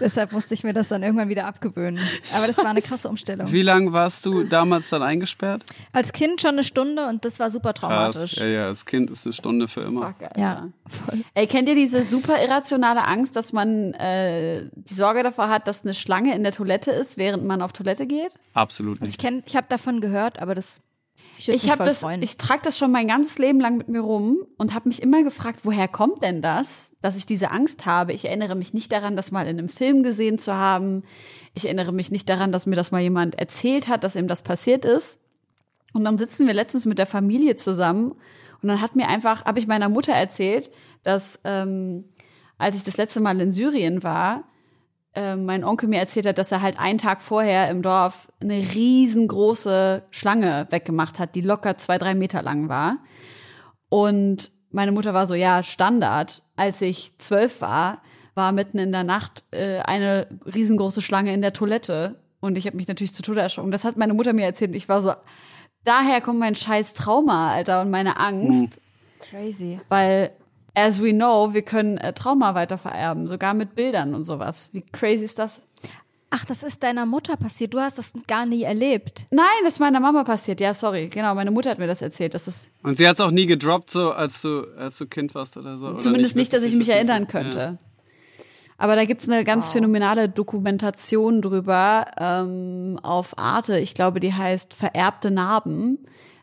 Deshalb 0.00 0.32
musste 0.32 0.54
ich 0.54 0.64
mir 0.64 0.72
das 0.72 0.88
dann 0.88 1.02
irgendwann 1.02 1.28
wieder 1.28 1.46
abgewöhnen. 1.46 1.98
Aber 2.36 2.46
das 2.46 2.58
war 2.58 2.66
eine 2.66 2.82
krasse 2.82 3.08
Umstellung. 3.08 3.50
Wie 3.52 3.62
lange 3.62 3.92
warst 3.92 4.24
du 4.26 4.44
damals 4.44 4.88
dann 4.90 5.02
eingesperrt? 5.02 5.64
Als 5.92 6.12
Kind 6.12 6.40
schon 6.40 6.50
eine 6.52 6.64
Stunde 6.64 7.06
und 7.06 7.24
das 7.24 7.38
war 7.40 7.50
super 7.50 7.74
traumatisch. 7.74 8.36
Ja, 8.36 8.46
ja, 8.46 8.66
als 8.66 8.86
Kind 8.86 9.10
ist 9.10 9.26
eine 9.26 9.32
Stunde 9.32 9.68
für 9.68 9.80
immer. 9.80 10.08
Fuck, 10.08 10.22
Alter. 10.22 10.40
Ja, 10.40 10.68
voll. 10.86 11.24
Ey, 11.34 11.46
kennt 11.46 11.68
ihr 11.68 11.74
diese 11.74 12.04
super 12.04 12.40
irrationale 12.42 13.04
Angst, 13.04 13.36
dass 13.36 13.52
man 13.52 13.92
äh, 13.94 14.66
die 14.74 14.94
Sorge 14.94 15.22
davor 15.22 15.48
hat, 15.48 15.66
dass 15.68 15.82
eine 15.84 15.94
Schlange 15.94 16.34
in 16.34 16.42
der 16.42 16.52
Toilette 16.52 16.90
ist, 16.90 17.16
während 17.18 17.44
man 17.44 17.62
auf 17.62 17.72
Toilette 17.72 18.06
geht? 18.06 18.32
Absolut 18.54 18.94
Also 19.00 19.04
nicht. 19.04 19.14
ich 19.14 19.18
kenn, 19.18 19.42
ich 19.46 19.56
habe 19.56 19.66
davon 19.68 20.00
gehört, 20.00 20.40
aber 20.40 20.54
das 20.54 20.80
ich 21.38 21.48
Ich 21.48 21.70
habe 21.70 21.84
das, 21.84 22.00
freuen. 22.00 22.22
ich 22.22 22.36
trage 22.36 22.62
das 22.64 22.76
schon 22.76 22.90
mein 22.90 23.08
ganzes 23.08 23.38
Leben 23.38 23.60
lang 23.60 23.78
mit 23.78 23.88
mir 23.88 24.00
rum 24.00 24.38
und 24.56 24.74
habe 24.74 24.88
mich 24.88 25.02
immer 25.02 25.22
gefragt, 25.22 25.60
woher 25.62 25.88
kommt 25.88 26.22
denn 26.22 26.42
das, 26.42 26.96
dass 27.00 27.16
ich 27.16 27.26
diese 27.26 27.50
Angst 27.50 27.86
habe? 27.86 28.12
Ich 28.12 28.24
erinnere 28.24 28.54
mich 28.54 28.74
nicht 28.74 28.92
daran, 28.92 29.16
das 29.16 29.30
mal 29.30 29.46
in 29.46 29.58
einem 29.58 29.68
Film 29.68 30.02
gesehen 30.02 30.38
zu 30.38 30.54
haben. 30.54 31.04
Ich 31.54 31.64
erinnere 31.64 31.92
mich 31.92 32.10
nicht 32.10 32.28
daran, 32.28 32.52
dass 32.52 32.66
mir 32.66 32.76
das 32.76 32.90
mal 32.90 33.00
jemand 33.00 33.38
erzählt 33.38 33.88
hat, 33.88 34.04
dass 34.04 34.16
ihm 34.16 34.28
das 34.28 34.42
passiert 34.42 34.84
ist. 34.84 35.18
Und 35.94 36.04
dann 36.04 36.18
sitzen 36.18 36.46
wir 36.46 36.54
letztens 36.54 36.86
mit 36.86 36.98
der 36.98 37.06
Familie 37.06 37.56
zusammen 37.56 38.12
und 38.62 38.68
dann 38.68 38.80
hat 38.80 38.96
mir 38.96 39.08
einfach, 39.08 39.44
habe 39.44 39.58
ich 39.58 39.66
meiner 39.66 39.88
Mutter 39.88 40.12
erzählt, 40.12 40.70
dass 41.04 41.40
ähm, 41.44 42.04
als 42.58 42.76
ich 42.76 42.84
das 42.84 42.96
letzte 42.96 43.20
Mal 43.20 43.40
in 43.40 43.52
Syrien 43.52 44.02
war, 44.02 44.44
äh, 45.18 45.36
mein 45.36 45.64
Onkel 45.64 45.88
mir 45.88 45.98
erzählt 45.98 46.26
hat, 46.26 46.38
dass 46.38 46.52
er 46.52 46.62
halt 46.62 46.78
einen 46.78 46.98
Tag 46.98 47.20
vorher 47.22 47.68
im 47.70 47.82
Dorf 47.82 48.28
eine 48.40 48.54
riesengroße 48.54 50.04
Schlange 50.10 50.68
weggemacht 50.70 51.18
hat, 51.18 51.34
die 51.34 51.40
locker 51.40 51.76
zwei, 51.76 51.98
drei 51.98 52.14
Meter 52.14 52.40
lang 52.40 52.68
war. 52.68 52.98
Und 53.88 54.52
meine 54.70 54.92
Mutter 54.92 55.14
war 55.14 55.26
so, 55.26 55.34
ja, 55.34 55.62
Standard. 55.64 56.44
Als 56.54 56.80
ich 56.82 57.18
zwölf 57.18 57.60
war, 57.60 58.02
war 58.34 58.52
mitten 58.52 58.78
in 58.78 58.92
der 58.92 59.02
Nacht 59.02 59.44
äh, 59.50 59.80
eine 59.80 60.28
riesengroße 60.54 61.02
Schlange 61.02 61.32
in 61.32 61.42
der 61.42 61.52
Toilette. 61.52 62.20
Und 62.40 62.56
ich 62.56 62.66
habe 62.66 62.76
mich 62.76 62.86
natürlich 62.86 63.14
zu 63.14 63.22
Tode 63.22 63.40
erschrocken. 63.40 63.72
Das 63.72 63.84
hat 63.84 63.96
meine 63.96 64.14
Mutter 64.14 64.32
mir 64.32 64.44
erzählt. 64.44 64.70
Und 64.70 64.76
ich 64.76 64.88
war 64.88 65.02
so, 65.02 65.12
daher 65.84 66.20
kommt 66.20 66.38
mein 66.38 66.54
scheiß 66.54 66.94
Trauma, 66.94 67.50
Alter, 67.50 67.80
und 67.80 67.90
meine 67.90 68.18
Angst. 68.18 68.80
Crazy. 69.18 69.80
Weil, 69.88 70.30
as 70.78 71.02
we 71.02 71.12
know, 71.12 71.52
wir 71.52 71.62
können 71.62 71.98
äh, 71.98 72.12
Trauma 72.12 72.54
weiter 72.54 72.78
vererben, 72.78 73.26
sogar 73.26 73.54
mit 73.54 73.74
Bildern 73.74 74.14
und 74.14 74.24
sowas. 74.24 74.70
Wie 74.72 74.82
crazy 74.82 75.24
ist 75.24 75.38
das? 75.38 75.62
Ach, 76.30 76.44
das 76.44 76.62
ist 76.62 76.82
deiner 76.82 77.06
Mutter 77.06 77.36
passiert. 77.36 77.72
Du 77.72 77.80
hast 77.80 77.96
das 77.96 78.12
gar 78.26 78.44
nie 78.44 78.62
erlebt. 78.62 79.24
Nein, 79.30 79.46
das 79.64 79.74
ist 79.74 79.80
meiner 79.80 79.98
Mama 79.98 80.24
passiert. 80.24 80.60
Ja, 80.60 80.74
sorry. 80.74 81.08
Genau, 81.08 81.34
meine 81.34 81.50
Mutter 81.50 81.70
hat 81.70 81.78
mir 81.78 81.86
das 81.86 82.02
erzählt. 82.02 82.34
Das 82.34 82.46
ist 82.46 82.66
Und 82.82 82.98
sie 82.98 83.08
hat 83.08 83.14
es 83.14 83.20
auch 83.20 83.30
nie 83.30 83.46
gedroppt, 83.46 83.90
so 83.90 84.12
als 84.12 84.42
du, 84.42 84.64
als 84.76 84.98
du 84.98 85.06
Kind 85.06 85.34
warst 85.34 85.56
oder 85.56 85.78
so. 85.78 85.88
Oder 85.88 86.00
zumindest 86.00 86.36
nicht, 86.36 86.52
dass 86.52 86.62
ich 86.62 86.74
mich 86.74 86.90
erinnern 86.90 87.22
ja. 87.22 87.28
könnte. 87.28 87.78
Aber 88.76 88.94
da 88.94 89.06
gibt's 89.06 89.28
eine 89.28 89.42
ganz 89.42 89.72
phänomenale 89.72 90.28
Dokumentation 90.28 91.40
drüber 91.40 92.04
ähm, 92.18 93.00
auf 93.02 93.38
Arte. 93.38 93.78
Ich 93.78 93.94
glaube, 93.94 94.20
die 94.20 94.34
heißt 94.34 94.74
Vererbte 94.74 95.30
Narben. 95.30 95.98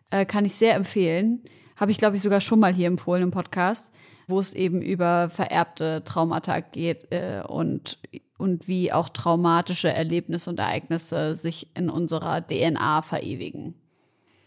Äh, 0.09 0.25
kann 0.25 0.45
ich 0.45 0.55
sehr 0.55 0.73
empfehlen. 0.73 1.43
Habe 1.75 1.91
ich, 1.91 1.97
glaube 1.97 2.15
ich, 2.15 2.21
sogar 2.21 2.41
schon 2.41 2.59
mal 2.59 2.73
hier 2.73 2.87
empfohlen 2.87 3.23
im 3.23 3.31
Podcast, 3.31 3.93
wo 4.27 4.39
es 4.39 4.53
eben 4.53 4.81
über 4.81 5.29
vererbte 5.29 6.03
Traumata 6.05 6.59
geht 6.59 7.11
äh, 7.11 7.41
und, 7.47 7.97
und 8.37 8.67
wie 8.67 8.91
auch 8.91 9.09
traumatische 9.09 9.89
Erlebnisse 9.89 10.49
und 10.49 10.59
Ereignisse 10.59 11.35
sich 11.35 11.67
in 11.75 11.89
unserer 11.89 12.45
DNA 12.45 13.01
verewigen. 13.01 13.75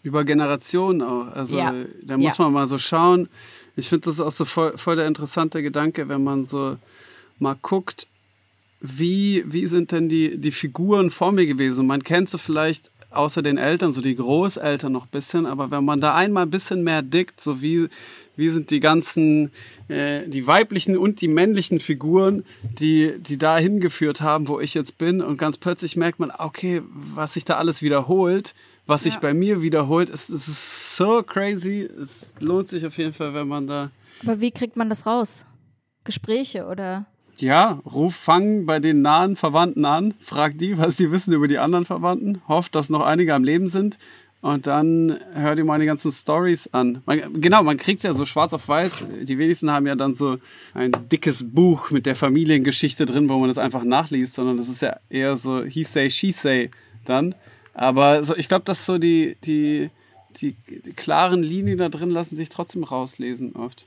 Über 0.03 0.25
Generationen 0.25 1.03
auch. 1.03 1.29
Also 1.35 1.59
Ja. 1.59 1.75
da 2.03 2.17
muss 2.17 2.39
Ja. 2.39 2.45
man 2.45 2.53
mal 2.53 2.67
so 2.67 2.79
schauen. 2.79 3.29
Ich 3.77 3.89
finde 3.89 4.07
das 4.07 4.15
ist 4.15 4.21
auch 4.21 4.33
so 4.33 4.45
voll, 4.45 4.77
voll 4.77 4.97
der 4.97 5.07
interessante 5.07 5.63
Gedanke, 5.63 6.09
wenn 6.09 6.23
man 6.25 6.45
so 6.45 6.77
mal 7.39 7.57
guckt, 7.61 8.07
wie, 8.81 9.43
wie 9.47 9.67
sind 9.67 9.91
denn 9.93 10.09
die, 10.09 10.39
die 10.39 10.53
Figuren 10.53 11.11
vor 11.11 11.33
mir 11.33 11.47
gewesen? 11.47 11.87
Man 11.87 12.03
kennt 12.03 12.31
so 12.31 12.39
vielleicht 12.39 12.91
außer 13.11 13.43
den 13.43 13.59
Eltern, 13.59 13.93
so 13.93 14.01
die 14.01 14.15
Großeltern 14.15 14.93
noch 14.93 15.07
ein 15.07 15.11
bisschen, 15.11 15.47
aber 15.47 15.71
wenn 15.71 15.85
man 15.85 16.01
da 16.01 16.15
einmal 16.15 16.45
ein 16.45 16.51
bisschen 16.51 16.85
mehr 16.85 17.03
dickt, 17.03 17.41
so 17.41 17.61
wie, 17.63 17.89
wie 18.39 18.49
sind 18.51 18.71
die 18.71 18.79
ganzen, 18.79 19.51
äh, 19.89 20.27
die 20.29 20.47
weiblichen 20.47 20.97
und 20.97 21.21
die 21.21 21.27
männlichen 21.27 21.81
Figuren, 21.81 22.45
die, 22.63 23.15
die 23.19 23.37
da 23.37 23.59
hingeführt 23.59 24.21
haben, 24.21 24.47
wo 24.47 24.61
ich 24.61 24.75
jetzt 24.75 24.97
bin 24.97 25.21
und 25.21 25.39
ganz 25.39 25.57
plötzlich 25.57 25.97
merkt 25.97 26.21
man, 26.21 26.31
okay, 26.31 26.83
was 26.87 27.35
sich 27.35 27.45
da 27.45 27.57
alles 27.57 27.83
wiederholt, 27.83 28.55
was 28.87 29.03
sich 29.03 29.17
bei 29.17 29.35
mir 29.35 29.61
wiederholt, 29.61 30.09
es, 30.09 30.29
es 30.29 30.47
ist 30.47 30.97
so 30.97 31.25
crazy, 31.25 31.81
es 31.83 32.33
lohnt 32.39 32.69
sich 32.69 32.87
auf 32.87 32.97
jeden 32.97 33.13
Fall, 33.13 33.35
wenn 33.35 33.49
man 33.49 33.67
da 33.67 33.91
Aber 34.23 34.41
wie 34.41 34.53
kriegt 34.53 34.77
man 34.77 34.89
das 34.89 35.05
raus? 35.05 35.45
Gespräche 36.05 36.67
oder? 36.67 37.07
Ja, 37.39 37.81
ruf, 37.85 38.15
fang 38.15 38.67
bei 38.67 38.79
den 38.79 39.03
nahen 39.03 39.35
Verwandten 39.35 39.85
an, 39.85 40.15
frag 40.21 40.59
die, 40.59 40.79
was 40.79 40.95
die 40.95 41.11
wissen 41.11 41.35
über 41.35 41.49
die 41.49 41.59
anderen 41.59 41.85
Verwandten, 41.85 42.41
hofft, 42.47 42.77
dass 42.77 42.89
noch 42.89 43.03
einige 43.03 43.35
am 43.35 43.43
Leben 43.43 43.69
sind 43.69 43.99
und 44.41 44.69
dann 44.69 45.19
hör 45.33 45.57
dir 45.57 45.65
die 45.65 45.87
ganzen 45.87 46.13
Stories 46.13 46.69
an. 46.73 47.03
Man, 47.07 47.41
genau, 47.41 47.63
man 47.65 47.77
kriegt's 47.77 48.05
ja 48.05 48.15
so 48.15 48.25
schwarz 48.25 48.55
auf 48.55 48.69
weiß. 48.69 49.07
Die 49.23 49.39
wenigsten 49.39 49.71
haben 49.71 49.87
ja 49.87 49.97
dann 49.97 50.15
so 50.15 50.37
ein 50.75 50.93
dickes 51.11 51.53
Buch 51.53 51.91
mit 51.91 52.07
der 52.07 52.15
Familiengeschichte 52.15 53.05
drin, 53.05 53.29
wo 53.29 53.39
man 53.39 53.49
das 53.49 53.59
einfach 53.59 53.83
nachliest, 53.83 54.35
sondern 54.35 54.57
das 54.57 54.69
ist 54.69 54.83
ja 54.83 54.97
eher 55.09 55.37
so 55.37 55.65
he 55.65 55.83
say, 55.83 56.09
she 56.09 56.31
say 56.31 56.71
dann. 57.05 57.35
Aber 57.75 58.23
so, 58.23 58.37
ich 58.37 58.49
glaube, 58.49 58.65
dass 58.65 58.87
so 58.87 58.99
die, 58.99 59.37
die, 59.45 59.91
die 60.41 60.55
klaren 60.95 61.43
Linien 61.43 61.79
da 61.79 61.89
drin 61.89 62.11
lassen 62.11 62.37
sich 62.37 62.49
trotzdem 62.49 62.85
rauslesen 62.85 63.57
oft. 63.57 63.87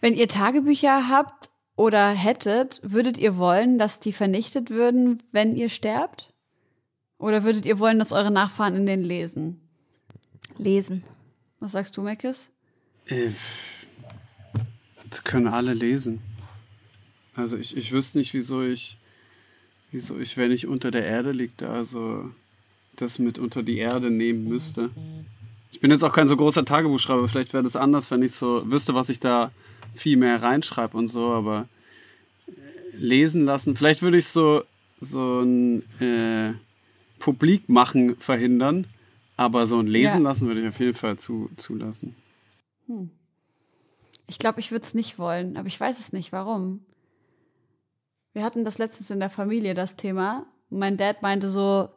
Wenn 0.00 0.14
ihr 0.14 0.28
Tagebücher 0.28 1.10
habt 1.10 1.50
oder 1.76 2.08
hättet, 2.08 2.80
würdet 2.82 3.18
ihr 3.18 3.36
wollen, 3.36 3.78
dass 3.78 4.00
die 4.00 4.12
vernichtet 4.12 4.70
würden, 4.70 5.22
wenn 5.32 5.54
ihr 5.54 5.68
sterbt? 5.68 6.32
Oder 7.18 7.44
würdet 7.44 7.66
ihr 7.66 7.78
wollen, 7.78 7.98
dass 7.98 8.10
eure 8.10 8.30
Nachfahren 8.30 8.74
in 8.74 8.86
den 8.86 9.04
lesen? 9.04 9.60
Lesen. 10.62 11.02
Was 11.60 11.72
sagst 11.72 11.96
du, 11.96 12.02
Meckes? 12.02 12.48
Äh, 13.06 13.30
Das 15.10 15.24
können 15.24 15.48
alle 15.48 15.74
lesen. 15.74 16.20
Also 17.34 17.56
ich, 17.56 17.76
ich 17.76 17.92
wüsste 17.92 18.18
nicht, 18.18 18.34
wieso 18.34 18.62
ich, 18.62 18.98
wieso 19.90 20.18
ich, 20.18 20.36
wenn 20.36 20.50
ich 20.52 20.66
unter 20.66 20.90
der 20.90 21.04
Erde 21.04 21.32
liegt, 21.32 21.62
also 21.62 22.30
das 22.96 23.18
mit 23.18 23.38
unter 23.38 23.62
die 23.62 23.78
Erde 23.78 24.10
nehmen 24.10 24.44
müsste. 24.48 24.90
Ich 25.70 25.80
bin 25.80 25.90
jetzt 25.90 26.02
auch 26.04 26.12
kein 26.12 26.28
so 26.28 26.36
großer 26.36 26.64
Tagebuchschreiber, 26.64 27.26
vielleicht 27.28 27.52
wäre 27.54 27.62
das 27.62 27.76
anders, 27.76 28.10
wenn 28.10 28.22
ich 28.22 28.32
so 28.32 28.62
wüsste, 28.70 28.94
was 28.94 29.08
ich 29.08 29.20
da 29.20 29.50
viel 29.94 30.16
mehr 30.16 30.42
reinschreibe 30.42 30.96
und 30.96 31.08
so, 31.08 31.30
aber 31.32 31.68
äh, 32.46 32.52
lesen 32.96 33.44
lassen, 33.44 33.76
vielleicht 33.76 34.02
würde 34.02 34.18
ich 34.18 34.28
so, 34.28 34.64
so 35.00 35.40
ein 35.40 35.82
äh, 36.00 36.52
Publik 37.18 37.68
machen 37.68 38.16
verhindern, 38.18 38.86
aber 39.42 39.66
so 39.66 39.78
ein 39.78 39.86
Lesen 39.86 40.18
Ja. 40.22 40.28
lassen 40.28 40.46
würde 40.46 40.60
ich 40.62 40.68
auf 40.68 40.80
jeden 40.80 40.94
Fall 40.94 41.18
zu, 41.18 41.50
zulassen. 41.56 42.14
Ich 44.26 44.38
glaube, 44.38 44.60
ich 44.60 44.70
würde 44.70 44.84
es 44.84 44.94
nicht 44.94 45.18
wollen, 45.18 45.56
aber 45.56 45.66
ich 45.68 45.78
weiß 45.78 45.98
es 45.98 46.12
nicht. 46.12 46.32
Warum? 46.32 46.84
Wir 48.32 48.44
hatten 48.44 48.64
das 48.64 48.78
letztens 48.78 49.10
in 49.10 49.20
der 49.20 49.30
Familie, 49.30 49.74
das 49.74 49.96
Thema. 49.96 50.46
Mein 50.70 50.96
Dad 50.96 51.22
meinte 51.22 51.50
so, 51.50 51.88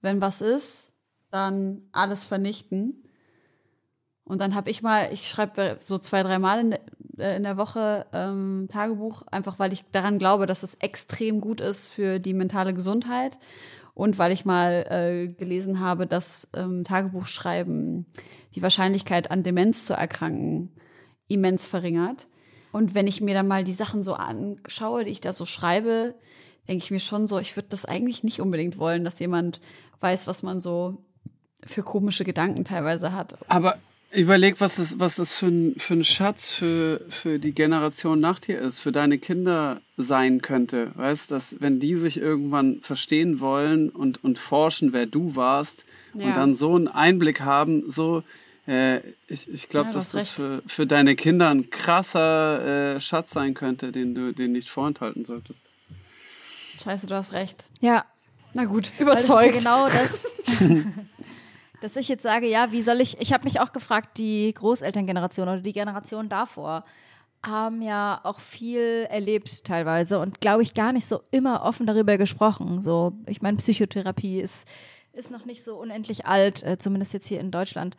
wenn 0.00 0.20
was 0.20 0.40
ist, 0.40 0.94
dann 1.30 1.82
alles 1.92 2.24
vernichten. 2.24 3.04
Und 4.24 4.40
dann 4.40 4.54
habe 4.54 4.70
ich 4.70 4.82
mal, 4.82 5.10
ich 5.12 5.26
schreibe 5.28 5.78
so 5.84 5.98
zwei, 5.98 6.22
drei 6.22 6.38
Mal 6.38 6.60
in, 6.60 6.70
der- 6.70 6.80
äh, 7.18 7.36
in 7.36 7.42
der 7.42 7.56
Woche 7.56 8.06
ähm, 8.12 8.66
Tagebuch, 8.70 9.22
einfach 9.30 9.58
weil 9.58 9.72
ich 9.72 9.84
daran 9.92 10.18
glaube, 10.18 10.46
dass 10.46 10.62
es 10.62 10.74
extrem 10.74 11.40
gut 11.40 11.60
ist 11.60 11.90
für 11.92 12.18
die 12.18 12.34
mentale 12.34 12.72
Gesundheit. 12.74 13.38
Und 13.98 14.16
weil 14.16 14.30
ich 14.30 14.44
mal 14.44 14.86
äh, 14.90 15.26
gelesen 15.26 15.80
habe, 15.80 16.06
dass 16.06 16.48
ähm, 16.54 16.84
Tagebuchschreiben 16.84 18.06
die 18.54 18.62
Wahrscheinlichkeit 18.62 19.32
an 19.32 19.42
Demenz 19.42 19.86
zu 19.86 19.94
erkranken 19.94 20.70
immens 21.26 21.66
verringert. 21.66 22.28
Und 22.70 22.94
wenn 22.94 23.08
ich 23.08 23.20
mir 23.20 23.34
dann 23.34 23.48
mal 23.48 23.64
die 23.64 23.72
Sachen 23.72 24.04
so 24.04 24.14
anschaue, 24.14 25.02
die 25.02 25.10
ich 25.10 25.20
da 25.20 25.32
so 25.32 25.46
schreibe, 25.46 26.14
denke 26.68 26.84
ich 26.84 26.92
mir 26.92 27.00
schon 27.00 27.26
so, 27.26 27.40
ich 27.40 27.56
würde 27.56 27.70
das 27.70 27.86
eigentlich 27.86 28.22
nicht 28.22 28.40
unbedingt 28.40 28.78
wollen, 28.78 29.02
dass 29.04 29.18
jemand 29.18 29.60
weiß, 29.98 30.28
was 30.28 30.44
man 30.44 30.60
so 30.60 30.98
für 31.66 31.82
komische 31.82 32.22
Gedanken 32.22 32.64
teilweise 32.64 33.12
hat. 33.12 33.36
Aber 33.48 33.78
überleg, 34.12 34.60
was 34.60 34.76
das, 34.76 34.98
was 34.98 35.16
das 35.16 35.34
für 35.34 35.46
ein, 35.46 35.74
für 35.78 35.94
ein 35.94 36.04
Schatz 36.04 36.50
für, 36.50 37.00
für 37.08 37.38
die 37.38 37.52
Generation 37.52 38.20
nach 38.20 38.40
dir 38.40 38.60
ist, 38.60 38.80
für 38.80 38.92
deine 38.92 39.18
Kinder 39.18 39.80
sein 39.96 40.40
könnte. 40.42 40.92
Weißt, 40.94 41.30
dass 41.30 41.56
wenn 41.60 41.78
die 41.80 41.94
sich 41.96 42.18
irgendwann 42.18 42.80
verstehen 42.80 43.40
wollen 43.40 43.90
und, 43.90 44.22
und 44.24 44.38
forschen, 44.38 44.92
wer 44.92 45.06
du 45.06 45.36
warst 45.36 45.84
Ja. 46.14 46.26
und 46.28 46.36
dann 46.36 46.54
so 46.54 46.74
einen 46.74 46.88
Einblick 46.88 47.40
haben, 47.42 47.90
so, 47.90 48.22
äh, 48.66 48.98
ich, 49.28 49.48
ich 49.52 49.68
glaube, 49.68 49.88
Ja, 49.88 49.92
dass 49.92 50.12
das 50.12 50.28
für, 50.30 50.62
für 50.66 50.86
deine 50.86 51.14
Kinder 51.14 51.50
ein 51.50 51.68
krasser 51.70 52.94
äh, 52.96 53.00
Schatz 53.00 53.30
sein 53.30 53.54
könnte, 53.54 53.92
den 53.92 54.14
du 54.14 54.32
den 54.32 54.52
nicht 54.52 54.68
vorenthalten 54.70 55.24
solltest. 55.24 55.70
Scheiße, 56.82 57.06
du 57.08 57.14
hast 57.14 57.32
recht. 57.32 57.68
Ja, 57.80 58.04
Na 58.54 58.64
gut, 58.64 58.90
Weil 58.98 59.06
das 59.16 59.24
ist 59.24 59.28
ja 59.28 59.34
überzeugt. 59.42 59.58
genau 59.58 59.86
das, 59.88 60.22
dass 61.80 61.96
ich 61.96 62.08
jetzt 62.08 62.22
sage, 62.22 62.48
ja, 62.48 62.72
wie 62.72 62.82
soll 62.82 63.00
ich, 63.00 63.20
ich 63.20 63.32
habe 63.32 63.44
mich 63.44 63.60
auch 63.60 63.72
gefragt, 63.72 64.18
die 64.18 64.52
Großelterngeneration 64.54 65.48
oder 65.48 65.60
die 65.60 65.72
Generation 65.72 66.28
davor 66.28 66.84
haben 67.46 67.82
ja 67.82 68.20
auch 68.24 68.40
viel 68.40 69.06
erlebt 69.10 69.64
teilweise 69.64 70.18
und 70.18 70.40
glaube 70.40 70.62
ich 70.62 70.74
gar 70.74 70.92
nicht 70.92 71.06
so 71.06 71.20
immer 71.30 71.62
offen 71.64 71.86
darüber 71.86 72.18
gesprochen. 72.18 72.82
So, 72.82 73.12
ich 73.26 73.42
meine, 73.42 73.58
Psychotherapie 73.58 74.40
ist, 74.40 74.66
ist 75.12 75.30
noch 75.30 75.44
nicht 75.44 75.62
so 75.62 75.76
unendlich 75.76 76.26
alt, 76.26 76.62
äh, 76.64 76.78
zumindest 76.78 77.12
jetzt 77.12 77.28
hier 77.28 77.38
in 77.38 77.52
Deutschland. 77.52 77.96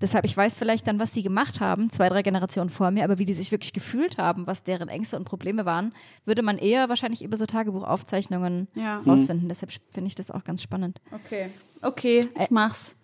Deshalb, 0.00 0.26
ich 0.26 0.36
weiß 0.36 0.58
vielleicht 0.58 0.86
dann, 0.86 1.00
was 1.00 1.14
sie 1.14 1.22
gemacht 1.22 1.60
haben, 1.60 1.88
zwei, 1.88 2.08
drei 2.10 2.20
Generationen 2.22 2.68
vor 2.68 2.90
mir, 2.90 3.02
aber 3.02 3.18
wie 3.18 3.24
die 3.24 3.32
sich 3.32 3.50
wirklich 3.50 3.72
gefühlt 3.72 4.18
haben, 4.18 4.46
was 4.46 4.62
deren 4.62 4.88
Ängste 4.88 5.16
und 5.16 5.24
Probleme 5.24 5.64
waren, 5.64 5.94
würde 6.26 6.42
man 6.42 6.58
eher 6.58 6.88
wahrscheinlich 6.90 7.24
über 7.24 7.36
so 7.38 7.46
Tagebuchaufzeichnungen 7.46 8.68
Ja. 8.74 8.98
rausfinden. 9.00 9.48
Deshalb 9.48 9.72
finde 9.90 10.08
ich 10.08 10.14
das 10.14 10.30
auch 10.30 10.44
ganz 10.44 10.62
spannend. 10.62 11.00
Okay. 11.12 11.50
Okay, 11.82 12.20
ich 12.40 12.50
mach's. 12.50 12.95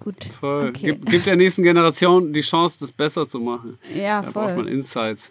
Gut. 0.00 0.24
Voll. 0.24 0.68
Okay. 0.70 0.86
Gib, 0.86 1.06
gib 1.06 1.24
der 1.24 1.36
nächsten 1.36 1.62
Generation 1.62 2.32
die 2.32 2.40
Chance, 2.40 2.78
das 2.80 2.90
besser 2.90 3.28
zu 3.28 3.38
machen. 3.38 3.78
Ja, 3.94 4.22
Da 4.22 4.30
braucht 4.30 4.46
man 4.46 4.54
voll. 4.56 4.68
Insights. 4.68 5.30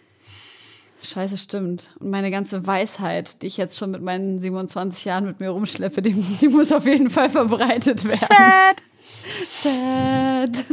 Scheiße, 1.01 1.37
stimmt. 1.37 1.95
Und 1.99 2.09
meine 2.11 2.29
ganze 2.29 2.67
Weisheit, 2.67 3.41
die 3.41 3.47
ich 3.47 3.57
jetzt 3.57 3.77
schon 3.77 3.91
mit 3.91 4.01
meinen 4.01 4.39
27 4.39 5.05
Jahren 5.05 5.25
mit 5.25 5.39
mir 5.39 5.49
rumschleppe, 5.49 6.01
die, 6.01 6.13
die 6.13 6.47
muss 6.49 6.71
auf 6.71 6.85
jeden 6.85 7.09
Fall 7.09 7.29
verbreitet 7.29 8.03
werden. 8.05 8.27
Sad. 8.27 8.83
Sad. 9.49 10.65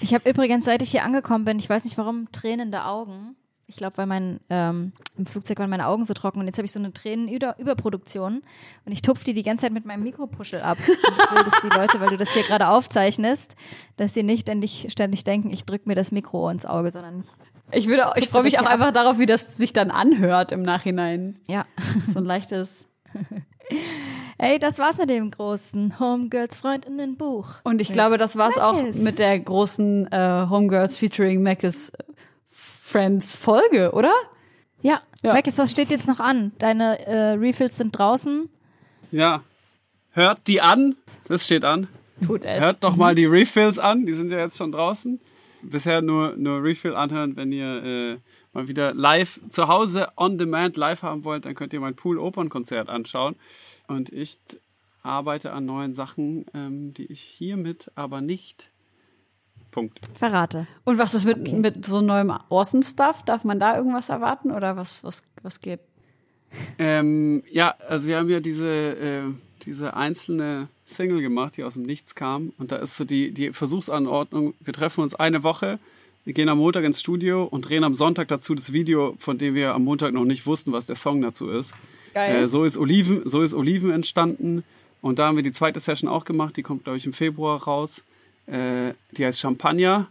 Ich 0.00 0.12
habe 0.14 0.28
übrigens, 0.28 0.64
seit 0.64 0.82
ich 0.82 0.90
hier 0.90 1.04
angekommen 1.04 1.44
bin, 1.44 1.58
ich 1.58 1.70
weiß 1.70 1.84
nicht 1.84 1.96
warum, 1.96 2.28
tränende 2.32 2.84
Augen. 2.84 3.36
Ich 3.68 3.76
glaube, 3.76 3.96
weil 3.98 4.06
mein 4.06 4.38
ähm, 4.48 4.92
im 5.18 5.26
Flugzeug 5.26 5.58
waren 5.58 5.70
meine 5.70 5.88
Augen 5.88 6.04
so 6.04 6.14
trocken 6.14 6.38
und 6.38 6.46
jetzt 6.46 6.56
habe 6.58 6.66
ich 6.66 6.72
so 6.72 6.78
eine 6.78 6.92
Tränenüberproduktion 6.92 8.42
und 8.84 8.92
ich 8.92 9.02
tupfe 9.02 9.24
die 9.24 9.32
die 9.32 9.42
ganze 9.42 9.62
Zeit 9.62 9.72
mit 9.72 9.84
meinem 9.84 10.04
Mikropuschel 10.04 10.60
ab. 10.62 10.78
Und 10.78 10.88
ich 10.88 11.30
will, 11.36 11.44
dass 11.44 11.60
die 11.62 11.76
Leute, 11.76 12.00
weil 12.00 12.10
du 12.10 12.16
das 12.16 12.32
hier 12.32 12.44
gerade 12.44 12.68
aufzeichnest, 12.68 13.56
dass 13.96 14.14
sie 14.14 14.22
nicht 14.22 14.42
ständig, 14.42 14.86
ständig 14.90 15.24
denken, 15.24 15.50
ich 15.50 15.64
drück 15.64 15.84
mir 15.86 15.96
das 15.96 16.12
Mikro 16.12 16.48
ins 16.48 16.64
Auge, 16.64 16.92
sondern 16.92 17.24
Ich 17.72 17.88
würde, 17.88 18.08
ich 18.16 18.28
freue 18.28 18.44
mich 18.44 18.58
auch 18.60 18.66
ab. 18.66 18.72
einfach 18.72 18.92
darauf, 18.92 19.18
wie 19.18 19.26
das 19.26 19.56
sich 19.56 19.72
dann 19.72 19.90
anhört 19.90 20.52
im 20.52 20.62
Nachhinein. 20.62 21.40
ja. 21.48 21.64
So 22.12 22.18
ein 22.20 22.24
leichtes. 22.24 22.86
Ey, 24.38 24.58
das 24.58 24.78
war's 24.78 24.98
mit 24.98 25.10
dem 25.10 25.30
großen 25.30 25.98
Homegirls 25.98 26.56
Freundinnen 26.58 27.16
Buch. 27.16 27.46
Und 27.64 27.80
ich 27.80 27.92
glaube, 27.92 28.16
das 28.18 28.36
war's 28.36 28.58
auch 28.58 28.74
Mackes. 28.74 29.02
mit 29.02 29.18
der 29.18 29.40
großen 29.40 30.12
äh, 30.12 30.46
Homegirls 30.48 30.98
featuring 30.98 31.42
Mackes 31.42 31.90
Friends 32.96 33.36
Folge, 33.36 33.92
oder? 33.92 34.14
Ja, 34.80 35.02
Ja. 35.22 35.34
Mackes, 35.34 35.58
was 35.58 35.70
steht 35.70 35.90
jetzt 35.90 36.08
noch 36.08 36.18
an? 36.18 36.52
Deine 36.58 36.98
äh, 37.06 37.32
Refills 37.32 37.76
sind 37.76 37.90
draußen. 37.90 38.48
Ja. 39.12 39.42
Hört 40.12 40.46
die 40.46 40.62
an. 40.62 40.96
Das 41.28 41.44
steht 41.44 41.66
an. 41.66 41.88
Tut 42.26 42.46
es. 42.46 42.58
Hört 42.58 42.82
doch 42.82 42.96
mal 42.96 43.14
die 43.14 43.26
Refills 43.26 43.78
an. 43.78 44.06
Die 44.06 44.14
sind 44.14 44.30
ja 44.30 44.38
jetzt 44.38 44.56
schon 44.56 44.72
draußen. 44.72 45.20
Bisher 45.60 46.00
nur, 46.00 46.36
nur 46.38 46.62
Refill 46.62 46.94
anhören, 46.94 47.36
wenn 47.36 47.52
ihr 47.52 47.84
äh, 47.84 48.16
mal 48.54 48.66
wieder 48.66 48.94
live 48.94 49.40
zu 49.50 49.68
Hause 49.68 50.08
on 50.16 50.38
demand 50.38 50.78
live 50.78 51.02
haben 51.02 51.26
wollt, 51.26 51.44
dann 51.44 51.54
könnt 51.54 51.74
ihr 51.74 51.80
mein 51.80 51.96
Pool-Opern-Konzert 51.96 52.88
anschauen. 52.88 53.36
Und 53.88 54.10
ich 54.10 54.38
arbeite 55.02 55.52
an 55.52 55.66
neuen 55.66 55.92
Sachen, 55.92 56.46
ähm, 56.54 56.94
die 56.94 57.12
ich 57.12 57.20
hiermit 57.20 57.90
aber 57.94 58.22
nicht 58.22 58.70
Punkt. 59.76 60.00
Verrate. 60.14 60.66
Und 60.84 60.96
was 60.96 61.12
ist 61.12 61.26
mit, 61.26 61.38
okay. 61.38 61.52
mit 61.52 61.84
so 61.84 62.00
neuem 62.00 62.32
Orson-Stuff? 62.48 63.24
Darf 63.24 63.44
man 63.44 63.60
da 63.60 63.76
irgendwas 63.76 64.08
erwarten 64.08 64.50
oder 64.50 64.74
was, 64.74 65.04
was, 65.04 65.22
was 65.42 65.60
geht? 65.60 65.80
Ähm, 66.78 67.42
ja, 67.50 67.74
also 67.86 68.06
wir 68.06 68.16
haben 68.16 68.30
ja 68.30 68.40
diese, 68.40 68.70
äh, 68.70 69.22
diese 69.66 69.94
einzelne 69.94 70.68
Single 70.86 71.20
gemacht, 71.20 71.58
die 71.58 71.62
aus 71.62 71.74
dem 71.74 71.82
Nichts 71.82 72.14
kam. 72.14 72.54
Und 72.56 72.72
da 72.72 72.76
ist 72.76 72.96
so 72.96 73.04
die, 73.04 73.32
die 73.32 73.52
Versuchsanordnung, 73.52 74.54
wir 74.60 74.72
treffen 74.72 75.02
uns 75.02 75.14
eine 75.14 75.42
Woche, 75.42 75.78
wir 76.24 76.32
gehen 76.32 76.48
am 76.48 76.56
Montag 76.56 76.84
ins 76.84 77.00
Studio 77.00 77.44
und 77.44 77.68
drehen 77.68 77.84
am 77.84 77.94
Sonntag 77.94 78.28
dazu 78.28 78.54
das 78.54 78.72
Video, 78.72 79.14
von 79.18 79.36
dem 79.36 79.54
wir 79.54 79.74
am 79.74 79.84
Montag 79.84 80.14
noch 80.14 80.24
nicht 80.24 80.46
wussten, 80.46 80.72
was 80.72 80.86
der 80.86 80.96
Song 80.96 81.20
dazu 81.20 81.50
ist. 81.50 81.74
Geil. 82.14 82.44
Äh, 82.44 82.48
so, 82.48 82.64
ist 82.64 82.78
Oliven, 82.78 83.28
so 83.28 83.42
ist 83.42 83.52
Oliven 83.52 83.90
entstanden. 83.90 84.64
Und 85.02 85.18
da 85.18 85.26
haben 85.26 85.36
wir 85.36 85.42
die 85.42 85.52
zweite 85.52 85.80
Session 85.80 86.08
auch 86.08 86.24
gemacht, 86.24 86.56
die 86.56 86.62
kommt, 86.62 86.84
glaube 86.84 86.96
ich, 86.96 87.04
im 87.04 87.12
Februar 87.12 87.62
raus. 87.62 88.02
Äh, 88.46 88.94
die 89.12 89.26
heißt 89.26 89.40
Champagner. 89.40 90.08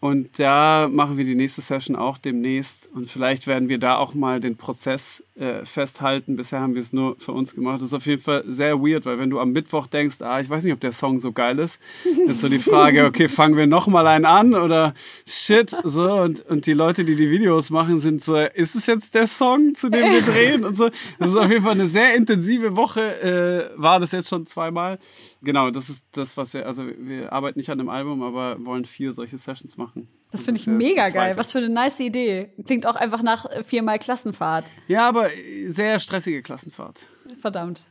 Und 0.00 0.38
da 0.38 0.88
machen 0.90 1.16
wir 1.16 1.24
die 1.24 1.34
nächste 1.34 1.60
Session 1.60 1.96
auch 1.96 2.18
demnächst. 2.18 2.88
Und 2.94 3.10
vielleicht 3.10 3.48
werden 3.48 3.68
wir 3.68 3.78
da 3.78 3.96
auch 3.96 4.14
mal 4.14 4.38
den 4.38 4.56
Prozess 4.56 5.24
äh, 5.34 5.64
festhalten. 5.64 6.36
Bisher 6.36 6.60
haben 6.60 6.74
wir 6.74 6.80
es 6.80 6.92
nur 6.92 7.16
für 7.18 7.32
uns 7.32 7.54
gemacht. 7.54 7.80
Das 7.80 7.88
ist 7.88 7.94
auf 7.94 8.06
jeden 8.06 8.22
Fall 8.22 8.44
sehr 8.46 8.80
weird, 8.80 9.06
weil 9.06 9.18
wenn 9.18 9.30
du 9.30 9.40
am 9.40 9.50
Mittwoch 9.50 9.88
denkst, 9.88 10.20
ah, 10.20 10.38
ich 10.38 10.48
weiß 10.48 10.62
nicht, 10.62 10.72
ob 10.72 10.80
der 10.80 10.92
Song 10.92 11.18
so 11.18 11.32
geil 11.32 11.58
ist, 11.58 11.80
ist 12.28 12.40
so 12.40 12.48
die 12.48 12.58
Frage, 12.58 13.06
okay, 13.06 13.28
fangen 13.28 13.56
wir 13.56 13.66
noch 13.66 13.88
mal 13.88 14.06
einen 14.06 14.24
an 14.24 14.54
oder 14.54 14.94
shit, 15.26 15.76
so. 15.82 16.12
Und, 16.12 16.44
und 16.46 16.66
die 16.66 16.74
Leute, 16.74 17.04
die 17.04 17.16
die 17.16 17.30
Videos 17.30 17.70
machen, 17.70 17.98
sind 17.98 18.22
so, 18.22 18.36
ist 18.36 18.76
es 18.76 18.86
jetzt 18.86 19.16
der 19.16 19.26
Song, 19.26 19.74
zu 19.74 19.90
dem 19.90 20.04
wir 20.12 20.22
drehen 20.22 20.64
und 20.64 20.76
so. 20.76 20.90
Das 21.18 21.30
ist 21.30 21.36
auf 21.36 21.50
jeden 21.50 21.62
Fall 21.62 21.72
eine 21.72 21.88
sehr 21.88 22.14
intensive 22.14 22.76
Woche, 22.76 23.00
äh, 23.22 23.80
war 23.80 23.98
das 23.98 24.12
jetzt 24.12 24.28
schon 24.28 24.46
zweimal. 24.46 25.00
Genau, 25.42 25.70
das 25.70 25.88
ist 25.88 26.06
das, 26.12 26.36
was 26.36 26.54
wir, 26.54 26.66
also 26.66 26.84
wir 26.98 27.32
arbeiten 27.32 27.58
nicht 27.58 27.70
an 27.70 27.80
einem 27.80 27.88
Album, 27.88 28.22
aber 28.22 28.56
wollen 28.64 28.84
vier 28.84 29.12
solche 29.12 29.38
Sessions 29.38 29.76
machen. 29.76 29.97
Das 30.30 30.44
finde 30.44 30.60
ich 30.60 30.66
mega 30.66 31.08
geil. 31.08 31.36
Was 31.36 31.52
für 31.52 31.58
eine 31.58 31.70
nice 31.70 32.00
Idee. 32.00 32.52
Klingt 32.66 32.86
auch 32.86 32.96
einfach 32.96 33.22
nach 33.22 33.46
viermal 33.64 33.98
Klassenfahrt. 33.98 34.66
Ja, 34.86 35.08
aber 35.08 35.28
sehr 35.66 35.98
stressige 36.00 36.42
Klassenfahrt. 36.42 37.08
Verdammt. 37.38 37.86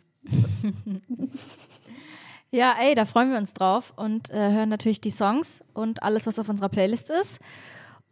ja, 2.52 2.76
ey, 2.80 2.94
da 2.94 3.06
freuen 3.06 3.32
wir 3.32 3.38
uns 3.38 3.54
drauf 3.54 3.94
und 3.96 4.30
äh, 4.30 4.52
hören 4.52 4.70
natürlich 4.70 5.02
die 5.02 5.10
Songs 5.10 5.64
und 5.74 6.04
alles, 6.04 6.28
was 6.28 6.38
auf 6.38 6.50
unserer 6.50 6.70
Playlist 6.70 7.10
ist. 7.10 7.40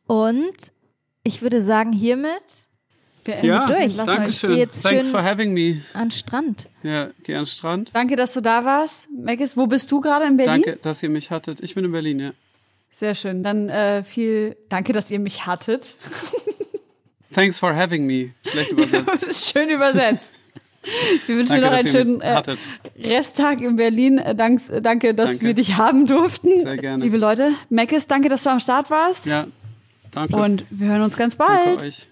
Und 0.07 0.55
ich 1.23 1.41
würde 1.41 1.61
sagen, 1.61 1.91
hiermit 1.91 2.67
wir 3.25 3.43
ja, 3.43 3.65
durch. 3.65 3.95
Lass 3.97 4.05
danke 4.05 4.31
schön. 4.31 4.55
Jetzt 4.55 4.83
Thanks 4.83 5.09
for 5.09 5.23
having 5.23 5.53
me. 5.53 5.81
An 5.93 6.11
Strand. 6.11 6.69
Ja, 6.83 7.09
geh 7.23 7.35
an 7.35 7.45
Strand. 7.45 7.89
Danke, 7.93 8.15
dass 8.15 8.33
du 8.33 8.41
da 8.41 8.63
warst. 8.63 9.07
Megis, 9.11 9.57
wo 9.57 9.65
bist 9.65 9.91
du 9.91 9.99
gerade 9.99 10.25
in 10.25 10.37
Berlin? 10.37 10.63
Danke, 10.63 10.79
dass 10.81 11.01
ihr 11.01 11.09
mich 11.09 11.31
hattet. 11.31 11.61
Ich 11.61 11.73
bin 11.73 11.85
in 11.85 11.91
Berlin, 11.91 12.19
ja. 12.19 12.33
Sehr 12.95 13.13
schön. 13.13 13.43
Dann 13.43 13.67
äh, 13.67 14.03
viel 14.03 14.55
Danke, 14.69 14.93
dass 14.93 15.11
ihr 15.11 15.19
mich 15.19 15.45
hattet. 15.45 15.97
Thanks 17.33 17.59
for 17.59 17.75
having 17.75 18.05
me. 18.05 18.31
Schlecht 18.47 18.71
übersetzt. 18.71 19.51
Schön 19.51 19.69
übersetzt. 19.69 20.31
Wir 21.25 21.35
wünschen 21.35 21.59
danke, 21.59 21.61
dir 21.61 21.61
noch 21.61 21.77
einen 21.77 21.87
schönen 21.89 22.21
äh, 22.21 22.41
Resttag 23.03 23.59
in 23.59 23.75
Berlin. 23.75 24.19
Äh, 24.19 24.33
Dank, 24.33 24.61
äh, 24.69 24.81
danke, 24.81 25.13
dass 25.13 25.31
danke. 25.31 25.45
wir 25.45 25.53
dich 25.55 25.75
haben 25.75 26.07
durften. 26.07 26.61
Sehr 26.61 26.77
gerne. 26.77 27.03
Liebe 27.03 27.17
Leute, 27.17 27.51
Meckes, 27.69 28.07
danke, 28.07 28.29
dass 28.29 28.43
du 28.43 28.51
am 28.51 28.61
Start 28.61 28.89
warst. 28.89 29.25
Ja, 29.25 29.47
danke. 30.11 30.33
Und 30.37 30.63
wir 30.69 30.87
hören 30.87 31.01
uns 31.01 31.17
ganz 31.17 31.35
bald. 31.35 31.65
Danke 31.65 31.87
euch. 31.87 32.07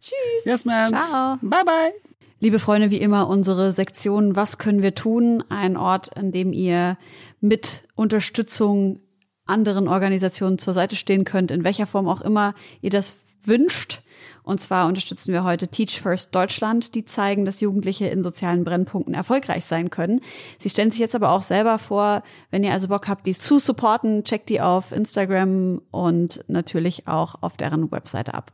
Tschüss. 0.00 0.44
Yes, 0.44 0.64
man. 0.64 0.94
Ciao. 0.94 1.38
Bye, 1.42 1.64
bye. 1.64 1.92
Liebe 2.38 2.60
Freunde, 2.60 2.92
wie 2.92 2.98
immer 2.98 3.28
unsere 3.28 3.72
Sektion 3.72 4.36
Was 4.36 4.58
können 4.58 4.84
wir 4.84 4.94
tun? 4.94 5.42
Ein 5.48 5.76
Ort, 5.76 6.16
an 6.16 6.30
dem 6.30 6.52
ihr 6.52 6.96
mit 7.40 7.82
Unterstützung 7.96 9.00
anderen 9.48 9.88
Organisationen 9.88 10.58
zur 10.58 10.74
Seite 10.74 10.96
stehen 10.96 11.24
könnt, 11.24 11.50
in 11.50 11.64
welcher 11.64 11.86
Form 11.86 12.08
auch 12.08 12.20
immer 12.20 12.54
ihr 12.80 12.90
das 12.90 13.16
wünscht. 13.42 14.02
Und 14.42 14.60
zwar 14.60 14.88
unterstützen 14.88 15.34
wir 15.34 15.44
heute 15.44 15.68
Teach 15.68 16.00
First 16.00 16.34
Deutschland, 16.34 16.94
die 16.94 17.04
zeigen, 17.04 17.44
dass 17.44 17.60
Jugendliche 17.60 18.06
in 18.06 18.22
sozialen 18.22 18.64
Brennpunkten 18.64 19.12
erfolgreich 19.12 19.66
sein 19.66 19.90
können. 19.90 20.22
Sie 20.58 20.70
stellen 20.70 20.90
sich 20.90 21.00
jetzt 21.00 21.14
aber 21.14 21.32
auch 21.32 21.42
selber 21.42 21.78
vor, 21.78 22.22
wenn 22.50 22.64
ihr 22.64 22.72
also 22.72 22.88
Bock 22.88 23.08
habt, 23.08 23.26
die 23.26 23.34
zu 23.34 23.58
supporten, 23.58 24.24
checkt 24.24 24.48
die 24.48 24.62
auf 24.62 24.92
Instagram 24.92 25.82
und 25.90 26.44
natürlich 26.48 27.06
auch 27.06 27.42
auf 27.42 27.58
deren 27.58 27.92
Webseite 27.92 28.32
ab. 28.32 28.52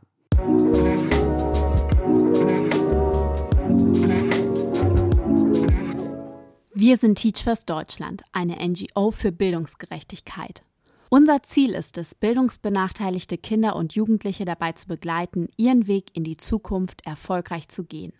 Wir 6.73 6.97
sind 6.97 7.15
Teach 7.15 7.41
First 7.41 7.69
Deutschland, 7.69 8.23
eine 8.33 8.57
NGO 8.57 9.11
für 9.11 9.31
Bildungsgerechtigkeit. 9.31 10.61
Unser 11.09 11.43
Ziel 11.43 11.73
ist 11.73 11.97
es, 11.97 12.15
bildungsbenachteiligte 12.15 13.37
Kinder 13.37 13.75
und 13.75 13.93
Jugendliche 13.93 14.45
dabei 14.45 14.71
zu 14.71 14.87
begleiten, 14.87 15.49
ihren 15.55 15.87
Weg 15.87 16.09
in 16.13 16.23
die 16.23 16.37
Zukunft 16.37 17.05
erfolgreich 17.05 17.69
zu 17.69 17.83
gehen. 17.83 18.13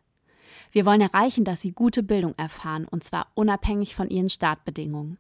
Wir 0.71 0.86
wollen 0.86 1.01
erreichen, 1.01 1.43
dass 1.43 1.61
sie 1.61 1.71
gute 1.71 2.03
Bildung 2.03 2.33
erfahren, 2.38 2.88
und 2.88 3.03
zwar 3.03 3.27
unabhängig 3.33 3.95
von 3.95 4.09
ihren 4.09 4.29
Startbedingungen. 4.29 5.17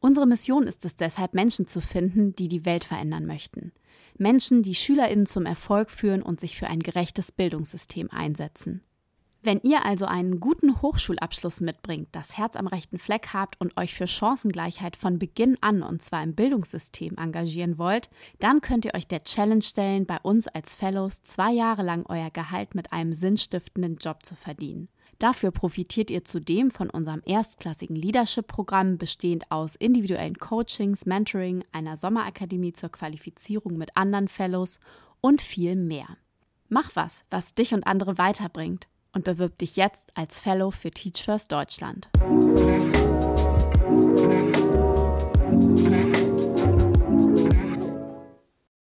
Unsere 0.00 0.26
Mission 0.26 0.64
ist 0.64 0.84
es 0.84 0.96
deshalb, 0.96 1.34
Menschen 1.34 1.66
zu 1.66 1.80
finden, 1.80 2.34
die 2.36 2.48
die 2.48 2.64
Welt 2.64 2.84
verändern 2.84 3.26
möchten. 3.26 3.72
Menschen, 4.16 4.62
die 4.62 4.74
Schülerinnen 4.74 5.26
zum 5.26 5.46
Erfolg 5.46 5.90
führen 5.90 6.22
und 6.22 6.40
sich 6.40 6.56
für 6.56 6.66
ein 6.66 6.80
gerechtes 6.80 7.32
Bildungssystem 7.32 8.10
einsetzen. 8.10 8.82
Wenn 9.40 9.60
ihr 9.62 9.84
also 9.84 10.04
einen 10.04 10.40
guten 10.40 10.82
Hochschulabschluss 10.82 11.60
mitbringt, 11.60 12.08
das 12.10 12.36
Herz 12.36 12.56
am 12.56 12.66
rechten 12.66 12.98
Fleck 12.98 13.28
habt 13.32 13.60
und 13.60 13.76
euch 13.76 13.94
für 13.94 14.08
Chancengleichheit 14.08 14.96
von 14.96 15.20
Beginn 15.20 15.56
an 15.60 15.84
und 15.84 16.02
zwar 16.02 16.24
im 16.24 16.34
Bildungssystem 16.34 17.16
engagieren 17.16 17.78
wollt, 17.78 18.10
dann 18.40 18.60
könnt 18.60 18.84
ihr 18.84 18.94
euch 18.94 19.06
der 19.06 19.22
Challenge 19.22 19.62
stellen, 19.62 20.06
bei 20.06 20.18
uns 20.22 20.48
als 20.48 20.74
Fellows 20.74 21.22
zwei 21.22 21.52
Jahre 21.52 21.84
lang 21.84 22.04
euer 22.08 22.30
Gehalt 22.30 22.74
mit 22.74 22.92
einem 22.92 23.12
sinnstiftenden 23.12 23.98
Job 23.98 24.26
zu 24.26 24.34
verdienen. 24.34 24.88
Dafür 25.20 25.52
profitiert 25.52 26.10
ihr 26.10 26.24
zudem 26.24 26.72
von 26.72 26.90
unserem 26.90 27.22
erstklassigen 27.24 27.96
Leadership-Programm, 27.96 28.98
bestehend 28.98 29.50
aus 29.50 29.76
individuellen 29.76 30.38
Coachings, 30.38 31.06
Mentoring, 31.06 31.64
einer 31.70 31.96
Sommerakademie 31.96 32.72
zur 32.72 32.90
Qualifizierung 32.90 33.78
mit 33.78 33.96
anderen 33.96 34.26
Fellows 34.26 34.80
und 35.20 35.42
viel 35.42 35.76
mehr. 35.76 36.08
Mach 36.68 36.90
was, 36.94 37.24
was 37.30 37.54
dich 37.54 37.72
und 37.72 37.86
andere 37.86 38.18
weiterbringt 38.18 38.88
und 39.12 39.24
bewirb 39.24 39.58
dich 39.58 39.76
jetzt 39.76 40.16
als 40.16 40.40
Fellow 40.40 40.70
für 40.70 40.90
Teach 40.90 41.22
First 41.22 41.52
Deutschland. 41.52 42.08